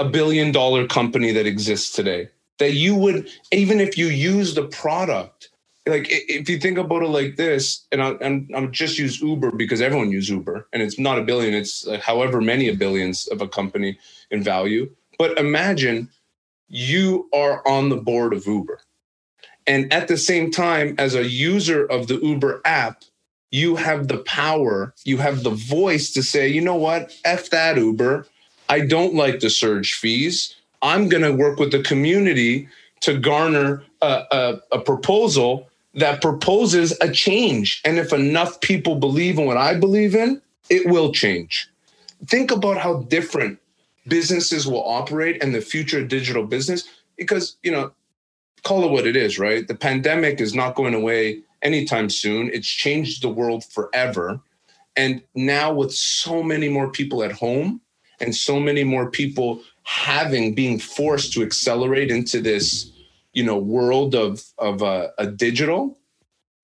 a 0.00 0.08
billion 0.08 0.52
dollar 0.52 0.86
company 0.86 1.32
that 1.32 1.46
exists 1.46 1.94
today. 1.94 2.28
That 2.58 2.72
you 2.72 2.94
would 2.94 3.28
even 3.52 3.80
if 3.80 3.96
you 3.96 4.06
use 4.06 4.54
the 4.54 4.66
product 4.66 5.50
like 5.86 6.06
if 6.10 6.48
you 6.48 6.58
think 6.58 6.78
about 6.78 7.02
it 7.02 7.08
like 7.08 7.36
this, 7.36 7.86
and 7.90 8.02
I, 8.02 8.10
am 8.20 8.48
I'm 8.54 8.70
just 8.70 8.98
use 8.98 9.20
Uber 9.20 9.52
because 9.52 9.80
everyone 9.80 10.10
uses 10.10 10.30
Uber, 10.30 10.68
and 10.72 10.82
it's 10.82 10.98
not 10.98 11.18
a 11.18 11.22
billion; 11.22 11.54
it's 11.54 11.88
however 12.02 12.40
many 12.40 12.68
a 12.68 12.74
billions 12.74 13.26
of 13.28 13.40
a 13.40 13.48
company 13.48 13.98
in 14.30 14.42
value. 14.42 14.90
But 15.18 15.38
imagine 15.38 16.08
you 16.68 17.28
are 17.34 17.66
on 17.66 17.88
the 17.88 17.96
board 17.96 18.32
of 18.32 18.46
Uber, 18.46 18.80
and 19.66 19.92
at 19.92 20.08
the 20.08 20.18
same 20.18 20.50
time, 20.50 20.94
as 20.98 21.14
a 21.14 21.26
user 21.26 21.84
of 21.86 22.08
the 22.08 22.16
Uber 22.16 22.60
app, 22.64 23.02
you 23.50 23.76
have 23.76 24.08
the 24.08 24.18
power, 24.18 24.94
you 25.04 25.16
have 25.16 25.42
the 25.42 25.50
voice 25.50 26.12
to 26.12 26.22
say, 26.22 26.46
you 26.48 26.60
know 26.60 26.76
what, 26.76 27.12
f 27.24 27.50
that 27.50 27.76
Uber. 27.76 28.26
I 28.70 28.80
don't 28.86 29.14
like 29.14 29.40
the 29.40 29.50
surge 29.50 29.94
fees. 29.94 30.54
I'm 30.80 31.08
going 31.08 31.24
to 31.24 31.32
work 31.32 31.58
with 31.58 31.72
the 31.72 31.82
community 31.82 32.68
to 33.00 33.18
garner 33.18 33.82
a, 34.00 34.22
a, 34.30 34.60
a 34.72 34.78
proposal 34.78 35.68
that 35.94 36.22
proposes 36.22 36.96
a 37.00 37.10
change. 37.10 37.82
And 37.84 37.98
if 37.98 38.12
enough 38.12 38.60
people 38.60 38.94
believe 38.94 39.38
in 39.38 39.46
what 39.46 39.56
I 39.56 39.74
believe 39.74 40.14
in, 40.14 40.40
it 40.70 40.88
will 40.88 41.12
change. 41.12 41.68
Think 42.26 42.52
about 42.52 42.76
how 42.76 43.02
different 43.02 43.58
businesses 44.06 44.68
will 44.68 44.88
operate 44.88 45.42
and 45.42 45.52
the 45.52 45.60
future 45.60 45.98
of 45.98 46.08
digital 46.08 46.46
business 46.46 46.88
because, 47.16 47.56
you 47.64 47.72
know, 47.72 47.90
call 48.62 48.84
it 48.84 48.92
what 48.92 49.04
it 49.04 49.16
is, 49.16 49.36
right? 49.36 49.66
The 49.66 49.74
pandemic 49.74 50.40
is 50.40 50.54
not 50.54 50.76
going 50.76 50.94
away 50.94 51.40
anytime 51.62 52.08
soon. 52.08 52.50
It's 52.52 52.68
changed 52.68 53.22
the 53.22 53.28
world 53.28 53.64
forever. 53.64 54.40
And 54.96 55.22
now, 55.34 55.72
with 55.72 55.92
so 55.92 56.42
many 56.42 56.68
more 56.68 56.90
people 56.90 57.24
at 57.24 57.32
home 57.32 57.80
and 58.20 58.34
so 58.34 58.60
many 58.60 58.84
more 58.84 59.10
people 59.10 59.62
having, 59.82 60.54
being 60.54 60.78
forced 60.78 61.32
to 61.32 61.42
accelerate 61.42 62.10
into 62.10 62.40
this 62.40 62.90
you 63.32 63.44
know 63.44 63.58
world 63.58 64.14
of 64.14 64.42
of 64.58 64.82
uh, 64.82 65.08
a 65.18 65.26
digital 65.26 65.96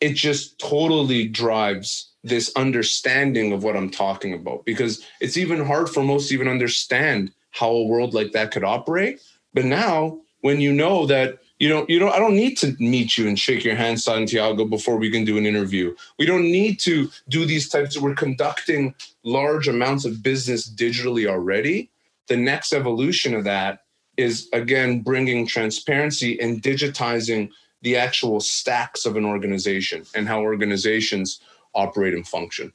it 0.01 0.15
just 0.15 0.59
totally 0.59 1.27
drives 1.27 2.13
this 2.23 2.53
understanding 2.57 3.53
of 3.53 3.63
what 3.63 3.77
i'm 3.77 3.91
talking 3.91 4.35
about. 4.35 4.65
Because 4.65 5.05
it's 5.21 5.37
even 5.37 5.65
hard 5.65 5.89
for 5.89 6.03
most 6.03 6.29
to 6.29 6.35
even 6.35 6.49
understand 6.49 7.33
how 7.51 7.71
a 7.71 7.87
world 7.87 8.13
like 8.13 8.33
that 8.33 8.51
could 8.51 8.65
operate. 8.65 9.21
But 9.55 9.65
now 9.65 10.21
when 10.41 10.61
you 10.61 10.73
know 10.73 11.07
that 11.07 11.39
you 11.59 11.69
don't 11.69 11.89
you 11.89 11.99
don't 11.99 12.13
i 12.13 12.19
don't 12.19 12.35
need 12.35 12.57
to 12.57 12.77
meet 12.79 13.17
you 13.17 13.27
and 13.29 13.39
shake 13.39 13.65
your 13.65 13.75
hand 13.75 14.01
santiago 14.01 14.65
before 14.65 14.97
we 14.97 15.11
can 15.11 15.25
do 15.25 15.39
an 15.39 15.47
interview 15.47 15.95
we 16.19 16.27
don't 16.27 16.43
need 16.43 16.79
to 16.79 17.09
do 17.29 17.45
these 17.47 17.69
types 17.69 17.97
of 17.97 18.03
we're 18.03 18.15
conducting 18.15 18.95
large 19.25 19.69
amounts 19.69 20.05
of 20.05 20.23
business 20.23 20.69
digitally 20.69 21.27
already 21.29 21.91
the 22.29 22.37
next 22.37 22.73
evolution 22.73 23.35
of 23.35 23.45
that 23.45 23.85
is 24.17 24.49
again 24.53 25.01
bringing 25.01 25.47
transparency 25.47 26.41
and 26.41 26.63
digitizing 26.63 27.51
the 27.83 27.97
actual 27.97 28.41
stacks 28.41 29.07
of 29.07 29.17
an 29.17 29.25
organization 29.25 30.05
and 30.15 30.27
how 30.27 30.41
organizations 30.41 31.41
operate 31.75 32.15
and 32.15 32.27
function. 32.27 32.73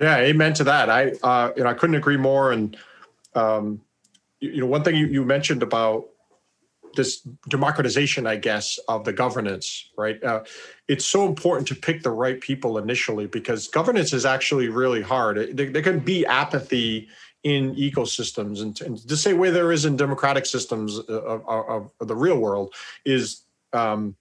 Yeah, 0.00 0.16
amen 0.18 0.54
to 0.54 0.64
that. 0.64 0.88
I 0.88 1.10
uh, 1.22 1.52
you 1.56 1.64
know 1.64 1.68
I 1.68 1.74
couldn't 1.74 1.96
agree 1.96 2.16
more. 2.16 2.52
And 2.52 2.76
um, 3.34 3.82
you, 4.38 4.50
you 4.50 4.60
know 4.60 4.66
one 4.66 4.82
thing 4.82 4.96
you, 4.96 5.06
you 5.06 5.24
mentioned 5.24 5.62
about 5.62 6.08
this 6.94 7.20
democratization, 7.48 8.26
I 8.26 8.36
guess, 8.36 8.78
of 8.88 9.04
the 9.04 9.12
governance, 9.12 9.90
right? 9.96 10.22
Uh, 10.22 10.44
it's 10.88 11.04
so 11.04 11.26
important 11.26 11.68
to 11.68 11.74
pick 11.74 12.02
the 12.02 12.10
right 12.10 12.40
people 12.40 12.78
initially 12.78 13.26
because 13.26 13.68
governance 13.68 14.12
is 14.12 14.26
actually 14.26 14.68
really 14.68 15.02
hard. 15.02 15.56
There, 15.56 15.70
there 15.70 15.82
can 15.82 16.00
be 16.00 16.26
apathy 16.26 17.08
in 17.42 17.74
ecosystems 17.74 18.60
and, 18.60 18.78
and 18.82 18.98
the 18.98 19.16
same 19.16 19.38
way 19.38 19.50
there 19.50 19.72
is 19.72 19.86
in 19.86 19.96
democratic 19.96 20.44
systems 20.44 20.98
of, 20.98 21.48
of, 21.48 21.90
of 21.98 22.08
the 22.08 22.14
real 22.14 22.38
world 22.38 22.74
is 23.06 23.44
um, 23.72 24.14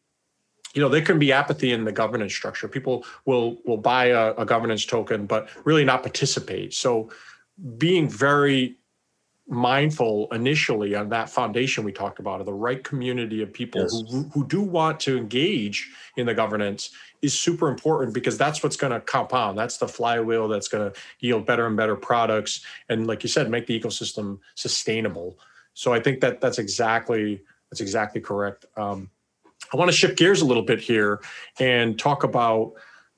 you 0.74 0.82
know 0.82 0.88
there 0.88 1.01
can 1.01 1.20
be 1.20 1.34
apathy 1.34 1.74
in 1.74 1.84
the 1.84 1.91
governance 1.91 2.34
structure 2.34 2.70
people 2.70 3.05
will 3.26 3.57
will 3.65 3.78
buy 3.78 4.05
a, 4.05 4.34
a 4.36 4.45
governance 4.45 4.86
token 4.86 5.26
but 5.26 5.49
really 5.65 5.84
not 5.84 6.01
participate 6.01 6.74
so 6.74 7.09
being 7.78 8.07
very 8.07 8.78
mindful 9.50 10.28
initially 10.32 10.93
on 10.93 11.10
that 11.10 11.28
foundation 11.28 11.84
we 11.84 11.91
talked 11.91 12.20
about 12.20 12.39
of 12.39 12.45
the 12.45 12.54
right 12.54 12.84
community 12.84 13.41
of 13.41 13.52
people 13.52 13.82
yes. 13.82 14.04
who, 14.12 14.24
who 14.32 14.45
do 14.45 14.62
want 14.62 15.00
to 15.00 15.18
engage 15.18 15.89
in 16.18 16.28
the 16.28 16.34
governance 16.36 16.91
is 17.24 17.38
super 17.38 17.68
important 17.68 18.14
because 18.14 18.38
that's 18.38 18.62
what's 18.62 18.76
going 18.76 18.93
to 18.93 19.00
compound. 19.02 19.58
That's 19.58 19.78
the 19.78 19.88
flywheel 19.88 20.47
that's 20.47 20.68
going 20.68 20.91
to 20.91 21.00
yield 21.20 21.47
better 21.47 21.66
and 21.66 21.76
better 21.76 21.95
products 21.95 22.64
and 22.89 23.08
like 23.08 23.24
you 23.24 23.30
said 23.30 23.50
make 23.50 23.66
the 23.66 23.80
ecosystem 23.80 24.38
sustainable. 24.56 25.39
So 25.74 25.93
i 25.93 26.00
think 26.00 26.22
that 26.22 26.41
that's 26.41 26.60
exactly 26.60 27.41
that's 27.72 27.82
exactly 27.82 28.22
correct. 28.22 28.66
Um, 28.78 29.10
i 29.74 29.78
want 29.78 29.89
to 29.89 29.97
shift 29.97 30.18
gears 30.18 30.41
a 30.41 30.45
little 30.45 30.64
bit 30.64 30.80
here 30.80 31.22
and 31.60 31.97
talk 31.97 32.24
about 32.24 32.74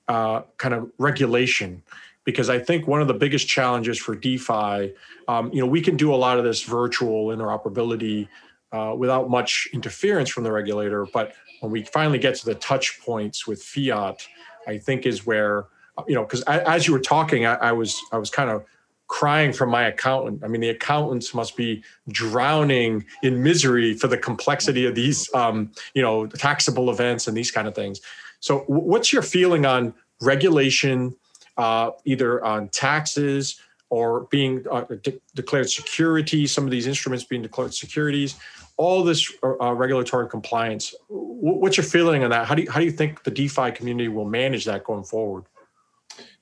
uh, 0.08 0.42
kind 0.58 0.74
of 0.74 0.92
regulation 0.98 1.84
because 2.32 2.50
I 2.50 2.60
think 2.60 2.88
one 2.88 3.02
of 3.02 3.08
the 3.08 3.14
biggest 3.14 3.48
challenges 3.48 3.98
for 3.98 4.16
DeFi, 4.16 4.94
um, 5.28 5.52
you 5.54 5.62
know, 5.62 5.68
we 5.68 5.82
can 5.82 5.98
do 5.98 6.14
a 6.14 6.18
lot 6.18 6.38
of 6.38 6.44
this 6.44 6.64
virtual 6.64 7.28
interoperability 7.28 8.28
uh, 8.72 8.96
without 8.98 9.30
much 9.30 9.68
interference 9.74 10.30
from 10.30 10.44
the 10.44 10.52
regulator. 10.52 11.06
But 11.14 11.34
when 11.60 11.72
we 11.72 11.84
finally 11.84 12.20
get 12.20 12.36
to 12.36 12.46
the 12.46 12.56
touch 12.56 13.00
points 13.02 13.46
with 13.46 13.62
fiat, 13.62 14.28
I 14.68 14.78
think 14.78 15.06
is 15.06 15.26
where 15.26 15.68
you 16.08 16.16
know, 16.16 16.24
because 16.24 16.42
as 16.44 16.88
you 16.88 16.94
were 16.94 17.00
talking, 17.00 17.46
I, 17.46 17.56
I 17.56 17.72
was 17.72 18.00
I 18.12 18.18
was 18.18 18.30
kind 18.30 18.50
of 18.50 18.64
crying 19.08 19.52
from 19.52 19.70
my 19.70 19.84
accountant. 19.84 20.42
I 20.44 20.48
mean, 20.48 20.62
the 20.62 20.70
accountants 20.70 21.34
must 21.34 21.58
be 21.58 21.84
drowning 22.10 23.06
in 23.24 23.44
misery 23.44 23.94
for 23.94 24.08
the 24.08 24.18
complexity 24.18 24.86
of 24.86 24.96
these, 24.96 25.32
um, 25.34 25.72
you 25.94 26.02
know, 26.02 26.28
taxable 26.28 26.90
events 26.90 27.28
and 27.28 27.36
these 27.36 27.52
kind 27.52 27.68
of 27.68 27.76
things. 27.76 28.00
So, 28.40 28.60
what's 28.68 29.12
your 29.12 29.22
feeling 29.22 29.66
on 29.66 29.94
regulation 30.22 31.16
uh, 31.58 31.91
either 32.06 32.43
on 32.43 32.70
taxes 32.70 33.60
or 33.89 34.22
being 34.32 34.66
uh, 34.72 34.86
de- 35.04 35.20
declared 35.36 35.70
securities, 35.70 36.52
some 36.52 36.64
of 36.64 36.72
these 36.72 36.88
instruments 36.88 37.26
being 37.26 37.41
declared 37.41 37.74
securities, 37.74 38.36
all 38.78 39.04
this 39.04 39.32
uh, 39.43 39.54
uh 39.62 39.74
regulatory 39.74 40.30
compliance, 40.30 40.95
what's 41.10 41.78
your 41.78 41.84
feeling 41.84 42.24
on 42.24 42.30
that? 42.30 42.47
How 42.47 42.56
do 42.56 42.64
you, 42.64 42.72
how 42.72 42.80
do 42.80 42.86
you 42.86 42.91
think 42.91 43.24
the 43.24 43.32
DeFi 43.32 43.72
community 43.72 44.08
will 44.08 44.26
manage 44.26 44.66
that 44.66 44.84
going 44.84 45.04
forward? 45.04 45.45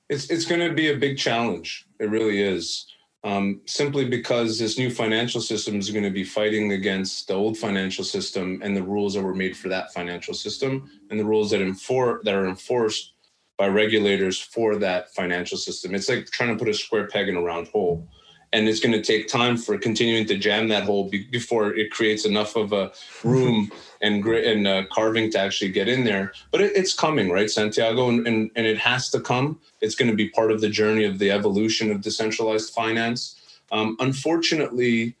It's 0.08 0.30
it's 0.30 0.44
going 0.44 0.66
to 0.66 0.74
be 0.74 0.90
a 0.90 0.96
big 0.96 1.18
challenge. 1.18 1.86
It 1.98 2.10
really 2.10 2.40
is. 2.40 2.86
Um, 3.22 3.60
simply 3.66 4.06
because 4.06 4.58
this 4.58 4.78
new 4.78 4.90
financial 4.90 5.42
system 5.42 5.78
is 5.78 5.90
going 5.90 6.04
to 6.04 6.10
be 6.10 6.24
fighting 6.24 6.72
against 6.72 7.28
the 7.28 7.34
old 7.34 7.58
financial 7.58 8.02
system 8.02 8.62
and 8.64 8.74
the 8.74 8.82
rules 8.82 9.12
that 9.12 9.22
were 9.22 9.34
made 9.34 9.54
for 9.54 9.68
that 9.68 9.92
financial 9.92 10.32
system 10.32 10.90
and 11.10 11.20
the 11.20 11.24
rules 11.24 11.50
that 11.50 11.60
enfor- 11.60 12.22
that 12.22 12.34
are 12.34 12.48
enforced 12.48 13.12
by 13.60 13.68
regulators 13.68 14.40
for 14.40 14.76
that 14.76 15.14
financial 15.14 15.58
system. 15.58 15.94
It's 15.94 16.08
like 16.08 16.30
trying 16.30 16.48
to 16.48 16.56
put 16.56 16.70
a 16.70 16.72
square 16.72 17.06
peg 17.06 17.28
in 17.28 17.36
a 17.36 17.42
round 17.42 17.68
hole 17.68 18.08
and 18.54 18.66
it's 18.66 18.80
going 18.80 18.94
to 18.94 19.02
take 19.02 19.28
time 19.28 19.58
for 19.58 19.76
continuing 19.76 20.24
to 20.28 20.38
jam 20.38 20.68
that 20.68 20.84
hole 20.84 21.10
be- 21.10 21.28
before 21.30 21.74
it 21.74 21.90
creates 21.90 22.24
enough 22.24 22.56
of 22.56 22.72
a 22.72 22.90
room 23.22 23.70
and 24.00 24.22
grit 24.22 24.46
and 24.46 24.66
uh, 24.66 24.84
carving 24.90 25.30
to 25.32 25.38
actually 25.38 25.70
get 25.70 25.88
in 25.88 26.04
there. 26.04 26.32
But 26.50 26.62
it, 26.62 26.72
it's 26.74 26.94
coming, 26.94 27.30
right, 27.30 27.50
Santiago, 27.50 28.08
and, 28.08 28.26
and 28.26 28.50
and 28.56 28.66
it 28.66 28.78
has 28.78 29.10
to 29.10 29.20
come. 29.20 29.60
It's 29.82 29.94
going 29.94 30.10
to 30.10 30.16
be 30.16 30.30
part 30.30 30.50
of 30.50 30.62
the 30.62 30.70
journey 30.70 31.04
of 31.04 31.18
the 31.18 31.30
evolution 31.30 31.90
of 31.90 32.00
decentralized 32.00 32.72
finance. 32.72 33.36
Um, 33.72 33.94
unfortunately, 34.00 35.16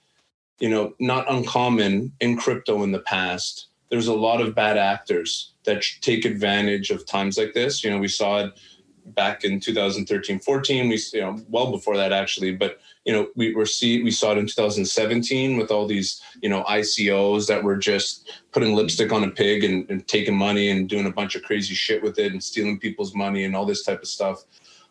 you 0.58 0.70
know, 0.70 0.94
not 0.98 1.30
uncommon 1.30 2.12
in 2.20 2.38
crypto 2.38 2.82
in 2.84 2.90
the 2.90 3.00
past. 3.00 3.66
There's 3.90 4.08
a 4.08 4.14
lot 4.14 4.40
of 4.40 4.54
bad 4.54 4.78
actors 4.78 5.49
that 5.64 5.84
take 6.00 6.24
advantage 6.24 6.90
of 6.90 7.06
times 7.06 7.36
like 7.36 7.52
this. 7.52 7.84
You 7.84 7.90
know, 7.90 7.98
we 7.98 8.08
saw 8.08 8.44
it 8.44 8.58
back 9.06 9.44
in 9.44 9.58
2013 9.58 10.38
14 10.38 10.88
we 10.88 11.00
you 11.12 11.20
know 11.20 11.38
well 11.48 11.70
before 11.70 11.96
that 11.96 12.12
actually. 12.12 12.54
But 12.54 12.78
you 13.04 13.12
know 13.12 13.28
we 13.34 13.54
were 13.54 13.66
see 13.66 14.02
we 14.02 14.10
saw 14.10 14.32
it 14.32 14.38
in 14.38 14.46
2017 14.46 15.56
with 15.56 15.70
all 15.70 15.86
these 15.86 16.22
you 16.42 16.48
know 16.48 16.62
icos 16.64 17.46
that 17.48 17.62
were 17.62 17.76
just 17.76 18.42
putting 18.52 18.74
lipstick 18.74 19.12
on 19.12 19.24
a 19.24 19.30
pig 19.30 19.64
and, 19.64 19.88
and 19.90 20.06
taking 20.06 20.36
money 20.36 20.70
and 20.70 20.88
doing 20.88 21.06
a 21.06 21.12
bunch 21.12 21.34
of 21.34 21.42
crazy 21.42 21.74
shit 21.74 22.02
with 22.02 22.18
it 22.18 22.32
and 22.32 22.42
stealing 22.42 22.78
people's 22.78 23.14
money 23.14 23.44
and 23.44 23.56
all 23.56 23.66
this 23.66 23.84
type 23.84 24.00
of 24.00 24.08
stuff. 24.08 24.44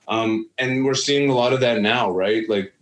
Um, 0.08 0.50
and 0.58 0.84
we're 0.84 0.96
seeing 0.96 1.30
a 1.30 1.36
lot 1.36 1.54
of 1.54 1.60
that 1.60 1.82
now 1.82 2.10
right? 2.10 2.50
Like 2.50 2.74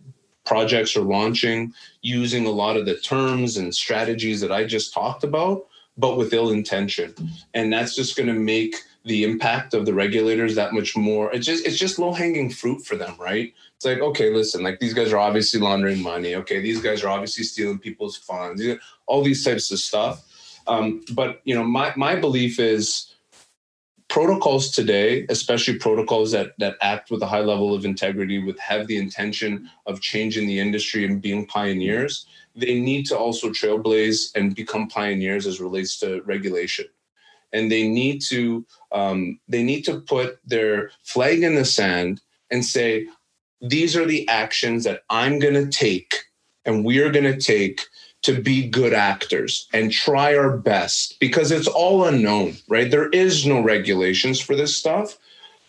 projects 0.44 0.96
are 0.96 1.02
launching 1.02 1.74
using 2.00 2.46
a 2.46 2.50
lot 2.50 2.78
of 2.78 2.86
the 2.86 2.96
terms 2.96 3.58
and 3.58 3.74
strategies 3.74 4.40
that 4.40 4.50
i 4.50 4.64
just 4.64 4.94
talked 4.94 5.22
about 5.22 5.66
but 5.98 6.16
with 6.16 6.32
ill 6.32 6.50
intention 6.50 7.14
and 7.54 7.72
that's 7.72 7.94
just 7.94 8.16
going 8.16 8.28
to 8.28 8.32
make 8.32 8.74
the 9.08 9.24
impact 9.24 9.74
of 9.74 9.86
the 9.86 9.94
regulators 9.94 10.54
that 10.54 10.72
much 10.72 10.96
more. 10.96 11.32
It's 11.32 11.46
just 11.46 11.66
it's 11.66 11.78
just 11.78 11.98
low 11.98 12.12
hanging 12.12 12.50
fruit 12.50 12.84
for 12.84 12.94
them, 12.94 13.14
right? 13.18 13.52
It's 13.76 13.84
like 13.84 13.98
okay, 14.00 14.32
listen, 14.32 14.62
like 14.62 14.78
these 14.78 14.94
guys 14.94 15.12
are 15.12 15.18
obviously 15.18 15.60
laundering 15.60 16.02
money. 16.02 16.34
Okay, 16.36 16.60
these 16.60 16.80
guys 16.80 17.02
are 17.02 17.08
obviously 17.08 17.44
stealing 17.44 17.78
people's 17.78 18.16
funds. 18.16 18.62
All 19.06 19.22
these 19.22 19.44
types 19.44 19.70
of 19.70 19.78
stuff. 19.78 20.24
Um, 20.66 21.02
but 21.14 21.40
you 21.44 21.54
know, 21.54 21.64
my 21.64 21.92
my 21.96 22.14
belief 22.14 22.60
is 22.60 23.14
protocols 24.08 24.70
today, 24.70 25.26
especially 25.28 25.78
protocols 25.78 26.32
that 26.32 26.52
that 26.58 26.76
act 26.82 27.10
with 27.10 27.22
a 27.22 27.26
high 27.26 27.40
level 27.40 27.74
of 27.74 27.84
integrity, 27.84 28.42
with 28.42 28.58
have 28.58 28.86
the 28.86 28.98
intention 28.98 29.70
of 29.86 30.00
changing 30.00 30.46
the 30.46 30.60
industry 30.60 31.04
and 31.04 31.22
being 31.22 31.46
pioneers, 31.46 32.26
they 32.58 32.80
need 32.80 33.06
to 33.06 33.16
also 33.16 33.50
trailblaze 33.50 34.34
and 34.34 34.54
become 34.54 34.88
pioneers 34.88 35.46
as 35.46 35.60
relates 35.60 35.98
to 36.00 36.22
regulation. 36.22 36.86
And 37.52 37.70
they 37.70 37.88
need 37.88 38.20
to 38.28 38.66
um, 38.92 39.38
they 39.48 39.62
need 39.62 39.82
to 39.84 40.00
put 40.00 40.38
their 40.44 40.90
flag 41.02 41.42
in 41.42 41.54
the 41.54 41.64
sand 41.64 42.20
and 42.50 42.64
say 42.64 43.06
these 43.60 43.96
are 43.96 44.06
the 44.06 44.26
actions 44.28 44.84
that 44.84 45.02
i'm 45.10 45.38
going 45.38 45.54
to 45.54 45.66
take 45.66 46.24
and 46.64 46.84
we're 46.84 47.10
going 47.10 47.24
to 47.24 47.36
take 47.36 47.86
to 48.22 48.40
be 48.40 48.68
good 48.68 48.92
actors 48.92 49.68
and 49.72 49.92
try 49.92 50.36
our 50.36 50.56
best. 50.56 51.18
Because 51.20 51.50
it's 51.50 51.66
all 51.66 52.04
unknown 52.04 52.56
right? 52.68 52.90
There 52.90 53.08
is 53.08 53.46
no 53.46 53.60
regulations 53.60 54.40
for 54.40 54.54
this 54.56 54.76
stuff 54.76 55.18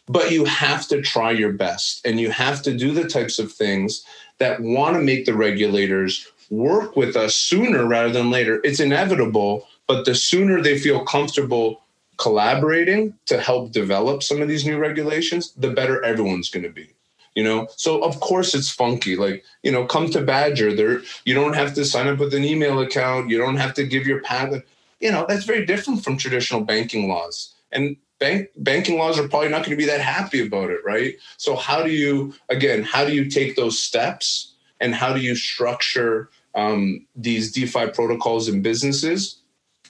but 0.09 0.31
you 0.31 0.43
have 0.45 0.87
to 0.87 1.01
try 1.01 1.31
your 1.31 1.53
best 1.53 2.05
and 2.05 2.19
you 2.19 2.31
have 2.31 2.63
to 2.63 2.75
do 2.75 2.91
the 2.91 3.07
types 3.07 3.37
of 3.37 3.51
things 3.51 4.03
that 4.39 4.59
want 4.59 4.95
to 4.95 5.01
make 5.01 5.25
the 5.25 5.35
regulators 5.35 6.27
work 6.49 6.95
with 6.95 7.15
us 7.15 7.35
sooner 7.35 7.85
rather 7.85 8.11
than 8.11 8.31
later 8.31 8.59
it's 8.63 8.79
inevitable 8.79 9.67
but 9.87 10.05
the 10.05 10.15
sooner 10.15 10.61
they 10.61 10.77
feel 10.77 11.03
comfortable 11.03 11.81
collaborating 12.19 13.13
to 13.25 13.39
help 13.39 13.71
develop 13.71 14.21
some 14.21 14.41
of 14.41 14.47
these 14.47 14.65
new 14.65 14.77
regulations, 14.77 15.53
the 15.53 15.71
better 15.71 16.03
everyone's 16.03 16.49
going 16.49 16.63
to 16.63 16.69
be. 16.69 16.89
You 17.35 17.43
know, 17.43 17.67
so 17.77 18.03
of 18.03 18.19
course 18.19 18.53
it's 18.53 18.69
funky. 18.69 19.15
Like, 19.15 19.43
you 19.63 19.71
know, 19.71 19.85
come 19.85 20.09
to 20.09 20.21
Badger. 20.21 20.75
There, 20.75 21.01
you 21.25 21.33
don't 21.33 21.55
have 21.55 21.73
to 21.75 21.85
sign 21.85 22.07
up 22.07 22.19
with 22.19 22.33
an 22.33 22.43
email 22.43 22.79
account. 22.79 23.29
You 23.29 23.37
don't 23.37 23.55
have 23.55 23.73
to 23.75 23.85
give 23.85 24.05
your 24.05 24.21
patent. 24.21 24.65
You 24.99 25.11
know, 25.11 25.25
that's 25.27 25.45
very 25.45 25.65
different 25.65 26.03
from 26.03 26.17
traditional 26.17 26.61
banking 26.61 27.07
laws. 27.07 27.53
And 27.71 27.95
bank 28.19 28.49
banking 28.57 28.97
laws 28.97 29.17
are 29.17 29.27
probably 29.27 29.49
not 29.49 29.59
going 29.59 29.71
to 29.71 29.77
be 29.77 29.85
that 29.85 30.01
happy 30.01 30.45
about 30.45 30.69
it, 30.69 30.81
right? 30.83 31.15
So 31.37 31.55
how 31.55 31.81
do 31.81 31.91
you, 31.91 32.33
again, 32.49 32.83
how 32.83 33.05
do 33.05 33.13
you 33.13 33.29
take 33.29 33.55
those 33.55 33.79
steps 33.79 34.53
and 34.81 34.93
how 34.93 35.13
do 35.13 35.21
you 35.21 35.35
structure 35.35 36.29
um, 36.59 37.05
these 37.15 37.51
DeFi 37.51 37.87
protocols 37.87 38.47
and 38.47 38.61
businesses 38.61 39.41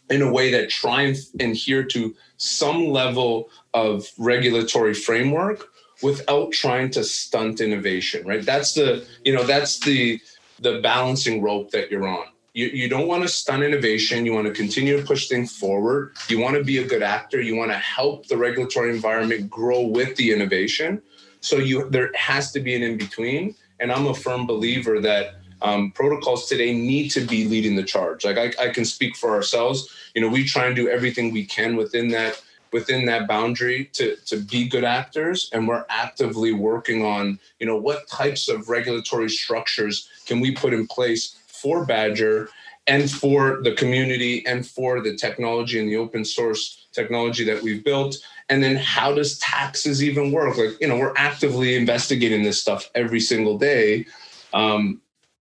in 0.09 0.21
a 0.21 0.31
way 0.31 0.51
that 0.51 0.69
try 0.69 1.01
and 1.03 1.17
adhere 1.39 1.83
to 1.83 2.15
some 2.37 2.87
level 2.87 3.49
of 3.73 4.07
regulatory 4.17 4.93
framework 4.93 5.67
without 6.01 6.51
trying 6.51 6.89
to 6.89 7.03
stunt 7.03 7.59
innovation 7.59 8.25
right? 8.25 8.45
That's 8.45 8.73
the 8.73 9.05
you 9.25 9.33
know 9.35 9.43
that's 9.43 9.79
the 9.79 10.19
the 10.59 10.79
balancing 10.81 11.41
rope 11.41 11.71
that 11.71 11.89
you're 11.91 12.07
on. 12.07 12.25
You, 12.53 12.67
you 12.67 12.89
don't 12.89 13.07
want 13.07 13.21
to 13.23 13.29
stunt 13.29 13.63
innovation. 13.63 14.25
You 14.25 14.33
want 14.33 14.47
to 14.47 14.53
continue 14.53 14.99
to 14.99 15.05
push 15.05 15.29
things 15.29 15.55
forward. 15.55 16.13
You 16.27 16.39
want 16.39 16.55
to 16.57 16.63
be 16.63 16.79
a 16.79 16.85
good 16.85 17.03
actor. 17.03 17.39
You 17.39 17.55
want 17.55 17.71
to 17.71 17.77
help 17.77 18.27
the 18.27 18.35
regulatory 18.35 18.89
environment 18.89 19.49
grow 19.49 19.81
with 19.81 20.17
the 20.17 20.33
innovation. 20.33 21.01
So 21.41 21.57
you 21.57 21.89
there 21.89 22.11
has 22.15 22.51
to 22.53 22.59
be 22.59 22.75
an 22.75 22.83
in 22.83 22.97
between 22.97 23.55
and 23.79 23.91
i'm 23.91 24.07
a 24.07 24.13
firm 24.13 24.45
believer 24.45 24.99
that 25.01 25.38
um, 25.61 25.91
protocols 25.91 26.47
today 26.47 26.73
need 26.73 27.09
to 27.09 27.21
be 27.21 27.45
leading 27.45 27.75
the 27.75 27.83
charge. 27.83 28.25
Like 28.25 28.37
I, 28.37 28.63
I 28.63 28.69
can 28.69 28.85
speak 28.85 29.15
for 29.15 29.31
ourselves. 29.31 29.89
You 30.15 30.21
know, 30.21 30.27
we 30.29 30.45
try 30.45 30.65
and 30.65 30.75
do 30.75 30.89
everything 30.89 31.31
we 31.31 31.45
can 31.45 31.75
within 31.75 32.09
that 32.09 32.41
within 32.71 33.05
that 33.05 33.27
boundary 33.27 33.85
to 33.93 34.15
to 34.27 34.37
be 34.37 34.67
good 34.67 34.83
actors, 34.83 35.49
and 35.53 35.67
we're 35.67 35.85
actively 35.89 36.53
working 36.53 37.05
on 37.05 37.39
you 37.59 37.65
know 37.65 37.77
what 37.77 38.07
types 38.07 38.47
of 38.47 38.69
regulatory 38.69 39.29
structures 39.29 40.09
can 40.25 40.39
we 40.39 40.51
put 40.51 40.73
in 40.73 40.87
place 40.87 41.39
for 41.47 41.85
Badger 41.85 42.49
and 42.87 43.09
for 43.09 43.61
the 43.63 43.73
community 43.73 44.45
and 44.47 44.65
for 44.65 45.01
the 45.01 45.15
technology 45.15 45.79
and 45.79 45.89
the 45.89 45.97
open 45.97 46.25
source 46.25 46.87
technology 46.91 47.43
that 47.43 47.61
we've 47.61 47.83
built 47.83 48.17
and 48.49 48.63
then 48.63 48.75
how 48.75 49.13
does 49.13 49.37
taxes 49.39 50.03
even 50.03 50.31
work 50.31 50.57
like 50.57 50.79
you 50.81 50.87
know 50.87 50.97
we're 50.97 51.13
actively 51.15 51.75
investigating 51.75 52.41
this 52.41 52.59
stuff 52.59 52.89
every 52.95 53.19
single 53.19 53.57
day 53.57 54.05
um, 54.53 54.99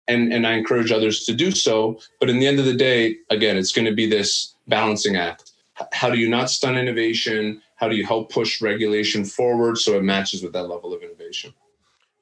and 0.09 0.33
and 0.33 0.47
I 0.47 0.55
encourage 0.55 0.91
others 0.91 1.25
to 1.25 1.35
do 1.35 1.51
so. 1.51 2.01
But 2.21 2.31
in 2.31 2.39
the 2.39 2.47
end 2.47 2.59
of 2.59 2.65
the 2.65 2.75
day, 2.75 3.19
again, 3.31 3.57
it's 3.57 3.73
going 3.73 3.87
to 3.87 3.95
be 3.95 4.07
this 4.07 4.55
balancing 4.67 5.17
act. 5.17 5.53
How 5.93 6.11
do 6.11 6.19
you 6.19 6.29
not 6.29 6.51
stun 6.51 6.77
innovation? 6.77 7.63
How 7.77 7.89
do 7.89 7.95
you 7.95 8.05
help 8.05 8.33
push 8.33 8.61
regulation 8.61 9.25
forward 9.25 9.79
so 9.79 9.97
it 9.97 10.03
matches 10.03 10.43
with 10.43 10.53
that 10.55 10.65
level 10.65 10.93
of 10.93 11.03
innovation? 11.03 11.55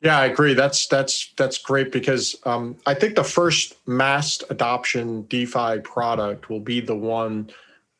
Yeah, 0.02 0.18
I 0.18 0.26
agree. 0.26 0.52
That's 0.52 0.86
that's 0.86 1.32
that's 1.36 1.58
great 1.58 1.90
because 1.90 2.36
um, 2.44 2.76
I 2.84 2.92
think 2.94 3.14
the 3.14 3.24
first 3.24 3.76
mass 3.88 4.42
adoption 4.50 5.22
DeFi 5.22 5.80
product 5.82 6.50
will 6.50 6.60
be 6.60 6.80
the 6.80 6.94
one, 6.94 7.50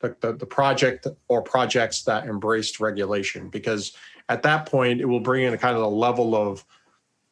the, 0.01 0.15
the, 0.21 0.35
the 0.35 0.47
project 0.47 1.07
or 1.29 1.41
projects 1.41 2.03
that 2.03 2.27
embraced 2.27 2.81
regulation 2.81 3.49
because 3.49 3.97
at 4.29 4.43
that 4.43 4.67
point 4.67 5.01
it 5.01 5.07
will 5.07 5.21
bring 5.21 5.45
in 5.45 5.55
a 5.55 5.59
kind 5.59 5.77
of 5.77 5.83
a 5.83 5.89
level 5.89 6.35
of 6.35 6.65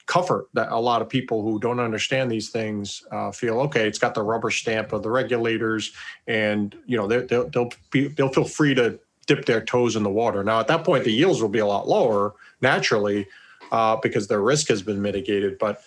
comfort 0.07 0.49
that 0.53 0.71
a 0.71 0.79
lot 0.79 1.01
of 1.01 1.09
people 1.09 1.43
who 1.43 1.59
don't 1.59 1.81
understand 1.81 2.31
these 2.31 2.51
things 2.51 3.05
uh, 3.11 3.31
feel 3.31 3.59
okay 3.61 3.89
it's 3.89 3.99
got 3.99 4.15
the 4.15 4.23
rubber 4.23 4.51
stamp 4.51 4.93
of 4.93 5.03
the 5.03 5.11
regulators 5.11 5.93
and 6.27 6.77
you 6.87 6.97
know 6.97 7.07
they'll 7.07 7.49
they'll 7.49 7.71
be 7.91 8.09
they'll 8.09 8.29
feel 8.29 8.45
free 8.45 8.75
to 8.75 8.99
dip 9.27 9.47
their 9.47 9.65
toes 9.65 9.97
in 9.97 10.03
the 10.03 10.11
water. 10.11 10.45
Now 10.45 10.61
at 10.61 10.67
that 10.69 10.85
point 10.85 11.05
the 11.05 11.13
yields 11.13 11.41
will 11.41 11.49
be 11.49 11.61
a 11.61 11.67
lot 11.67 11.89
lower 11.89 12.35
naturally 12.61 13.27
uh, 13.73 13.97
because 13.97 14.29
their 14.29 14.43
risk 14.43 14.69
has 14.69 14.83
been 14.83 15.01
mitigated 15.01 15.59
but 15.59 15.83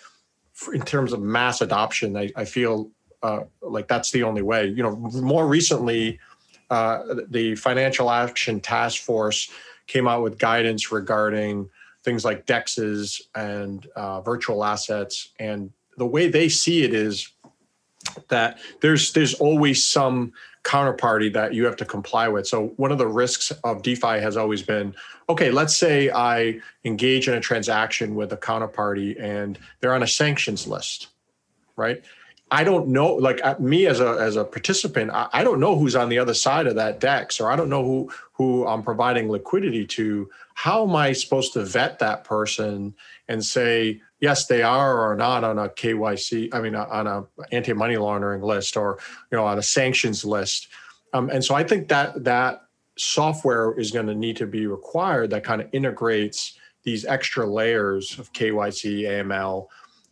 in 0.74 0.82
terms 0.82 1.12
of 1.12 1.20
mass 1.20 1.60
adoption 1.60 2.16
i, 2.16 2.28
I 2.34 2.44
feel 2.44 2.90
uh, 3.22 3.40
like 3.60 3.88
that's 3.88 4.10
the 4.10 4.22
only 4.22 4.42
way. 4.42 4.66
You 4.66 4.82
know 4.82 4.96
more 4.96 5.46
recently 5.46 6.18
uh, 6.70 7.02
the 7.28 7.54
financial 7.56 8.10
action 8.10 8.60
task 8.60 9.02
force 9.02 9.50
came 9.86 10.06
out 10.06 10.22
with 10.22 10.38
guidance 10.38 10.92
regarding 10.92 11.68
things 12.08 12.24
like 12.24 12.46
dexes 12.46 13.20
and 13.34 13.86
uh, 13.94 14.22
virtual 14.22 14.64
assets. 14.64 15.28
And 15.38 15.70
the 15.98 16.06
way 16.06 16.28
they 16.28 16.48
see 16.48 16.82
it 16.82 16.94
is 16.94 17.28
that 18.28 18.58
there's 18.80 19.12
there's 19.12 19.34
always 19.34 19.84
some 19.84 20.32
counterparty 20.64 21.30
that 21.34 21.52
you 21.52 21.66
have 21.66 21.76
to 21.76 21.84
comply 21.84 22.28
with. 22.28 22.46
So 22.46 22.68
one 22.76 22.92
of 22.92 22.96
the 22.96 23.06
risks 23.06 23.50
of 23.62 23.82
defi 23.82 24.20
has 24.20 24.36
always 24.38 24.62
been 24.62 24.94
okay 25.28 25.50
let's 25.50 25.76
say 25.76 26.10
i 26.10 26.58
engage 26.84 27.28
in 27.28 27.34
a 27.34 27.40
transaction 27.40 28.14
with 28.14 28.32
a 28.32 28.36
counterparty 28.36 29.20
and 29.20 29.58
they're 29.80 29.94
on 29.94 30.02
a 30.02 30.06
sanctions 30.06 30.66
list 30.66 31.08
right 31.76 32.02
I 32.50 32.64
don't 32.64 32.88
know, 32.88 33.14
like 33.14 33.40
uh, 33.44 33.56
me 33.58 33.86
as 33.86 34.00
a 34.00 34.12
as 34.20 34.36
a 34.36 34.44
participant, 34.44 35.10
I, 35.10 35.28
I, 35.32 35.44
don't 35.44 35.60
know 35.60 35.78
who's 35.78 35.94
on 35.94 36.08
the 36.08 36.18
other 36.18 36.34
side 36.34 36.66
of 36.66 36.76
that 36.76 36.98
DEX, 36.98 37.40
or 37.40 37.50
I 37.50 37.56
don't 37.56 37.68
know 37.68 37.84
who 37.84 38.12
who 38.32 38.66
I'm 38.66 38.82
providing 38.82 39.30
liquidity 39.30 39.86
to. 39.86 40.30
How 40.54 40.84
am 40.88 40.96
I 40.96 41.12
supposed 41.12 41.52
to 41.52 41.64
vet 41.64 41.98
that 41.98 42.24
person 42.24 42.94
and 43.28 43.44
say 43.44 44.00
yes, 44.20 44.46
they 44.46 44.62
are 44.62 45.10
or 45.10 45.14
not 45.14 45.44
on 45.44 45.58
a 45.58 45.68
KYC? 45.68 46.54
I 46.54 46.60
mean, 46.60 46.74
on 46.74 47.06
a 47.06 47.24
anti 47.52 47.72
money 47.72 47.96
laundering 47.96 48.42
list, 48.42 48.76
or 48.76 48.98
you 49.30 49.36
know, 49.36 49.44
on 49.44 49.58
a 49.58 49.62
sanctions 49.62 50.24
list. 50.24 50.68
Um, 51.12 51.30
and 51.30 51.44
so 51.44 51.54
I 51.54 51.64
think 51.64 51.88
that 51.88 52.24
that 52.24 52.62
software 52.96 53.78
is 53.78 53.90
going 53.90 54.06
to 54.06 54.14
need 54.14 54.36
to 54.36 54.46
be 54.46 54.66
required 54.66 55.30
that 55.30 55.44
kind 55.44 55.60
of 55.60 55.68
integrates 55.72 56.58
these 56.82 57.04
extra 57.04 57.46
layers 57.46 58.18
of 58.18 58.32
KYC, 58.32 59.02
AML, 59.02 59.66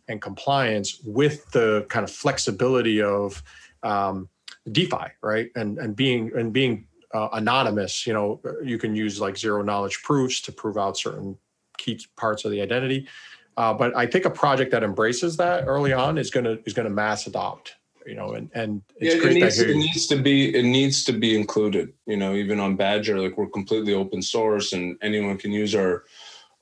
and 0.07 0.21
compliance 0.21 0.99
with 1.03 1.49
the 1.51 1.85
kind 1.89 2.03
of 2.03 2.11
flexibility 2.11 3.01
of 3.01 3.43
um, 3.83 4.29
DeFi, 4.71 5.07
right? 5.21 5.49
And 5.55 5.77
and 5.77 5.95
being 5.95 6.31
and 6.35 6.51
being 6.53 6.87
uh, 7.13 7.29
anonymous. 7.33 8.05
You 8.05 8.13
know, 8.13 8.41
you 8.63 8.77
can 8.77 8.95
use 8.95 9.19
like 9.19 9.37
zero 9.37 9.61
knowledge 9.61 10.01
proofs 10.03 10.41
to 10.41 10.51
prove 10.51 10.77
out 10.77 10.97
certain 10.97 11.37
key 11.77 11.99
parts 12.15 12.45
of 12.45 12.51
the 12.51 12.61
identity. 12.61 13.07
Uh, 13.55 13.73
but 13.73 13.95
I 13.95 14.05
think 14.05 14.25
a 14.25 14.29
project 14.29 14.71
that 14.71 14.83
embraces 14.83 15.35
that 15.37 15.65
early 15.65 15.93
on 15.93 16.17
is 16.17 16.29
going 16.29 16.43
to 16.45 16.59
is 16.65 16.73
going 16.73 16.87
to 16.87 16.93
mass 16.93 17.27
adopt. 17.27 17.75
You 18.05 18.15
know, 18.15 18.33
and 18.33 18.49
and 18.53 18.81
it's 18.97 19.15
yeah, 19.15 19.21
great 19.21 19.37
it 19.37 19.43
needs, 19.43 19.59
it 19.59 19.75
needs 19.75 20.07
to 20.07 20.15
be 20.15 20.55
it 20.55 20.63
needs 20.63 21.03
to 21.05 21.11
be 21.11 21.35
included. 21.35 21.91
You 22.05 22.17
know, 22.17 22.35
even 22.35 22.59
on 22.59 22.75
Badger, 22.77 23.19
like 23.19 23.37
we're 23.37 23.49
completely 23.49 23.93
open 23.93 24.21
source, 24.21 24.71
and 24.73 24.97
anyone 25.01 25.37
can 25.37 25.51
use 25.51 25.75
our 25.75 26.05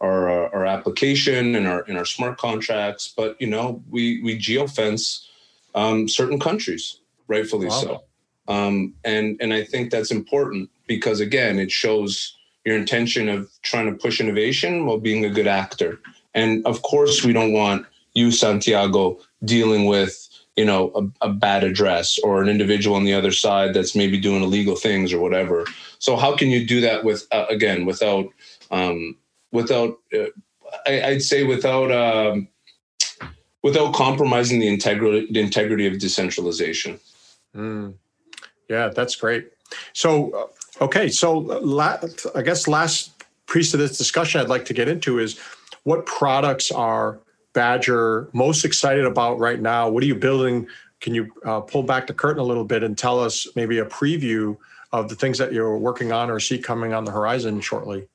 our 0.02 0.30
uh, 0.30 0.50
our 0.50 0.66
application 0.66 1.56
and 1.56 1.68
our 1.68 1.82
in 1.82 1.98
our 1.98 2.06
smart 2.06 2.38
contracts. 2.38 3.14
But 3.16 3.40
you 3.40 3.48
know, 3.48 3.84
we 3.90 4.22
we 4.22 4.38
geofence 4.38 5.26
um, 5.74 6.08
certain 6.08 6.40
countries, 6.40 7.00
rightfully 7.28 7.68
wow. 7.68 7.82
so. 7.82 8.04
Um, 8.48 8.94
and 9.04 9.38
and 9.42 9.54
I 9.54 9.64
think 9.64 9.92
that's 9.92 10.12
important 10.12 10.70
because 10.88 11.20
again, 11.20 11.60
it 11.60 11.72
shows 11.72 12.38
your 12.66 12.76
intention 12.76 13.30
of 13.30 13.50
trying 13.62 13.86
to 13.86 13.98
push 13.98 14.20
innovation 14.20 14.86
while 14.86 14.98
being 14.98 15.24
a 15.24 15.30
good 15.30 15.48
actor. 15.48 16.00
And 16.34 16.66
of 16.66 16.82
course, 16.82 17.24
we 17.24 17.32
don't 17.32 17.54
want 17.54 17.86
you, 18.14 18.32
Santiago, 18.32 19.20
dealing 19.44 19.86
with 19.86 20.28
you 20.56 20.66
know 20.66 20.92
a, 20.96 21.28
a, 21.28 21.34
bad 21.34 21.64
address 21.64 22.18
or 22.20 22.42
an 22.42 22.48
individual 22.48 22.96
on 22.96 23.04
the 23.04 23.14
other 23.14 23.32
side 23.32 23.74
that's 23.74 23.96
maybe 23.96 24.18
doing 24.18 24.42
illegal 24.42 24.76
things 24.76 25.12
or 25.12 25.20
whatever 25.20 25.66
so 26.00 26.16
how 26.16 26.34
can 26.34 26.50
you 26.50 26.66
do 26.66 26.80
that 26.80 27.04
with 27.04 27.28
uh, 27.34 27.46
again 27.50 27.86
without 27.86 28.26
um, 28.72 29.18
without 29.56 29.98
uh, 30.14 30.26
I, 30.86 31.12
would 31.12 31.24
say 31.24 31.44
without 31.44 31.92
um, 31.92 32.48
without 33.64 33.94
compromising 33.94 34.60
the 34.60 34.68
integrity 34.68 35.28
the 35.32 35.40
integrity 35.40 35.88
of 35.88 35.98
decentralization. 36.00 37.00
Mm. 37.56 37.96
Yeah, 38.70 38.90
that's 38.90 39.16
great. 39.16 39.52
So 39.94 40.32
uh, 40.80 40.84
okay, 40.86 41.10
so 41.10 41.38
la- 41.40 42.00
I 42.36 42.42
guess 42.42 42.68
last 42.68 43.12
piece 43.48 43.74
of 43.74 43.80
this 43.80 43.98
discussion 43.98 44.42
I'd 44.42 44.50
like 44.50 44.66
to 44.66 44.74
get 44.74 44.88
into 44.88 45.20
is 45.20 45.40
what 45.84 46.06
products 46.06 46.72
are 46.72 47.20
Badger 47.54 48.30
most 48.34 48.66
excited 48.66 49.06
about 49.06 49.40
right 49.40 49.62
now? 49.62 49.90
What 49.90 50.04
are 50.04 50.08
you 50.08 50.16
building? 50.16 50.68
Can 51.00 51.16
you 51.16 51.32
uh, 51.46 51.62
pull 51.62 51.84
back 51.84 52.08
the 52.08 52.14
curtain 52.14 52.42
a 52.42 52.44
little 52.44 52.66
bit 52.66 52.84
and 52.84 52.98
tell 52.98 53.20
us 53.20 53.48
maybe 53.56 53.80
a 53.80 53.86
preview 53.86 54.58
of 54.92 55.10
the 55.10 55.16
things 55.16 55.38
that 55.38 55.54
you're 55.54 55.78
working 55.78 56.12
on 56.12 56.30
or 56.30 56.40
see 56.40 56.58
coming 56.58 56.94
on 56.94 57.06
the 57.06 57.12
horizon 57.12 57.62
shortly? 57.62 58.08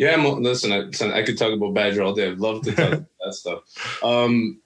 Yeah, 0.00 0.16
listen, 0.16 0.72
I, 0.72 1.18
I 1.18 1.22
could 1.22 1.36
talk 1.36 1.52
about 1.52 1.74
Badger 1.74 2.00
all 2.00 2.14
day. 2.14 2.26
I'd 2.26 2.38
love 2.38 2.62
to 2.62 2.72
talk 2.72 2.88
about 2.88 3.06
that 3.22 3.34
stuff. 3.34 3.62
Um, 4.02 4.62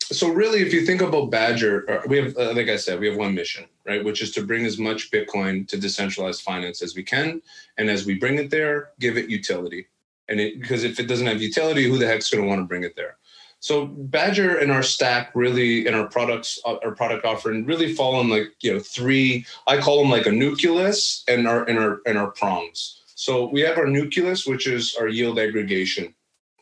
so 0.00 0.30
really, 0.30 0.62
if 0.62 0.72
you 0.72 0.86
think 0.86 1.02
about 1.02 1.30
Badger, 1.30 1.84
uh, 1.90 2.02
we 2.08 2.16
have, 2.16 2.34
uh, 2.38 2.54
like 2.54 2.70
I 2.70 2.76
said, 2.76 2.98
we 2.98 3.06
have 3.06 3.18
one 3.18 3.34
mission, 3.34 3.66
right, 3.84 4.02
which 4.02 4.22
is 4.22 4.32
to 4.32 4.46
bring 4.46 4.64
as 4.64 4.78
much 4.78 5.10
Bitcoin 5.10 5.68
to 5.68 5.76
decentralized 5.76 6.40
finance 6.40 6.80
as 6.80 6.96
we 6.96 7.02
can, 7.02 7.42
and 7.76 7.90
as 7.90 8.06
we 8.06 8.14
bring 8.14 8.36
it 8.36 8.48
there, 8.48 8.92
give 8.98 9.18
it 9.18 9.28
utility. 9.28 9.88
And 10.26 10.40
it, 10.40 10.58
because 10.58 10.84
if 10.84 10.98
it 10.98 11.06
doesn't 11.06 11.26
have 11.26 11.42
utility, 11.42 11.86
who 11.86 11.98
the 11.98 12.06
heck's 12.06 12.30
going 12.30 12.42
to 12.42 12.48
want 12.48 12.62
to 12.62 12.64
bring 12.64 12.82
it 12.82 12.96
there? 12.96 13.18
So 13.60 13.84
Badger 13.84 14.56
and 14.56 14.72
our 14.72 14.82
stack 14.82 15.32
really, 15.34 15.86
and 15.86 15.94
our 15.94 16.06
products, 16.06 16.58
uh, 16.64 16.76
our 16.82 16.92
product 16.92 17.26
offering 17.26 17.66
really 17.66 17.94
fall 17.94 18.14
on 18.16 18.30
like 18.30 18.54
you 18.60 18.72
know 18.72 18.80
three. 18.80 19.44
I 19.66 19.76
call 19.76 19.98
them 19.98 20.10
like 20.10 20.24
a 20.24 20.32
nucleus 20.32 21.24
and 21.28 21.46
our 21.46 21.64
and 21.64 21.78
our 21.78 22.00
and 22.06 22.16
our 22.16 22.30
prongs. 22.30 22.97
So 23.18 23.48
we 23.48 23.62
have 23.62 23.78
our 23.78 23.88
nucleus, 23.88 24.46
which 24.46 24.68
is 24.68 24.94
our 24.94 25.08
yield 25.08 25.40
aggregation 25.40 26.14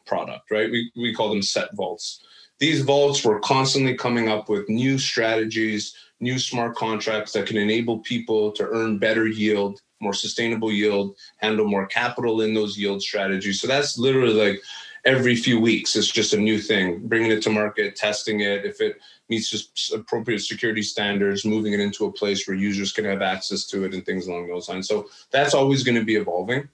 product, 0.07 0.51
right? 0.51 0.71
We, 0.71 0.91
we 0.97 1.13
call 1.13 1.29
them 1.29 1.43
Sett 1.43 1.69
vaults. 1.75 2.25
These 2.61 2.81
vaults 2.81 3.23
were 3.23 3.41
constantly 3.41 3.95
coming 3.95 4.31
up 4.31 4.49
with 4.49 4.67
new 4.71 4.99
strategies, 4.99 5.95
new 6.19 6.39
smart 6.39 6.75
contracts 6.75 7.33
that 7.33 7.45
can 7.45 7.59
enable 7.59 7.99
people 7.99 8.53
to 8.53 8.67
earn 8.69 8.97
better 8.97 9.27
yield, 9.27 9.83
more 10.01 10.15
sustainable 10.15 10.73
yield, 10.73 11.15
handle 11.37 11.67
more 11.67 11.87
capital 11.87 12.41
in 12.41 12.55
those 12.55 12.79
yield 12.79 13.03
strategies. 13.03 13.61
So 13.61 13.67
that's 13.67 13.99
literally 13.99 14.33
like 14.33 14.63
every 15.05 15.37
few 15.37 15.61
weeks, 15.61 15.95
it's 15.95 16.11
just 16.11 16.33
a 16.33 16.39
new 16.39 16.59
thing, 16.59 17.07
bringing 17.07 17.33
it 17.33 17.43
to 17.43 17.51
market, 17.51 17.97
testing 17.97 18.41
it. 18.41 18.65
If 18.65 18.81
it 18.81 18.99
meets 19.29 19.51
just 19.51 19.93
appropriate 19.93 20.41
security 20.41 20.83
standards, 20.83 21.45
moving 21.45 21.73
it 21.73 21.81
into 21.81 22.07
a 22.07 22.13
place 22.13 22.47
where 22.47 22.57
users 22.57 22.93
can 22.93 23.05
have 23.05 23.23
access 23.23 23.67
to 23.67 23.85
it 23.85 23.95
and 23.95 24.05
things 24.05 24.27
along 24.27 24.49
those 24.49 24.69
lines. 24.69 24.89
So 24.89 25.09
that's 25.31 25.55
always 25.55 25.83
going 25.83 25.99
to 25.99 26.05
be 26.05 26.17
evolving. 26.17 26.69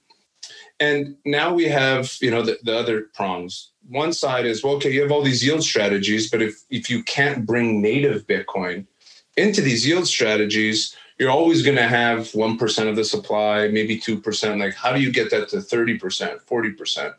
And 0.80 1.16
now 1.24 1.54
we 1.54 1.64
have, 1.66 2.12
you 2.20 2.30
know, 2.30 2.42
the, 2.42 2.58
the 2.62 2.76
other 2.76 3.02
prongs. 3.14 3.70
One 3.88 4.12
side 4.12 4.46
is, 4.46 4.64
well, 4.64 4.74
okay, 4.74 4.92
you 4.92 5.02
have 5.02 5.12
all 5.12 5.22
these 5.22 5.44
yield 5.44 5.62
strategies, 5.62 6.30
but 6.30 6.42
if 6.42 6.62
if 6.70 6.90
you 6.90 7.02
can't 7.04 7.46
bring 7.46 7.80
native 7.80 8.26
Bitcoin 8.26 8.86
into 9.36 9.60
these 9.60 9.86
yield 9.86 10.06
strategies, 10.06 10.96
you're 11.18 11.30
always 11.30 11.62
going 11.62 11.76
to 11.76 11.86
have 11.86 12.32
1% 12.32 12.88
of 12.88 12.96
the 12.96 13.04
supply, 13.04 13.68
maybe 13.68 13.98
2%. 13.98 14.58
Like, 14.58 14.74
how 14.74 14.92
do 14.92 15.00
you 15.00 15.12
get 15.12 15.30
that 15.30 15.48
to 15.50 15.58
30%, 15.58 16.44
40%? 16.44 17.14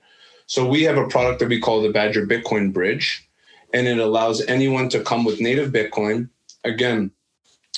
So 0.46 0.68
we 0.68 0.84
have 0.84 0.98
a 0.98 1.08
product 1.08 1.40
that 1.40 1.50
we 1.50 1.60
call 1.60 1.82
the 1.82 1.90
Badger 1.90 2.26
Bitcoin 2.28 2.74
Bridge 2.74 3.28
and 3.74 3.88
it 3.88 3.98
allows 3.98 4.42
anyone 4.46 4.90
to 4.90 5.02
come 5.02 5.26
with 5.26 5.42
native 5.42 5.72
Bitcoin. 5.72 6.30
Again, 6.64 7.12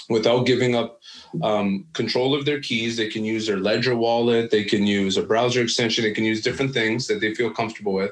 without 0.09 0.45
giving 0.45 0.75
up 0.75 0.99
um, 1.41 1.85
control 1.93 2.35
of 2.35 2.45
their 2.45 2.61
keys. 2.61 2.97
They 2.97 3.09
can 3.09 3.25
use 3.25 3.47
their 3.47 3.57
Ledger 3.57 3.95
wallet, 3.95 4.51
they 4.51 4.63
can 4.63 4.85
use 4.85 5.17
a 5.17 5.23
browser 5.23 5.61
extension, 5.61 6.03
they 6.03 6.13
can 6.13 6.23
use 6.23 6.41
different 6.41 6.73
things 6.73 7.07
that 7.07 7.21
they 7.21 7.33
feel 7.33 7.51
comfortable 7.51 7.93
with. 7.93 8.11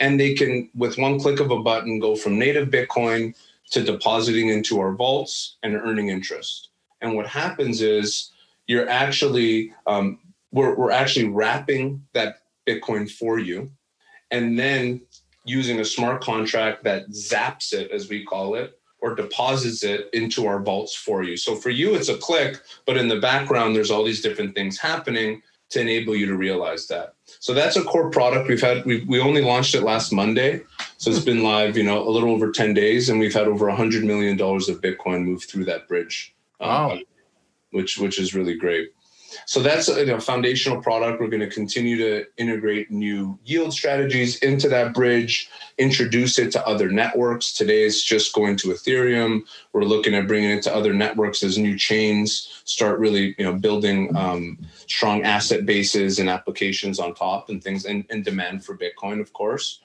And 0.00 0.18
they 0.18 0.34
can, 0.34 0.70
with 0.74 0.98
one 0.98 1.20
click 1.20 1.40
of 1.40 1.50
a 1.50 1.62
button, 1.62 1.98
go 2.00 2.16
from 2.16 2.38
native 2.38 2.68
Bitcoin 2.68 3.34
to 3.70 3.82
depositing 3.82 4.48
into 4.48 4.80
our 4.80 4.92
vaults 4.92 5.56
and 5.62 5.74
earning 5.74 6.08
interest. 6.08 6.70
And 7.00 7.14
what 7.14 7.26
happens 7.26 7.80
is 7.80 8.30
you're 8.66 8.88
actually, 8.88 9.72
um, 9.86 10.18
we're, 10.52 10.74
we're 10.74 10.90
actually 10.90 11.28
wrapping 11.28 12.04
that 12.12 12.40
Bitcoin 12.66 13.10
for 13.10 13.38
you. 13.38 13.70
And 14.30 14.58
then 14.58 15.02
using 15.44 15.80
a 15.80 15.84
smart 15.84 16.22
contract 16.22 16.84
that 16.84 17.10
zaps 17.10 17.72
it, 17.72 17.90
as 17.90 18.08
we 18.08 18.24
call 18.24 18.54
it, 18.54 18.78
or 19.00 19.14
deposits 19.14 19.82
it 19.82 20.08
into 20.12 20.46
our 20.46 20.60
vaults 20.60 20.94
for 20.94 21.22
you. 21.22 21.36
So 21.36 21.54
for 21.54 21.70
you, 21.70 21.94
it's 21.94 22.08
a 22.08 22.16
click, 22.16 22.60
but 22.86 22.96
in 22.96 23.08
the 23.08 23.20
background, 23.20 23.76
there's 23.76 23.90
all 23.90 24.04
these 24.04 24.22
different 24.22 24.54
things 24.54 24.78
happening 24.78 25.42
to 25.70 25.80
enable 25.80 26.14
you 26.14 26.26
to 26.26 26.36
realize 26.36 26.86
that. 26.86 27.14
So 27.40 27.52
that's 27.52 27.76
a 27.76 27.82
core 27.82 28.10
product. 28.10 28.48
We've 28.48 28.60
had 28.60 28.84
we 28.84 29.04
we 29.04 29.20
only 29.20 29.42
launched 29.42 29.74
it 29.74 29.82
last 29.82 30.12
Monday, 30.12 30.62
so 30.96 31.10
it's 31.10 31.20
been 31.20 31.42
live, 31.42 31.76
you 31.76 31.82
know, 31.82 32.06
a 32.06 32.10
little 32.10 32.30
over 32.30 32.50
ten 32.50 32.74
days, 32.74 33.08
and 33.08 33.18
we've 33.18 33.34
had 33.34 33.48
over 33.48 33.68
a 33.68 33.76
hundred 33.76 34.04
million 34.04 34.36
dollars 34.36 34.68
of 34.68 34.80
Bitcoin 34.80 35.24
move 35.24 35.44
through 35.44 35.64
that 35.66 35.88
bridge. 35.88 36.34
Wow. 36.60 36.92
Um, 36.92 37.02
which 37.72 37.98
which 37.98 38.18
is 38.18 38.34
really 38.34 38.54
great. 38.54 38.90
So 39.46 39.60
that's 39.60 39.88
a 39.88 40.00
you 40.00 40.06
know, 40.06 40.20
foundational 40.20 40.80
product. 40.80 41.20
We're 41.20 41.28
going 41.28 41.40
to 41.40 41.48
continue 41.48 41.96
to 41.98 42.26
integrate 42.36 42.90
new 42.90 43.38
yield 43.44 43.72
strategies 43.72 44.38
into 44.38 44.68
that 44.68 44.94
bridge, 44.94 45.48
introduce 45.78 46.38
it 46.38 46.52
to 46.52 46.66
other 46.66 46.90
networks. 46.90 47.52
Today 47.52 47.84
it's 47.84 48.02
just 48.02 48.32
going 48.32 48.56
to 48.58 48.68
Ethereum. 48.68 49.42
We're 49.72 49.82
looking 49.82 50.14
at 50.14 50.26
bringing 50.26 50.50
it 50.50 50.62
to 50.64 50.74
other 50.74 50.92
networks 50.92 51.42
as 51.42 51.58
new 51.58 51.76
chains 51.76 52.62
start 52.64 52.98
really 52.98 53.34
you 53.38 53.44
know 53.44 53.54
building 53.54 54.14
um, 54.16 54.58
strong 54.86 55.22
asset 55.22 55.66
bases 55.66 56.18
and 56.18 56.28
applications 56.28 56.98
on 56.98 57.14
top 57.14 57.48
and 57.48 57.62
things 57.62 57.84
and, 57.84 58.04
and 58.10 58.24
demand 58.24 58.64
for 58.64 58.76
Bitcoin, 58.76 59.20
of 59.20 59.32
course. 59.32 59.80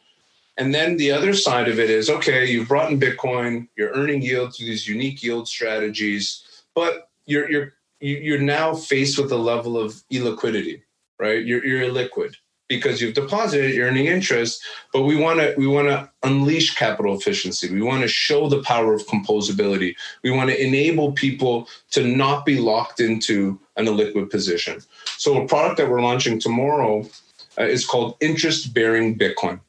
And 0.58 0.74
then 0.74 0.97
the 0.97 1.12
other 1.12 1.34
side 1.34 1.70
of 1.70 1.80
it 1.80 1.89
is 1.89 2.10
okay, 2.10 2.45
you've 2.45 2.68
brought 2.68 2.91
in 2.91 3.00
Bitcoin, 3.00 3.68
you're 3.78 3.91
earning 3.91 4.22
yield 4.22 4.56
through 4.56 4.68
these 4.68 4.88
unique 4.88 5.24
yield 5.24 5.47
strategies, 5.47 6.43
but 6.74 7.10
you're 7.26 7.50
you're 7.50 7.74
you're 8.00 8.39
now 8.39 8.74
faced 8.74 9.18
with 9.20 9.32
a 9.32 9.38
level 9.38 9.78
of 9.78 10.02
illiquidity, 10.12 10.82
right? 11.20 11.45
You're, 11.45 11.66
you're 11.66 11.82
illiquid 11.82 12.36
because 12.70 13.02
you've 13.02 13.16
deposited, 13.16 13.74
you're 13.74 13.88
earning 13.88 14.06
interest, 14.06 14.64
but 14.93 15.02
we 15.02 15.16
want 15.16 15.39
to 15.39 15.54
we 15.58 15.68
want 15.68 15.88
to 15.88 16.10
unleash 16.24 16.76
capital 16.76 17.18
efficiency. 17.18 17.74
We 17.74 17.82
want 17.82 18.04
to 18.04 18.08
show 18.08 18.47
the 18.47 18.62
power 18.62 18.93
of 18.93 19.06
composability. 19.08 19.95
We 20.24 20.32
want 20.32 20.52
to 20.52 20.64
enable 20.64 21.12
people 21.12 21.68
to 21.91 22.06
not 22.06 22.45
be 22.45 22.60
locked 22.60 23.00
into 23.00 23.60
an 23.76 23.88
illiquid 23.88 24.30
position. 24.30 24.82
So 25.18 25.41
a 25.41 25.47
product 25.47 25.78
that 25.78 25.89
we're 25.89 26.02
launching 26.02 26.39
tomorrow 26.39 27.10
uh, 27.60 27.64
is 27.64 27.86
called 27.86 28.16
interest 28.22 28.74
bearing 28.74 29.18
Bitcoin. 29.18 29.60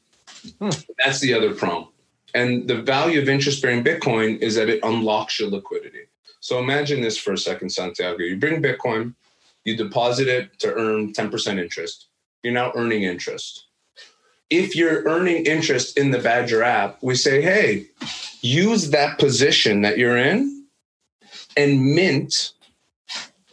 Hmm. 0.59 0.69
That's 1.03 1.19
the 1.19 1.33
other 1.33 1.53
prong. 1.53 1.87
And 2.33 2.67
the 2.67 2.81
value 2.81 3.21
of 3.21 3.27
interest 3.27 3.61
bearing 3.61 3.83
Bitcoin 3.83 4.39
is 4.39 4.55
that 4.55 4.69
it 4.69 4.79
unlocks 4.83 5.39
your 5.39 5.49
liquidity. 5.49 6.05
So 6.51 6.59
imagine 6.59 6.99
this 6.99 7.17
for 7.17 7.31
a 7.31 7.37
second, 7.37 7.69
Santiago. 7.69 8.21
You 8.21 8.35
bring 8.35 8.61
Bitcoin, 8.61 9.13
you 9.63 9.77
deposit 9.77 10.27
it 10.27 10.59
to 10.59 10.73
earn 10.73 11.13
10% 11.13 11.57
interest. 11.57 12.07
You're 12.43 12.51
now 12.51 12.73
earning 12.75 13.03
interest. 13.03 13.67
If 14.49 14.75
you're 14.75 15.03
earning 15.05 15.45
interest 15.45 15.97
in 15.97 16.11
the 16.11 16.19
Badger 16.19 16.61
app, 16.61 16.97
we 17.01 17.15
say, 17.15 17.41
hey, 17.41 17.85
use 18.41 18.89
that 18.89 19.17
position 19.17 19.81
that 19.83 19.97
you're 19.97 20.17
in 20.17 20.65
and 21.55 21.95
mint 21.95 22.51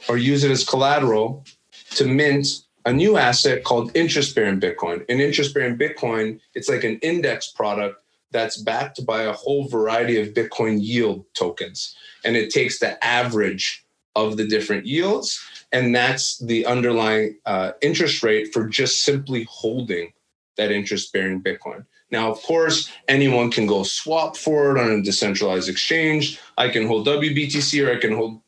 or 0.09 0.16
use 0.16 0.42
it 0.42 0.51
as 0.51 0.64
collateral 0.64 1.44
to 1.90 2.05
mint 2.05 2.49
a 2.84 2.92
new 2.92 3.16
asset 3.16 3.62
called 3.62 3.96
interest 3.96 4.34
bearing 4.34 4.59
Bitcoin. 4.59 5.07
In 5.07 5.20
interest 5.20 5.55
bearing 5.55 5.78
Bitcoin, 5.78 6.40
it's 6.57 6.68
like 6.68 6.82
an 6.82 6.99
index 7.03 7.46
product 7.46 8.03
that's 8.31 8.57
backed 8.57 9.05
by 9.07 9.22
a 9.22 9.33
whole 9.33 9.68
variety 9.68 10.20
of 10.20 10.35
Bitcoin 10.35 10.79
yield 10.81 11.24
tokens. 11.35 11.97
And 12.24 12.37
it 12.37 12.51
takes 12.51 12.79
the 12.79 13.03
average 13.05 13.85
of 14.14 14.37
the 14.37 14.47
different 14.47 14.87
yields. 14.87 15.41
And 15.72 15.95
that's 15.95 16.39
the 16.39 16.66
underlying 16.66 17.39
uh, 17.47 17.72
interest 17.81 18.22
rate 18.22 18.53
for 18.53 18.66
just 18.66 19.05
simply 19.05 19.47
holding 19.49 20.12
that 20.57 20.72
interest 20.72 21.12
bearing 21.12 21.43
Bitcoin. 21.43 21.85
Now, 22.11 22.31
of 22.31 22.43
course, 22.43 22.91
anyone 23.07 23.51
can 23.51 23.66
go 23.66 23.83
swap 23.83 24.37
for 24.37 24.76
it 24.76 24.81
on 24.81 24.91
a 24.91 25.03
decentralized 25.03 25.68
exchange. 25.68 26.41
I 26.57 26.68
can 26.68 26.87
hold 26.87 27.07
WBTC 27.07 27.87
or 27.87 27.97
I 27.97 28.01
can 28.01 28.14
hold 28.14 28.41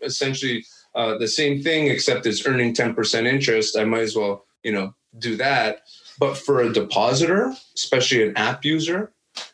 essentially 0.00 0.64
uh, 0.94 1.18
the 1.18 1.28
same 1.28 1.62
thing, 1.62 1.88
except 1.88 2.26
it's 2.26 2.46
earning 2.46 2.74
10% 2.74 3.26
interest. 3.26 3.76
I 3.76 3.84
might 3.84 4.02
as 4.02 4.16
well, 4.16 4.46
you 4.62 4.72
know, 4.72 4.94
do 5.18 5.36
that. 5.36 5.82
But 6.18 6.36
for 6.36 6.60
a 6.60 6.72
depositor, 6.72 7.54
especially 7.74 8.28
an 8.28 8.36
app 8.36 8.64
user, 8.64 9.12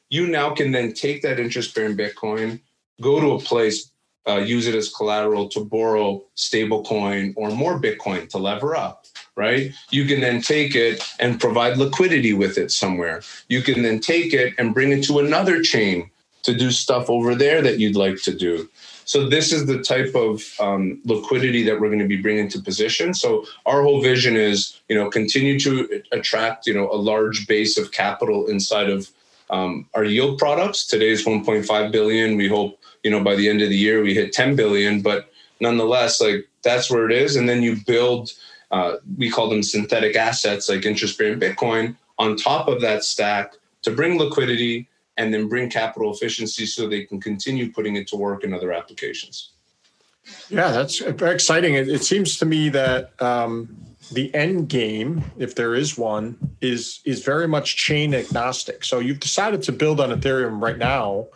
you 0.09 0.27
now 0.27 0.55
can 0.55 0.73
then 0.73 0.93
take 0.93 1.23
that 1.23 1.41
interest 1.41 1.75
bearing 1.75 1.97
Bitcoin, 1.97 2.61
go 3.01 3.21
to 3.21 3.33
a 3.33 3.39
place, 3.39 3.91
uh, 4.29 4.37
use 4.37 4.67
it 4.67 4.75
as 4.75 4.93
collateral 4.93 5.49
to 5.51 5.65
borrow 5.65 6.23
stablecoin 6.37 7.35
or 7.37 7.51
more 7.51 7.81
Bitcoin 7.81 8.29
to 8.31 8.39
lever 8.39 8.77
up, 8.77 9.07
right? 9.37 9.73
You 9.91 10.07
can 10.07 10.21
then 10.21 10.41
take 10.41 10.75
it 10.75 11.03
and 11.21 11.41
provide 11.41 11.77
liquidity 11.77 12.33
with 12.33 12.57
it 12.57 12.71
somewhere. 12.71 13.23
You 13.49 13.63
can 13.63 13.83
then 13.83 14.01
take 14.01 14.33
it 14.33 14.55
and 14.59 14.73
bring 14.73 14.93
it 14.93 15.05
to 15.05 15.19
another 15.19 15.63
chain 15.63 16.11
to 16.45 16.55
do 16.55 16.71
stuff 16.71 17.11
over 17.11 17.35
there 17.35 17.61
that 17.63 17.79
you'd 17.79 17.97
like 17.97 18.23
to 18.23 18.35
do. 18.35 18.69
So 19.05 19.29
this 19.29 19.53
is 19.53 19.67
the 19.67 19.83
type 19.83 20.15
of 20.15 20.43
um, 20.61 21.01
liquidity 21.05 21.63
that 21.65 21.79
we're 21.79 21.89
going 21.89 21.99
to 21.99 22.09
be 22.09 22.17
bringing 22.17 22.49
to 22.51 22.61
position. 22.61 23.15
So 23.15 23.47
our 23.67 23.83
whole 23.83 24.03
vision 24.03 24.37
is, 24.37 24.81
you 24.89 24.97
know, 24.97 25.11
continue 25.11 25.59
to 25.61 26.03
attract, 26.13 26.67
you 26.67 26.75
know, 26.75 26.91
a 26.91 26.97
large 26.97 27.47
base 27.47 27.77
of 27.77 27.93
capital 27.93 28.47
inside 28.47 28.89
of 28.89 29.11
um, 29.51 29.87
our 29.95 30.05
yield 30.05 30.39
products. 30.39 30.87
Today 30.87 31.11
is 31.11 31.25
1.5 31.25 31.93
billion. 31.93 32.37
We 32.37 32.49
hope, 32.49 32.79
you 33.03 33.11
know, 33.11 33.23
by 33.23 33.35
the 33.35 33.49
end 33.49 33.61
of 33.63 33.69
the 33.69 33.77
year 33.77 34.03
we 34.03 34.15
hit 34.15 34.33
10 34.33 34.57
billion. 34.57 35.03
But 35.03 35.31
nonetheless, 35.61 36.21
like 36.21 36.49
that's 36.63 36.91
where 36.91 37.09
it 37.09 37.13
is. 37.17 37.37
And 37.37 37.49
then 37.49 37.63
you 37.63 37.77
build, 37.87 38.33
uh, 38.71 38.97
we 39.19 39.31
call 39.31 39.51
them 39.51 39.63
synthetic 39.63 40.17
assets 40.17 40.69
like 40.69 40.87
interest-bearing 40.87 41.41
Bitcoin 41.41 41.97
on 42.19 42.37
top 42.37 42.69
of 42.69 42.81
that 42.81 43.05
stack 43.05 43.55
to 43.83 43.91
bring 43.91 44.19
liquidity 44.19 44.89
and 45.17 45.33
then 45.33 45.49
bring 45.49 45.71
capital 45.71 46.13
efficiency 46.13 46.67
so 46.67 46.89
they 46.89 47.05
can 47.05 47.21
continue 47.21 47.73
putting 47.73 47.97
it 47.97 48.07
to 48.09 48.17
work 48.17 48.45
in 48.45 48.53
other 48.53 48.73
applications. 48.73 49.51
Yeah, 50.49 50.71
that's 50.71 50.99
very 51.01 51.35
exciting. 51.35 51.75
It, 51.75 51.89
it 51.89 52.03
seems 52.05 52.39
to 52.39 52.47
me 52.47 52.71
that 52.71 53.21
um, 53.23 53.77
the 54.13 54.35
end 54.35 54.69
game, 54.69 55.23
if 55.39 55.55
there 55.55 55.75
is 55.75 55.99
one, 55.99 56.57
is 56.61 57.01
is 57.05 57.23
very 57.23 57.47
much 57.47 57.77
chain 57.77 58.15
agnostic. 58.15 58.85
So 58.85 59.01
you've 59.01 59.21
decided 59.21 59.63
to 59.63 59.73
build 59.73 60.01
on 60.01 60.11
Ethereum 60.11 60.63
right 60.63 60.79
now 60.79 61.27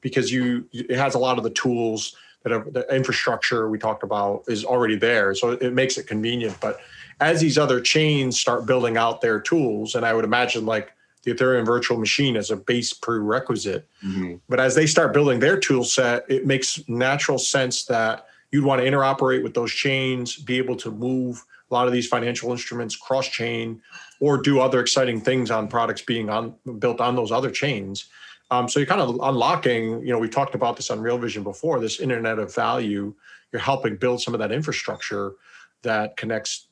because 0.00 0.32
you 0.32 0.66
it 0.72 0.96
has 0.96 1.14
a 1.14 1.18
lot 1.18 1.38
of 1.38 1.44
the 1.44 1.50
tools 1.50 2.16
that 2.42 2.52
are, 2.52 2.64
the 2.70 2.86
infrastructure 2.94 3.68
we 3.68 3.78
talked 3.78 4.02
about 4.02 4.44
is 4.48 4.64
already 4.64 4.96
there. 4.96 5.34
So 5.34 5.52
it 5.52 5.72
makes 5.72 5.98
it 5.98 6.06
convenient. 6.06 6.58
But 6.60 6.80
as 7.20 7.40
these 7.40 7.58
other 7.58 7.80
chains 7.80 8.38
start 8.38 8.64
building 8.64 8.96
out 8.96 9.20
their 9.20 9.40
tools, 9.40 9.94
and 9.94 10.06
I 10.06 10.14
would 10.14 10.24
imagine 10.24 10.64
like 10.64 10.92
the 11.24 11.34
Ethereum 11.34 11.66
virtual 11.66 11.98
machine 11.98 12.36
as 12.36 12.50
a 12.50 12.56
base 12.56 12.92
prerequisite. 12.92 13.88
Mm-hmm. 14.04 14.36
But 14.48 14.60
as 14.60 14.74
they 14.74 14.86
start 14.86 15.12
building 15.12 15.40
their 15.40 15.58
tool 15.58 15.84
set, 15.84 16.24
it 16.28 16.46
makes 16.46 16.80
natural 16.88 17.38
sense 17.38 17.84
that 17.86 18.26
you'd 18.50 18.64
want 18.64 18.80
to 18.80 18.88
interoperate 18.88 19.42
with 19.42 19.54
those 19.54 19.72
chains, 19.72 20.36
be 20.36 20.58
able 20.58 20.76
to 20.76 20.90
move 20.90 21.44
a 21.70 21.74
lot 21.74 21.86
of 21.86 21.92
these 21.92 22.06
financial 22.06 22.50
instruments 22.50 22.96
cross 22.96 23.28
chain 23.28 23.82
or 24.20 24.38
do 24.38 24.60
other 24.60 24.80
exciting 24.80 25.20
things 25.20 25.50
on 25.50 25.68
products 25.68 26.02
being 26.02 26.30
on 26.30 26.54
built 26.78 27.00
on 27.00 27.14
those 27.14 27.30
other 27.30 27.50
chains. 27.50 28.06
Um, 28.50 28.68
so 28.68 28.80
you're 28.80 28.86
kind 28.86 29.02
of 29.02 29.18
unlocking, 29.22 30.00
you 30.00 30.12
know, 30.12 30.18
we 30.18 30.28
talked 30.28 30.54
about 30.54 30.76
this 30.76 30.90
on 30.90 31.00
Real 31.00 31.18
Vision 31.18 31.42
before, 31.42 31.78
this 31.80 32.00
internet 32.00 32.38
of 32.38 32.54
value. 32.54 33.14
You're 33.52 33.60
helping 33.60 33.96
build 33.96 34.22
some 34.22 34.34
of 34.34 34.40
that 34.40 34.52
infrastructure 34.52 35.34
that 35.82 36.16
connects 36.16 36.68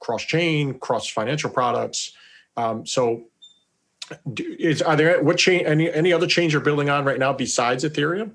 cross 0.00 0.24
chain, 0.24 0.78
cross 0.78 1.08
financial 1.08 1.50
products. 1.50 2.12
Um, 2.56 2.84
so 2.84 3.24
is 4.36 4.82
are 4.82 4.96
there 4.96 5.22
what 5.22 5.38
change 5.38 5.66
any 5.66 5.92
any 5.92 6.12
other 6.12 6.26
change 6.26 6.52
you're 6.52 6.62
building 6.62 6.90
on 6.90 7.04
right 7.04 7.18
now 7.18 7.32
besides 7.32 7.84
Ethereum? 7.84 8.32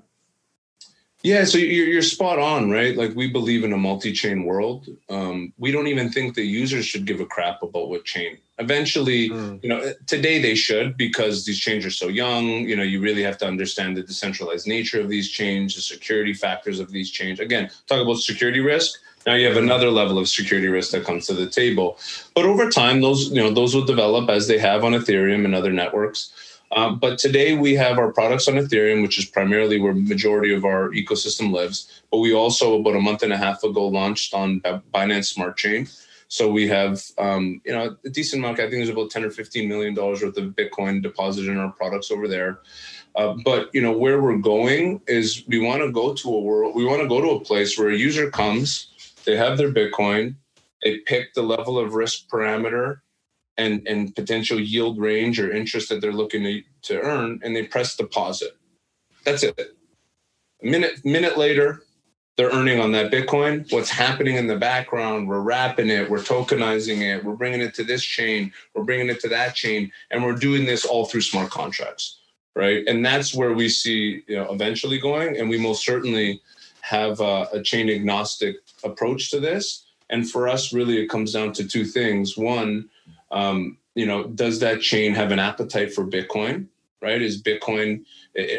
Yeah, 1.22 1.44
so 1.44 1.58
you're, 1.58 1.86
you're 1.86 2.02
spot 2.02 2.38
on, 2.38 2.70
right? 2.70 2.96
Like 2.96 3.16
we 3.16 3.28
believe 3.28 3.64
in 3.64 3.72
a 3.72 3.76
multi-chain 3.76 4.44
world. 4.44 4.86
Um, 5.08 5.52
we 5.58 5.72
don't 5.72 5.88
even 5.88 6.08
think 6.08 6.34
the 6.34 6.44
users 6.44 6.86
should 6.86 7.04
give 7.04 7.20
a 7.20 7.26
crap 7.26 7.64
about 7.64 7.88
what 7.88 8.04
chain. 8.04 8.38
Eventually, 8.58 9.30
mm. 9.30 9.60
you 9.60 9.68
know, 9.68 9.92
today 10.06 10.40
they 10.40 10.54
should 10.54 10.96
because 10.96 11.44
these 11.44 11.58
chains 11.58 11.84
are 11.84 11.90
so 11.90 12.06
young. 12.06 12.46
You 12.46 12.76
know, 12.76 12.84
you 12.84 13.00
really 13.00 13.24
have 13.24 13.38
to 13.38 13.46
understand 13.46 13.96
the 13.96 14.02
decentralized 14.02 14.68
nature 14.68 15.00
of 15.00 15.08
these 15.08 15.28
chains, 15.28 15.74
the 15.74 15.80
security 15.80 16.32
factors 16.32 16.78
of 16.78 16.92
these 16.92 17.10
chains. 17.10 17.40
Again, 17.40 17.70
talk 17.88 18.00
about 18.00 18.18
security 18.18 18.60
risk. 18.60 19.00
Now 19.26 19.34
you 19.34 19.46
have 19.48 19.56
another 19.56 19.90
level 19.90 20.18
of 20.18 20.28
security 20.28 20.68
risk 20.68 20.92
that 20.92 21.04
comes 21.04 21.26
to 21.26 21.34
the 21.34 21.48
table. 21.48 21.98
But 22.34 22.44
over 22.44 22.70
time, 22.70 23.00
those 23.00 23.30
you 23.30 23.42
know 23.42 23.50
those 23.50 23.74
will 23.74 23.84
develop 23.84 24.30
as 24.30 24.46
they 24.46 24.58
have 24.58 24.84
on 24.84 24.92
Ethereum 24.92 25.44
and 25.44 25.54
other 25.54 25.72
networks. 25.72 26.32
Um, 26.72 26.98
but 26.98 27.18
today 27.18 27.56
we 27.56 27.74
have 27.74 27.98
our 27.98 28.12
products 28.12 28.48
on 28.48 28.54
Ethereum, 28.54 29.02
which 29.02 29.18
is 29.18 29.24
primarily 29.24 29.80
where 29.80 29.94
majority 29.94 30.52
of 30.52 30.64
our 30.64 30.90
ecosystem 30.90 31.52
lives. 31.52 32.02
But 32.10 32.18
we 32.18 32.34
also 32.34 32.78
about 32.78 32.96
a 32.96 33.00
month 33.00 33.22
and 33.22 33.32
a 33.32 33.36
half 33.36 33.62
ago 33.64 33.86
launched 33.86 34.32
on 34.32 34.60
Binance 34.94 35.26
Smart 35.26 35.56
Chain. 35.56 35.88
So 36.28 36.50
we 36.50 36.68
have 36.68 37.02
um, 37.18 37.60
you 37.64 37.72
know 37.72 37.96
a 38.04 38.08
decent 38.08 38.40
amount. 38.40 38.60
I 38.60 38.62
think 38.62 38.74
there's 38.74 38.88
about 38.90 39.10
ten 39.10 39.24
or 39.24 39.30
fifteen 39.30 39.68
million 39.68 39.94
dollars 39.94 40.22
worth 40.22 40.38
of 40.38 40.54
Bitcoin 40.54 41.02
deposited 41.02 41.50
in 41.50 41.58
our 41.58 41.72
products 41.72 42.12
over 42.12 42.28
there. 42.28 42.60
Uh, 43.16 43.34
but 43.44 43.70
you 43.74 43.80
know 43.80 43.96
where 43.96 44.20
we're 44.20 44.36
going 44.36 45.00
is 45.08 45.42
we 45.48 45.58
want 45.58 45.82
to 45.82 45.90
go 45.90 46.14
to 46.14 46.28
a 46.28 46.40
world. 46.40 46.76
We 46.76 46.84
want 46.84 47.02
to 47.02 47.08
go 47.08 47.20
to 47.20 47.30
a 47.30 47.40
place 47.40 47.76
where 47.76 47.90
a 47.90 47.96
user 47.96 48.30
comes 48.30 48.88
they 49.26 49.36
have 49.36 49.58
their 49.58 49.72
Bitcoin, 49.72 50.36
they 50.82 50.98
pick 50.98 51.34
the 51.34 51.42
level 51.42 51.78
of 51.78 51.94
risk 51.94 52.28
parameter 52.28 53.00
and, 53.58 53.86
and 53.86 54.14
potential 54.14 54.60
yield 54.60 54.98
range 54.98 55.40
or 55.40 55.52
interest 55.52 55.88
that 55.88 56.00
they're 56.00 56.12
looking 56.12 56.42
to, 56.44 56.62
to 56.82 57.00
earn, 57.00 57.40
and 57.42 57.54
they 57.54 57.64
press 57.64 57.96
deposit. 57.96 58.56
That's 59.24 59.42
it. 59.42 59.76
A 60.62 60.66
minute, 60.66 61.04
minute 61.04 61.36
later, 61.36 61.82
they're 62.36 62.50
earning 62.50 62.80
on 62.80 62.92
that 62.92 63.10
Bitcoin. 63.10 63.70
What's 63.72 63.90
happening 63.90 64.36
in 64.36 64.46
the 64.46 64.56
background? 64.56 65.26
We're 65.26 65.40
wrapping 65.40 65.88
it, 65.88 66.08
we're 66.08 66.18
tokenizing 66.18 67.00
it, 67.00 67.24
we're 67.24 67.34
bringing 67.34 67.62
it 67.62 67.74
to 67.74 67.84
this 67.84 68.04
chain, 68.04 68.52
we're 68.74 68.84
bringing 68.84 69.08
it 69.08 69.20
to 69.20 69.28
that 69.28 69.54
chain, 69.54 69.90
and 70.10 70.22
we're 70.22 70.34
doing 70.34 70.66
this 70.66 70.84
all 70.84 71.06
through 71.06 71.22
smart 71.22 71.50
contracts, 71.50 72.20
right? 72.54 72.84
And 72.86 73.04
that's 73.04 73.34
where 73.34 73.54
we 73.54 73.68
see 73.68 74.22
you 74.28 74.36
know 74.36 74.52
eventually 74.52 74.98
going, 74.98 75.38
and 75.38 75.48
we 75.48 75.58
most 75.58 75.84
certainly 75.84 76.42
have 76.82 77.20
a, 77.20 77.48
a 77.52 77.62
chain 77.62 77.90
agnostic 77.90 78.65
approach 78.86 79.30
to 79.30 79.40
this. 79.40 79.84
And 80.08 80.28
for 80.30 80.48
us, 80.48 80.72
really, 80.72 80.98
it 80.98 81.08
comes 81.08 81.32
down 81.32 81.52
to 81.54 81.66
two 81.66 81.84
things. 81.84 82.36
One, 82.36 82.88
um, 83.30 83.78
you 83.94 84.06
know, 84.06 84.24
does 84.24 84.60
that 84.60 84.80
chain 84.80 85.14
have 85.14 85.32
an 85.32 85.38
appetite 85.38 85.92
for 85.92 86.04
Bitcoin? 86.04 86.66
Right? 87.02 87.20
Is 87.20 87.42
Bitcoin 87.42 88.04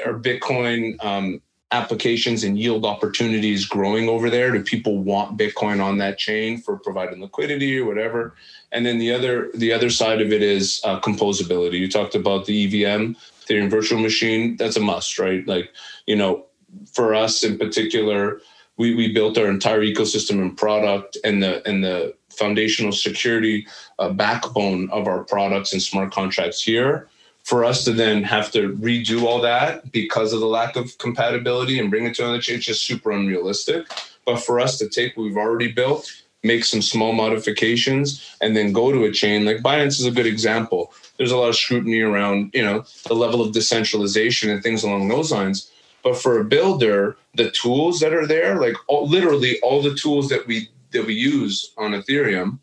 or 0.05 0.19
Bitcoin 0.19 1.03
um, 1.03 1.41
applications 1.71 2.43
and 2.43 2.57
yield 2.57 2.85
opportunities 2.85 3.65
growing 3.65 4.09
over 4.09 4.29
there? 4.29 4.51
Do 4.51 4.63
people 4.63 4.99
want 4.99 5.37
Bitcoin 5.37 5.83
on 5.83 5.97
that 5.97 6.17
chain 6.17 6.59
for 6.59 6.77
providing 6.77 7.21
liquidity 7.21 7.79
or 7.79 7.85
whatever? 7.85 8.35
And 8.71 8.85
then 8.85 8.97
the 8.97 9.13
other 9.13 9.49
the 9.53 9.73
other 9.73 9.89
side 9.89 10.21
of 10.21 10.31
it 10.31 10.41
is 10.41 10.81
uh, 10.83 10.99
composability. 10.99 11.79
You 11.79 11.89
talked 11.89 12.15
about 12.15 12.45
the 12.45 12.65
EVM, 12.65 13.13
Ethereum 13.43 13.69
Virtual 13.69 13.99
Machine. 13.99 14.55
That's 14.57 14.77
a 14.77 14.81
must, 14.81 15.17
right? 15.19 15.47
Like 15.47 15.71
you 16.05 16.15
know, 16.15 16.45
for 16.91 17.15
us 17.15 17.43
in 17.43 17.57
particular, 17.57 18.41
we, 18.77 18.95
we 18.95 19.11
built 19.11 19.37
our 19.37 19.47
entire 19.47 19.81
ecosystem 19.81 20.41
and 20.41 20.55
product 20.57 21.17
and 21.23 21.41
the 21.41 21.67
and 21.67 21.83
the 21.83 22.13
foundational 22.29 22.91
security 22.91 23.67
uh, 23.99 24.09
backbone 24.09 24.89
of 24.91 25.07
our 25.07 25.23
products 25.23 25.73
and 25.73 25.81
smart 25.81 26.11
contracts 26.11 26.61
here. 26.61 27.09
For 27.43 27.63
us 27.63 27.85
to 27.85 27.93
then 27.93 28.23
have 28.23 28.51
to 28.51 28.73
redo 28.75 29.23
all 29.23 29.41
that 29.41 29.91
because 29.91 30.33
of 30.33 30.41
the 30.41 30.47
lack 30.47 30.75
of 30.75 30.97
compatibility 30.97 31.79
and 31.79 31.89
bring 31.89 32.05
it 32.05 32.13
to 32.15 32.23
another 32.23 32.41
chain, 32.41 32.57
it's 32.57 32.65
just 32.65 32.85
super 32.85 33.11
unrealistic. 33.11 33.87
But 34.25 34.37
for 34.37 34.59
us 34.59 34.77
to 34.79 34.89
take 34.89 35.15
what 35.15 35.23
we've 35.23 35.37
already 35.37 35.71
built, 35.71 36.11
make 36.43 36.65
some 36.65 36.81
small 36.81 37.13
modifications, 37.13 38.35
and 38.41 38.55
then 38.55 38.73
go 38.73 38.91
to 38.91 39.05
a 39.05 39.11
chain 39.11 39.45
like 39.45 39.57
Binance 39.57 39.99
is 39.99 40.05
a 40.05 40.11
good 40.11 40.25
example. 40.25 40.93
there's 41.17 41.31
a 41.31 41.37
lot 41.37 41.49
of 41.49 41.55
scrutiny 41.55 42.01
around 42.01 42.51
you 42.53 42.61
know 42.63 42.83
the 43.07 43.15
level 43.15 43.41
of 43.41 43.53
decentralization 43.53 44.49
and 44.49 44.61
things 44.61 44.83
along 44.83 45.07
those 45.07 45.31
lines. 45.31 45.71
But 46.03 46.17
for 46.17 46.39
a 46.39 46.43
builder, 46.43 47.17
the 47.35 47.51
tools 47.51 47.99
that 47.99 48.13
are 48.13 48.27
there, 48.27 48.59
like 48.59 48.75
all, 48.87 49.07
literally 49.07 49.59
all 49.61 49.81
the 49.81 49.95
tools 49.95 50.29
that 50.29 50.47
we 50.47 50.69
that 50.91 51.05
we 51.05 51.13
use 51.13 51.73
on 51.77 51.91
Ethereum, 51.91 52.59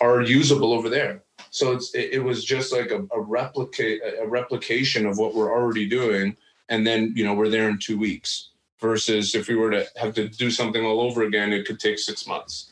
are 0.00 0.22
usable 0.22 0.72
over 0.72 0.88
there. 0.88 1.22
So 1.50 1.72
it's 1.72 1.94
it, 1.94 2.14
it 2.14 2.24
was 2.24 2.44
just 2.44 2.72
like 2.72 2.90
a, 2.90 3.06
a 3.12 3.20
replicate 3.20 4.00
a 4.20 4.26
replication 4.26 5.06
of 5.06 5.18
what 5.18 5.34
we're 5.34 5.52
already 5.52 5.88
doing, 5.88 6.36
and 6.68 6.86
then 6.86 7.12
you 7.16 7.24
know 7.24 7.34
we're 7.34 7.48
there 7.48 7.68
in 7.68 7.78
two 7.78 7.98
weeks. 7.98 8.50
Versus 8.80 9.34
if 9.34 9.48
we 9.48 9.54
were 9.54 9.70
to 9.70 9.86
have 9.96 10.14
to 10.14 10.28
do 10.28 10.50
something 10.50 10.84
all 10.84 11.00
over 11.00 11.22
again, 11.22 11.52
it 11.52 11.64
could 11.64 11.80
take 11.80 11.98
six 11.98 12.26
months. 12.26 12.70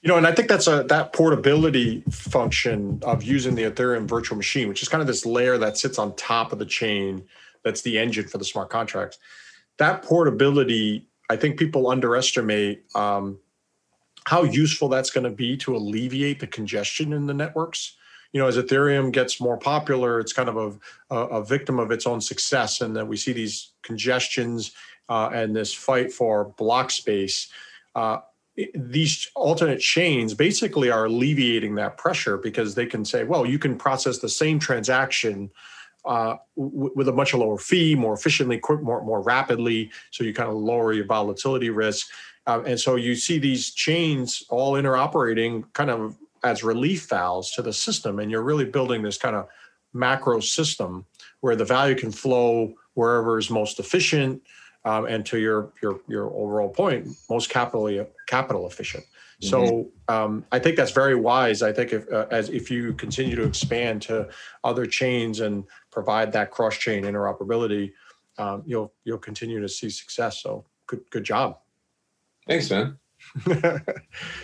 You 0.00 0.08
know, 0.08 0.16
and 0.16 0.26
I 0.26 0.32
think 0.32 0.48
that's 0.48 0.66
a 0.66 0.84
that 0.84 1.12
portability 1.12 2.02
function 2.10 3.00
of 3.02 3.22
using 3.22 3.54
the 3.54 3.64
Ethereum 3.64 4.08
virtual 4.08 4.36
machine, 4.36 4.68
which 4.68 4.82
is 4.82 4.88
kind 4.88 5.00
of 5.00 5.06
this 5.06 5.26
layer 5.26 5.58
that 5.58 5.76
sits 5.76 5.98
on 5.98 6.16
top 6.16 6.52
of 6.52 6.58
the 6.58 6.66
chain 6.66 7.24
that's 7.64 7.82
the 7.82 7.98
engine 7.98 8.26
for 8.28 8.38
the 8.38 8.44
smart 8.44 8.70
contracts. 8.70 9.18
That 9.78 10.02
portability, 10.02 11.08
I 11.30 11.36
think 11.36 11.58
people 11.58 11.88
underestimate 11.88 12.84
um, 12.94 13.38
how 14.24 14.44
useful 14.44 14.88
that's 14.88 15.10
going 15.10 15.24
to 15.24 15.30
be 15.30 15.56
to 15.58 15.76
alleviate 15.76 16.40
the 16.40 16.46
congestion 16.46 17.12
in 17.12 17.26
the 17.26 17.34
networks. 17.34 17.96
You 18.32 18.40
know, 18.40 18.46
as 18.46 18.56
Ethereum 18.56 19.12
gets 19.12 19.40
more 19.40 19.58
popular, 19.58 20.18
it's 20.18 20.32
kind 20.32 20.48
of 20.48 20.80
a, 21.10 21.16
a, 21.16 21.44
victim 21.44 21.78
of 21.78 21.90
its 21.90 22.06
own 22.06 22.20
success, 22.20 22.80
and 22.80 22.96
that 22.96 23.06
we 23.06 23.16
see 23.16 23.32
these 23.32 23.72
congestions 23.82 24.72
uh, 25.08 25.30
and 25.34 25.54
this 25.54 25.74
fight 25.74 26.12
for 26.12 26.46
block 26.56 26.90
space. 26.90 27.48
Uh, 27.94 28.18
these 28.74 29.30
alternate 29.34 29.80
chains 29.80 30.34
basically 30.34 30.90
are 30.90 31.06
alleviating 31.06 31.74
that 31.74 31.96
pressure 31.96 32.36
because 32.36 32.74
they 32.74 32.86
can 32.86 33.04
say, 33.04 33.24
well, 33.24 33.46
you 33.46 33.58
can 33.58 33.76
process 33.76 34.18
the 34.18 34.28
same 34.28 34.58
transaction 34.58 35.50
uh, 36.04 36.36
w- 36.56 36.92
with 36.94 37.08
a 37.08 37.12
much 37.12 37.34
lower 37.34 37.58
fee, 37.58 37.94
more 37.94 38.14
efficiently, 38.14 38.60
more 38.82 39.02
more 39.02 39.20
rapidly. 39.20 39.90
So 40.10 40.24
you 40.24 40.34
kind 40.34 40.50
of 40.50 40.56
lower 40.56 40.92
your 40.92 41.06
volatility 41.06 41.70
risk, 41.70 42.08
uh, 42.46 42.62
and 42.66 42.78
so 42.78 42.96
you 42.96 43.14
see 43.14 43.38
these 43.38 43.70
chains 43.72 44.42
all 44.48 44.74
interoperating 44.74 45.64
kind 45.72 45.90
of 45.90 46.16
as 46.44 46.64
relief 46.64 47.08
valves 47.08 47.52
to 47.52 47.62
the 47.62 47.72
system, 47.72 48.18
and 48.18 48.30
you're 48.30 48.42
really 48.42 48.64
building 48.64 49.02
this 49.02 49.18
kind 49.18 49.36
of 49.36 49.46
macro 49.92 50.40
system 50.40 51.04
where 51.40 51.56
the 51.56 51.64
value 51.64 51.94
can 51.94 52.10
flow 52.10 52.74
wherever 52.94 53.38
is 53.38 53.50
most 53.50 53.78
efficient, 53.78 54.42
um, 54.84 55.06
and 55.06 55.24
to 55.26 55.38
your 55.38 55.72
your 55.82 56.00
your 56.08 56.26
overall 56.34 56.68
point, 56.68 57.08
most 57.30 57.48
capitally 57.50 58.04
capital 58.26 58.66
efficient. 58.66 59.04
So 59.42 59.60
mm-hmm. 59.60 60.14
um, 60.14 60.44
I 60.52 60.60
think 60.60 60.76
that's 60.76 60.92
very 60.92 61.16
wise. 61.16 61.62
I 61.62 61.72
think 61.72 61.92
if 61.92 62.10
uh, 62.12 62.26
as 62.30 62.48
if 62.48 62.70
you 62.70 62.94
continue 62.94 63.34
to 63.34 63.42
expand 63.42 64.00
to 64.02 64.28
other 64.62 64.86
chains 64.86 65.40
and 65.40 65.64
provide 65.90 66.32
that 66.32 66.52
cross 66.52 66.76
chain 66.76 67.02
interoperability, 67.02 67.92
um, 68.38 68.62
you'll 68.64 68.92
you'll 69.04 69.18
continue 69.18 69.60
to 69.60 69.68
see 69.68 69.90
success. 69.90 70.40
So 70.40 70.64
good 70.86 71.00
good 71.10 71.24
job. 71.24 71.58
Thanks, 72.46 72.70
man. 72.70 72.98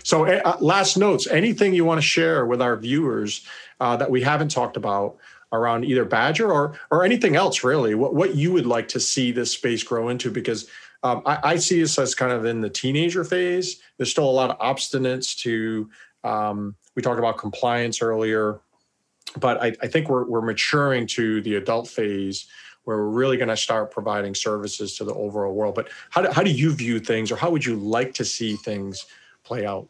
so 0.02 0.26
uh, 0.26 0.56
last 0.60 0.96
notes. 0.96 1.28
Anything 1.28 1.74
you 1.74 1.84
want 1.84 1.98
to 1.98 2.06
share 2.06 2.44
with 2.46 2.60
our 2.60 2.76
viewers 2.76 3.46
uh, 3.78 3.96
that 3.96 4.10
we 4.10 4.22
haven't 4.22 4.50
talked 4.50 4.76
about 4.76 5.16
around 5.52 5.84
either 5.84 6.04
Badger 6.04 6.50
or 6.50 6.76
or 6.90 7.04
anything 7.04 7.36
else 7.36 7.62
really? 7.62 7.94
What 7.94 8.16
what 8.16 8.34
you 8.34 8.52
would 8.52 8.66
like 8.66 8.88
to 8.88 9.00
see 9.00 9.30
this 9.30 9.52
space 9.52 9.84
grow 9.84 10.08
into 10.08 10.28
because 10.28 10.68
um, 11.02 11.22
I, 11.24 11.38
I, 11.42 11.56
see 11.56 11.80
this 11.80 11.98
as 11.98 12.14
kind 12.14 12.32
of 12.32 12.44
in 12.44 12.60
the 12.60 12.70
teenager 12.70 13.22
phase. 13.24 13.80
There's 13.96 14.10
still 14.10 14.28
a 14.28 14.30
lot 14.30 14.50
of 14.50 14.58
obstinance 14.58 15.36
to. 15.42 15.88
Um, 16.24 16.74
we 16.96 17.02
talked 17.02 17.20
about 17.20 17.38
compliance 17.38 18.02
earlier, 18.02 18.60
but 19.38 19.62
I, 19.62 19.72
I 19.80 19.86
think 19.86 20.08
we're 20.08 20.24
we're 20.24 20.42
maturing 20.42 21.06
to 21.08 21.40
the 21.42 21.54
adult 21.54 21.88
phase 21.88 22.46
where 22.84 22.96
we're 22.96 23.10
really 23.10 23.36
going 23.36 23.48
to 23.48 23.56
start 23.56 23.90
providing 23.90 24.34
services 24.34 24.96
to 24.96 25.04
the 25.04 25.14
overall 25.14 25.54
world. 25.54 25.74
But 25.74 25.88
how 26.10 26.22
do, 26.22 26.32
how 26.32 26.42
do 26.42 26.50
you 26.50 26.72
view 26.72 26.98
things, 26.98 27.30
or 27.30 27.36
how 27.36 27.50
would 27.50 27.64
you 27.64 27.76
like 27.76 28.14
to 28.14 28.24
see 28.24 28.56
things 28.56 29.06
play 29.44 29.66
out? 29.66 29.88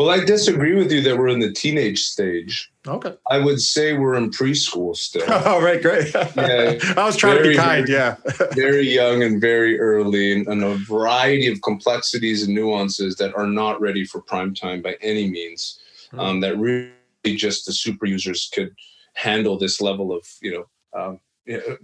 Well, 0.00 0.08
I 0.08 0.24
disagree 0.24 0.74
with 0.74 0.90
you 0.90 1.02
that 1.02 1.18
we're 1.18 1.28
in 1.28 1.40
the 1.40 1.52
teenage 1.52 2.04
stage. 2.04 2.72
Okay. 2.88 3.14
I 3.30 3.38
would 3.38 3.60
say 3.60 3.92
we're 3.92 4.14
in 4.14 4.30
preschool 4.30 4.96
still. 4.96 5.24
oh, 5.28 5.60
right, 5.60 5.82
great. 5.82 6.14
Yeah, 6.14 6.78
I 6.96 7.04
was 7.04 7.18
trying 7.18 7.34
very, 7.34 7.48
to 7.48 7.50
be 7.50 7.56
kind. 7.56 7.86
Very, 7.86 7.98
yeah. 7.98 8.16
very 8.54 8.88
young 8.88 9.22
and 9.22 9.42
very 9.42 9.78
early, 9.78 10.32
and, 10.32 10.46
and, 10.48 10.64
a 10.64 10.76
variety 10.76 11.48
of 11.48 11.60
complexities 11.60 12.42
and 12.42 12.54
nuances 12.54 13.16
that 13.16 13.34
are 13.34 13.46
not 13.46 13.78
ready 13.78 14.06
for 14.06 14.22
prime 14.22 14.54
time 14.54 14.80
by 14.80 14.96
any 15.02 15.28
means. 15.28 15.78
Mm. 16.14 16.18
Um, 16.18 16.40
that 16.40 16.56
really 16.56 16.92
just 17.36 17.66
the 17.66 17.72
super 17.74 18.06
users 18.06 18.50
could 18.54 18.74
handle 19.12 19.58
this 19.58 19.82
level 19.82 20.14
of 20.14 20.26
you 20.40 20.52
know. 20.52 20.98
Um, 20.98 21.20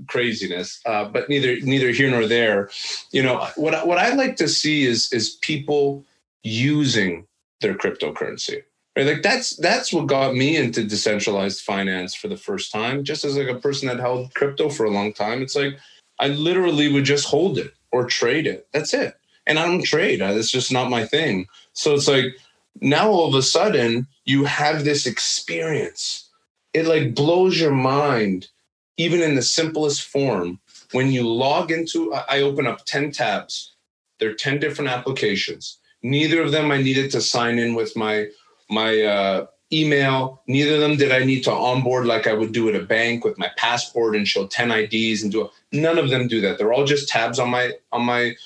craziness 0.06 0.80
uh, 0.86 1.06
but 1.06 1.28
neither 1.28 1.58
neither 1.62 1.90
here 1.90 2.08
nor 2.08 2.26
there 2.26 2.70
you 3.10 3.20
know 3.20 3.48
what 3.56 3.86
what 3.86 3.98
i 3.98 4.14
like 4.14 4.36
to 4.36 4.46
see 4.46 4.84
is 4.84 5.12
is 5.12 5.38
people 5.40 6.04
using 6.44 7.26
their 7.60 7.74
cryptocurrency. 7.74 8.62
Right? 8.96 9.06
Like 9.06 9.22
that's 9.22 9.56
that's 9.56 9.92
what 9.92 10.06
got 10.06 10.34
me 10.34 10.56
into 10.56 10.84
decentralized 10.84 11.62
finance 11.62 12.14
for 12.14 12.28
the 12.28 12.36
first 12.36 12.72
time 12.72 13.04
just 13.04 13.24
as 13.24 13.36
like 13.36 13.48
a 13.48 13.60
person 13.60 13.88
that 13.88 14.00
held 14.00 14.32
crypto 14.34 14.70
for 14.70 14.84
a 14.84 14.90
long 14.90 15.12
time. 15.12 15.42
It's 15.42 15.56
like 15.56 15.78
i 16.18 16.28
literally 16.28 16.90
would 16.90 17.04
just 17.04 17.26
hold 17.26 17.58
it 17.58 17.74
or 17.92 18.06
trade 18.06 18.46
it. 18.46 18.66
That's 18.72 18.94
it. 18.94 19.14
And 19.46 19.58
i 19.58 19.66
don't 19.66 19.84
trade. 19.84 20.20
It's 20.22 20.50
just 20.50 20.72
not 20.72 20.90
my 20.90 21.04
thing. 21.04 21.46
So 21.74 21.94
it's 21.94 22.08
like 22.08 22.36
now 22.80 23.08
all 23.10 23.28
of 23.28 23.34
a 23.34 23.42
sudden 23.42 24.06
you 24.24 24.44
have 24.44 24.84
this 24.84 25.06
experience. 25.06 26.28
It 26.72 26.86
like 26.86 27.14
blows 27.14 27.60
your 27.60 27.72
mind 27.72 28.48
even 28.96 29.20
in 29.20 29.34
the 29.34 29.42
simplest 29.42 30.02
form. 30.02 30.58
When 30.92 31.12
you 31.12 31.28
log 31.28 31.70
into 31.70 32.14
i 32.14 32.40
open 32.40 32.66
up 32.66 32.86
10 32.86 33.12
tabs. 33.12 33.74
There 34.18 34.30
are 34.30 34.34
10 34.34 34.58
different 34.60 34.90
applications 34.90 35.78
Neither 36.06 36.40
of 36.40 36.52
them 36.52 36.70
I 36.70 36.80
needed 36.80 37.10
to 37.12 37.20
sign 37.20 37.58
in 37.58 37.74
with 37.74 37.96
my 37.96 38.28
my 38.70 39.02
uh, 39.02 39.46
email. 39.72 40.40
Neither 40.46 40.74
of 40.74 40.80
them 40.80 40.96
did 40.96 41.10
I 41.10 41.24
need 41.24 41.42
to 41.44 41.52
onboard 41.52 42.06
like 42.06 42.28
I 42.28 42.32
would 42.32 42.52
do 42.52 42.68
at 42.68 42.76
a 42.76 42.84
bank 42.84 43.24
with 43.24 43.38
my 43.38 43.50
passport 43.56 44.14
and 44.14 44.26
show 44.26 44.46
10 44.46 44.70
IDs 44.70 45.22
and 45.22 45.32
do 45.32 45.46
it. 45.46 45.50
None 45.72 45.98
of 45.98 46.10
them 46.10 46.28
do 46.28 46.40
that. 46.42 46.58
They're 46.58 46.72
all 46.72 46.84
just 46.84 47.08
tabs 47.08 47.40
on 47.40 47.50
my 47.50 47.72
on 47.92 48.04
my 48.04 48.36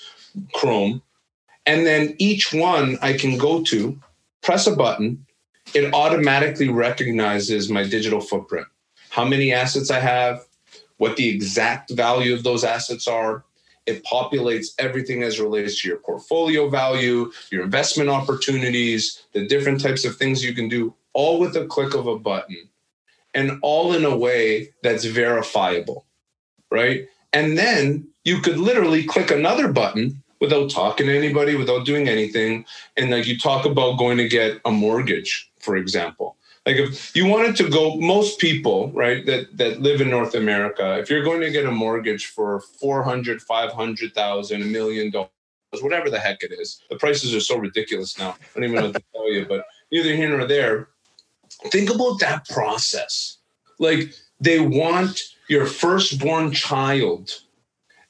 Chrome. 0.54 1.02
And 1.66 1.86
then 1.86 2.14
each 2.18 2.52
one 2.52 2.98
I 3.02 3.12
can 3.12 3.36
go 3.36 3.62
to, 3.64 3.98
press 4.42 4.66
a 4.66 4.74
button, 4.74 5.26
it 5.74 5.92
automatically 5.92 6.68
recognizes 6.68 7.68
my 7.68 7.84
digital 7.84 8.20
footprint. 8.20 8.66
How 9.10 9.24
many 9.24 9.52
assets 9.52 9.90
I 9.90 10.00
have, 10.00 10.46
what 10.96 11.16
the 11.16 11.28
exact 11.28 11.90
value 11.90 12.32
of 12.32 12.42
those 12.42 12.64
assets 12.64 13.06
are, 13.06 13.44
it 13.86 14.04
populates 14.04 14.68
everything 14.78 15.22
as 15.22 15.40
relates 15.40 15.80
to 15.80 15.88
your 15.88 15.98
portfolio 15.98 16.68
value, 16.68 17.30
your 17.50 17.64
investment 17.64 18.08
opportunities, 18.08 19.22
the 19.32 19.46
different 19.46 19.80
types 19.80 20.04
of 20.04 20.16
things 20.16 20.44
you 20.44 20.54
can 20.54 20.68
do, 20.68 20.94
all 21.12 21.38
with 21.40 21.56
a 21.56 21.66
click 21.66 21.94
of 21.94 22.06
a 22.06 22.18
button, 22.18 22.68
and 23.34 23.58
all 23.62 23.92
in 23.94 24.04
a 24.04 24.16
way 24.16 24.72
that's 24.82 25.04
verifiable, 25.04 26.04
right? 26.70 27.08
And 27.32 27.56
then 27.56 28.08
you 28.24 28.40
could 28.40 28.58
literally 28.58 29.04
click 29.04 29.30
another 29.30 29.72
button 29.72 30.22
without 30.40 30.70
talking 30.70 31.06
to 31.06 31.16
anybody, 31.16 31.54
without 31.54 31.84
doing 31.84 32.08
anything. 32.08 32.64
And 32.96 33.10
like 33.10 33.26
you 33.26 33.38
talk 33.38 33.66
about 33.66 33.98
going 33.98 34.18
to 34.18 34.28
get 34.28 34.60
a 34.64 34.70
mortgage, 34.70 35.50
for 35.58 35.76
example. 35.76 36.36
Like 36.70 36.78
if 36.78 37.16
you 37.16 37.26
wanted 37.26 37.56
to 37.56 37.68
go, 37.68 37.96
most 37.96 38.38
people, 38.38 38.92
right, 38.92 39.26
that 39.26 39.56
that 39.56 39.80
live 39.80 40.00
in 40.00 40.08
North 40.08 40.36
America, 40.36 40.98
if 41.00 41.10
you're 41.10 41.24
going 41.24 41.40
to 41.40 41.50
get 41.50 41.66
a 41.66 41.70
mortgage 41.70 42.26
for 42.26 42.60
400, 42.60 43.42
500,000, 43.42 44.62
a 44.62 44.64
million 44.64 45.10
dollars, 45.10 45.30
whatever 45.80 46.10
the 46.10 46.20
heck 46.20 46.44
it 46.44 46.52
is, 46.52 46.80
the 46.88 46.94
prices 46.94 47.34
are 47.34 47.40
so 47.40 47.56
ridiculous 47.56 48.16
now. 48.20 48.30
I 48.30 48.36
don't 48.54 48.64
even 48.64 48.76
know 48.76 48.86
what 48.86 48.94
to 48.94 49.02
tell 49.12 49.32
you, 49.32 49.46
but 49.46 49.64
neither 49.90 50.14
here 50.14 50.28
nor 50.28 50.46
there. 50.46 50.90
Think 51.72 51.92
about 51.92 52.20
that 52.20 52.48
process. 52.48 53.38
Like 53.80 54.14
they 54.38 54.60
want 54.60 55.20
your 55.48 55.66
firstborn 55.66 56.52
child 56.52 57.32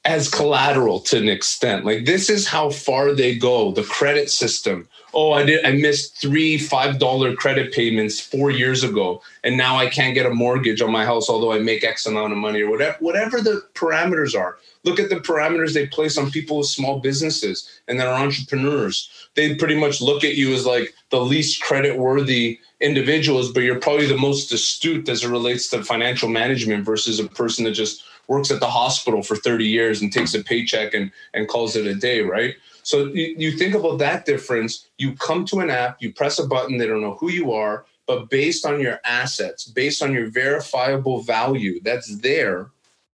as 0.05 0.29
collateral 0.29 0.99
to 0.99 1.17
an 1.17 1.29
extent. 1.29 1.83
Like 1.83 2.05
this 2.05 2.29
is 2.29 2.47
how 2.47 2.69
far 2.69 3.13
they 3.13 3.35
go. 3.35 3.71
The 3.71 3.83
credit 3.83 4.29
system, 4.29 4.87
oh, 5.13 5.31
I 5.31 5.43
did 5.43 5.65
I 5.65 5.71
missed 5.73 6.19
three 6.19 6.57
five 6.57 6.99
dollar 6.99 7.35
credit 7.35 7.73
payments 7.73 8.19
four 8.19 8.51
years 8.51 8.83
ago, 8.83 9.21
and 9.43 9.57
now 9.57 9.77
I 9.77 9.87
can't 9.87 10.13
get 10.13 10.25
a 10.25 10.33
mortgage 10.33 10.81
on 10.81 10.91
my 10.91 11.05
house, 11.05 11.29
although 11.29 11.51
I 11.51 11.59
make 11.59 11.83
X 11.83 12.05
amount 12.05 12.33
of 12.33 12.39
money 12.39 12.61
or 12.61 12.69
whatever 12.69 12.97
whatever 12.99 13.41
the 13.41 13.63
parameters 13.73 14.37
are. 14.37 14.57
Look 14.83 14.99
at 14.99 15.09
the 15.09 15.17
parameters 15.17 15.73
they 15.73 15.87
place 15.87 16.17
on 16.17 16.31
people 16.31 16.57
with 16.57 16.67
small 16.67 16.99
businesses 16.99 17.69
and 17.87 17.99
that 17.99 18.07
are 18.07 18.19
entrepreneurs. 18.19 19.09
They 19.35 19.55
pretty 19.55 19.79
much 19.79 20.01
look 20.01 20.23
at 20.23 20.35
you 20.35 20.53
as 20.53 20.65
like 20.65 20.93
the 21.09 21.21
least 21.21 21.61
credit 21.61 21.97
worthy 21.97 22.59
individuals, 22.79 23.51
but 23.51 23.61
you're 23.61 23.79
probably 23.79 24.07
the 24.07 24.17
most 24.17 24.51
astute 24.51 25.07
as 25.07 25.23
it 25.23 25.29
relates 25.29 25.69
to 25.69 25.83
financial 25.83 26.29
management 26.29 26.83
versus 26.83 27.19
a 27.19 27.27
person 27.27 27.63
that 27.65 27.71
just 27.71 28.03
works 28.27 28.49
at 28.49 28.59
the 28.59 28.67
hospital 28.67 29.21
for 29.21 29.35
30 29.35 29.65
years 29.65 30.01
and 30.01 30.11
takes 30.11 30.33
a 30.33 30.43
paycheck 30.43 30.93
and, 30.93 31.11
and 31.33 31.47
calls 31.47 31.75
it 31.75 31.85
a 31.85 31.93
day, 31.93 32.21
right? 32.21 32.55
So 32.83 33.05
you, 33.05 33.35
you 33.37 33.51
think 33.57 33.75
about 33.75 33.99
that 33.99 34.25
difference. 34.25 34.87
You 34.97 35.15
come 35.15 35.45
to 35.45 35.59
an 35.59 35.69
app, 35.69 36.01
you 36.01 36.13
press 36.13 36.39
a 36.39 36.47
button, 36.47 36.77
they 36.77 36.87
don't 36.87 37.01
know 37.01 37.15
who 37.19 37.29
you 37.31 37.51
are. 37.53 37.85
but 38.07 38.29
based 38.29 38.65
on 38.65 38.81
your 38.81 38.99
assets, 39.05 39.65
based 39.65 40.01
on 40.03 40.13
your 40.13 40.29
verifiable 40.29 41.21
value 41.21 41.79
that's 41.83 42.17
there, 42.17 42.69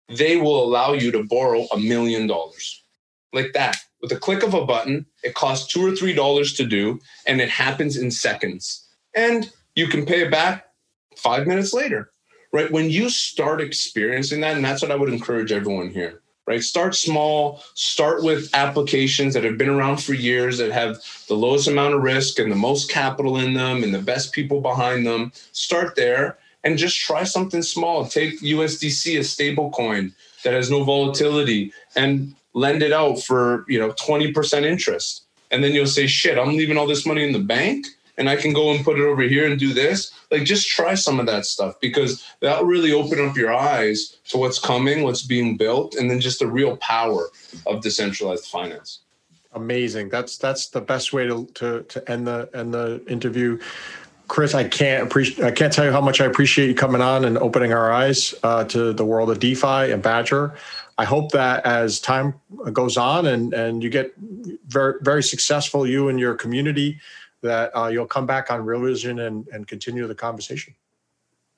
they 0.08 0.36
will 0.36 0.62
allow 0.64 0.92
you 0.92 1.10
to 1.12 1.24
borrow 1.24 1.66
a 1.72 1.78
million 1.78 2.26
dollars 2.26 2.82
like 3.32 3.52
that. 3.54 3.76
With 4.00 4.12
a 4.12 4.16
click 4.16 4.42
of 4.42 4.54
a 4.54 4.64
button, 4.64 5.06
it 5.24 5.34
costs 5.34 5.66
two 5.72 5.84
or 5.86 5.94
three 5.96 6.12
dollars 6.14 6.54
to 6.54 6.64
do, 6.66 7.00
and 7.26 7.40
it 7.40 7.48
happens 7.50 7.96
in 7.96 8.10
seconds. 8.10 8.86
And 9.14 9.50
you 9.74 9.88
can 9.88 10.06
pay 10.06 10.22
it 10.22 10.30
back 10.30 10.66
five 11.16 11.46
minutes 11.46 11.72
later, 11.74 12.12
right? 12.52 12.70
When 12.70 12.88
you 12.90 13.10
start 13.10 13.60
experiencing 13.60 14.40
that, 14.42 14.56
and 14.56 14.64
that's 14.64 14.82
what 14.82 14.90
I 14.92 14.96
would 14.96 15.12
encourage 15.12 15.52
everyone 15.52 15.90
here 15.90 16.22
right? 16.46 16.62
Start 16.62 16.94
small, 16.94 17.62
start 17.74 18.22
with 18.22 18.48
applications 18.54 19.34
that 19.34 19.44
have 19.44 19.58
been 19.58 19.68
around 19.68 19.98
for 19.98 20.14
years 20.14 20.58
that 20.58 20.70
have 20.72 20.98
the 21.28 21.34
lowest 21.34 21.68
amount 21.68 21.94
of 21.94 22.02
risk 22.02 22.38
and 22.38 22.50
the 22.50 22.56
most 22.56 22.88
capital 22.88 23.36
in 23.36 23.54
them 23.54 23.82
and 23.82 23.92
the 23.92 24.00
best 24.00 24.32
people 24.32 24.60
behind 24.60 25.06
them. 25.06 25.32
Start 25.52 25.96
there 25.96 26.38
and 26.64 26.78
just 26.78 26.98
try 26.98 27.24
something 27.24 27.62
small. 27.62 28.06
Take 28.06 28.40
USDC, 28.40 29.18
a 29.18 29.24
stable 29.24 29.70
coin 29.70 30.14
that 30.44 30.52
has 30.52 30.70
no 30.70 30.84
volatility, 30.84 31.72
and 31.96 32.34
lend 32.54 32.82
it 32.82 32.92
out 32.92 33.20
for, 33.20 33.64
you 33.68 33.78
know, 33.78 33.90
20% 33.92 34.62
interest. 34.62 35.24
And 35.50 35.62
then 35.62 35.72
you'll 35.72 35.86
say, 35.86 36.06
shit, 36.06 36.38
I'm 36.38 36.56
leaving 36.56 36.76
all 36.76 36.86
this 36.86 37.06
money 37.06 37.24
in 37.24 37.32
the 37.32 37.38
bank 37.38 37.86
and 38.18 38.28
I 38.28 38.36
can 38.36 38.52
go 38.52 38.72
and 38.72 38.84
put 38.84 38.98
it 38.98 39.04
over 39.04 39.22
here 39.22 39.48
and 39.50 39.58
do 39.58 39.72
this. 39.72 40.12
Like 40.30 40.44
just 40.44 40.68
try 40.68 40.94
some 40.94 41.20
of 41.20 41.26
that 41.26 41.46
stuff 41.46 41.78
because 41.80 42.24
that'll 42.40 42.64
really 42.64 42.92
open 42.92 43.26
up 43.26 43.36
your 43.36 43.52
eyes 43.52 44.16
to 44.28 44.38
what's 44.38 44.58
coming, 44.58 45.02
what's 45.02 45.22
being 45.22 45.56
built, 45.56 45.94
and 45.94 46.10
then 46.10 46.20
just 46.20 46.38
the 46.38 46.46
real 46.46 46.76
power 46.78 47.28
of 47.66 47.82
decentralized 47.82 48.46
finance. 48.46 49.00
Amazing. 49.52 50.10
That's 50.10 50.36
that's 50.36 50.68
the 50.68 50.80
best 50.80 51.12
way 51.12 51.26
to 51.26 51.46
to, 51.54 51.82
to 51.84 52.10
end 52.10 52.26
the 52.26 52.48
end 52.54 52.74
the 52.74 53.02
interview. 53.08 53.58
Chris, 54.28 54.54
I 54.54 54.64
can't 54.64 55.04
appreciate. 55.06 55.44
I 55.44 55.50
can't 55.50 55.72
tell 55.72 55.84
you 55.84 55.92
how 55.92 56.00
much 56.00 56.20
I 56.20 56.24
appreciate 56.24 56.68
you 56.68 56.74
coming 56.74 57.00
on 57.00 57.24
and 57.24 57.38
opening 57.38 57.72
our 57.72 57.92
eyes 57.92 58.34
uh, 58.42 58.64
to 58.64 58.92
the 58.92 59.04
world 59.04 59.30
of 59.30 59.38
DeFi 59.38 59.92
and 59.92 60.02
Badger. 60.02 60.54
I 60.98 61.04
hope 61.04 61.32
that 61.32 61.64
as 61.64 62.00
time 62.00 62.34
goes 62.72 62.96
on 62.96 63.26
and 63.26 63.54
and 63.54 63.82
you 63.82 63.88
get 63.88 64.14
very 64.66 64.94
very 65.00 65.22
successful, 65.22 65.86
you 65.86 66.08
and 66.08 66.18
your 66.18 66.34
community, 66.34 66.98
that 67.46 67.76
uh, 67.76 67.88
you'll 67.88 68.06
come 68.06 68.26
back 68.26 68.50
on 68.50 68.64
Real 68.64 68.82
Vision 68.82 69.20
and, 69.20 69.46
and 69.48 69.66
continue 69.66 70.06
the 70.06 70.14
conversation. 70.14 70.74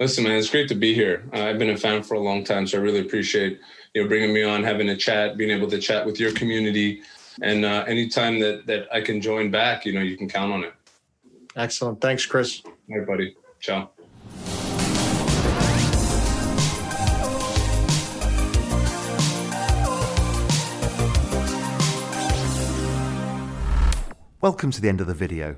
Listen, 0.00 0.24
man, 0.24 0.38
it's 0.38 0.48
great 0.48 0.68
to 0.68 0.76
be 0.76 0.94
here. 0.94 1.28
Uh, 1.34 1.46
I've 1.46 1.58
been 1.58 1.70
a 1.70 1.76
fan 1.76 2.04
for 2.04 2.14
a 2.14 2.20
long 2.20 2.44
time, 2.44 2.68
so 2.68 2.78
I 2.78 2.80
really 2.80 3.00
appreciate 3.00 3.58
you 3.94 4.02
know 4.02 4.08
bringing 4.08 4.32
me 4.32 4.44
on, 4.44 4.62
having 4.62 4.88
a 4.90 4.96
chat, 4.96 5.36
being 5.36 5.50
able 5.50 5.68
to 5.70 5.78
chat 5.78 6.06
with 6.06 6.20
your 6.20 6.32
community, 6.32 7.02
and 7.42 7.64
uh, 7.64 7.84
anytime 7.88 8.38
that 8.38 8.66
that 8.66 8.86
I 8.92 9.00
can 9.00 9.20
join 9.20 9.50
back, 9.50 9.84
you 9.84 9.92
know, 9.92 10.00
you 10.00 10.16
can 10.16 10.28
count 10.28 10.52
on 10.52 10.64
it. 10.64 10.74
Excellent. 11.56 12.00
Thanks, 12.00 12.24
Chris. 12.26 12.62
All 12.64 12.72
right, 12.88 13.06
buddy. 13.06 13.36
Ciao. 13.58 13.90
Welcome 24.40 24.70
to 24.70 24.80
the 24.80 24.88
end 24.88 25.00
of 25.00 25.08
the 25.08 25.14
video. 25.14 25.56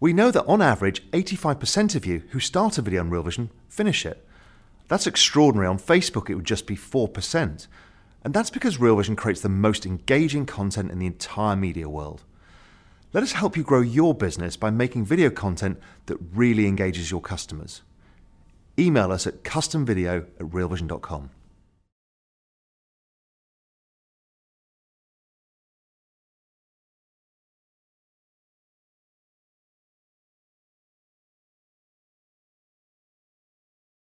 We 0.00 0.14
know 0.14 0.30
that 0.30 0.46
on 0.46 0.62
average, 0.62 1.08
85% 1.10 1.94
of 1.94 2.06
you 2.06 2.22
who 2.30 2.40
start 2.40 2.78
a 2.78 2.82
video 2.82 3.02
on 3.02 3.10
Real 3.10 3.22
Vision 3.22 3.50
finish 3.68 4.06
it. 4.06 4.26
That's 4.88 5.06
extraordinary. 5.06 5.68
On 5.68 5.78
Facebook, 5.78 6.30
it 6.30 6.34
would 6.36 6.46
just 6.46 6.66
be 6.66 6.74
4%. 6.74 7.66
And 8.24 8.34
that's 8.34 8.50
because 8.50 8.80
Real 8.80 8.96
Vision 8.96 9.14
creates 9.14 9.42
the 9.42 9.50
most 9.50 9.84
engaging 9.84 10.46
content 10.46 10.90
in 10.90 10.98
the 10.98 11.06
entire 11.06 11.54
media 11.54 11.88
world. 11.88 12.22
Let 13.12 13.22
us 13.22 13.32
help 13.32 13.58
you 13.58 13.62
grow 13.62 13.82
your 13.82 14.14
business 14.14 14.56
by 14.56 14.70
making 14.70 15.04
video 15.04 15.28
content 15.28 15.78
that 16.06 16.18
really 16.34 16.66
engages 16.66 17.10
your 17.10 17.20
customers. 17.20 17.82
Email 18.78 19.12
us 19.12 19.26
at 19.26 19.42
customvideo 19.42 20.22
at 20.22 20.46
realvision.com. 20.46 21.30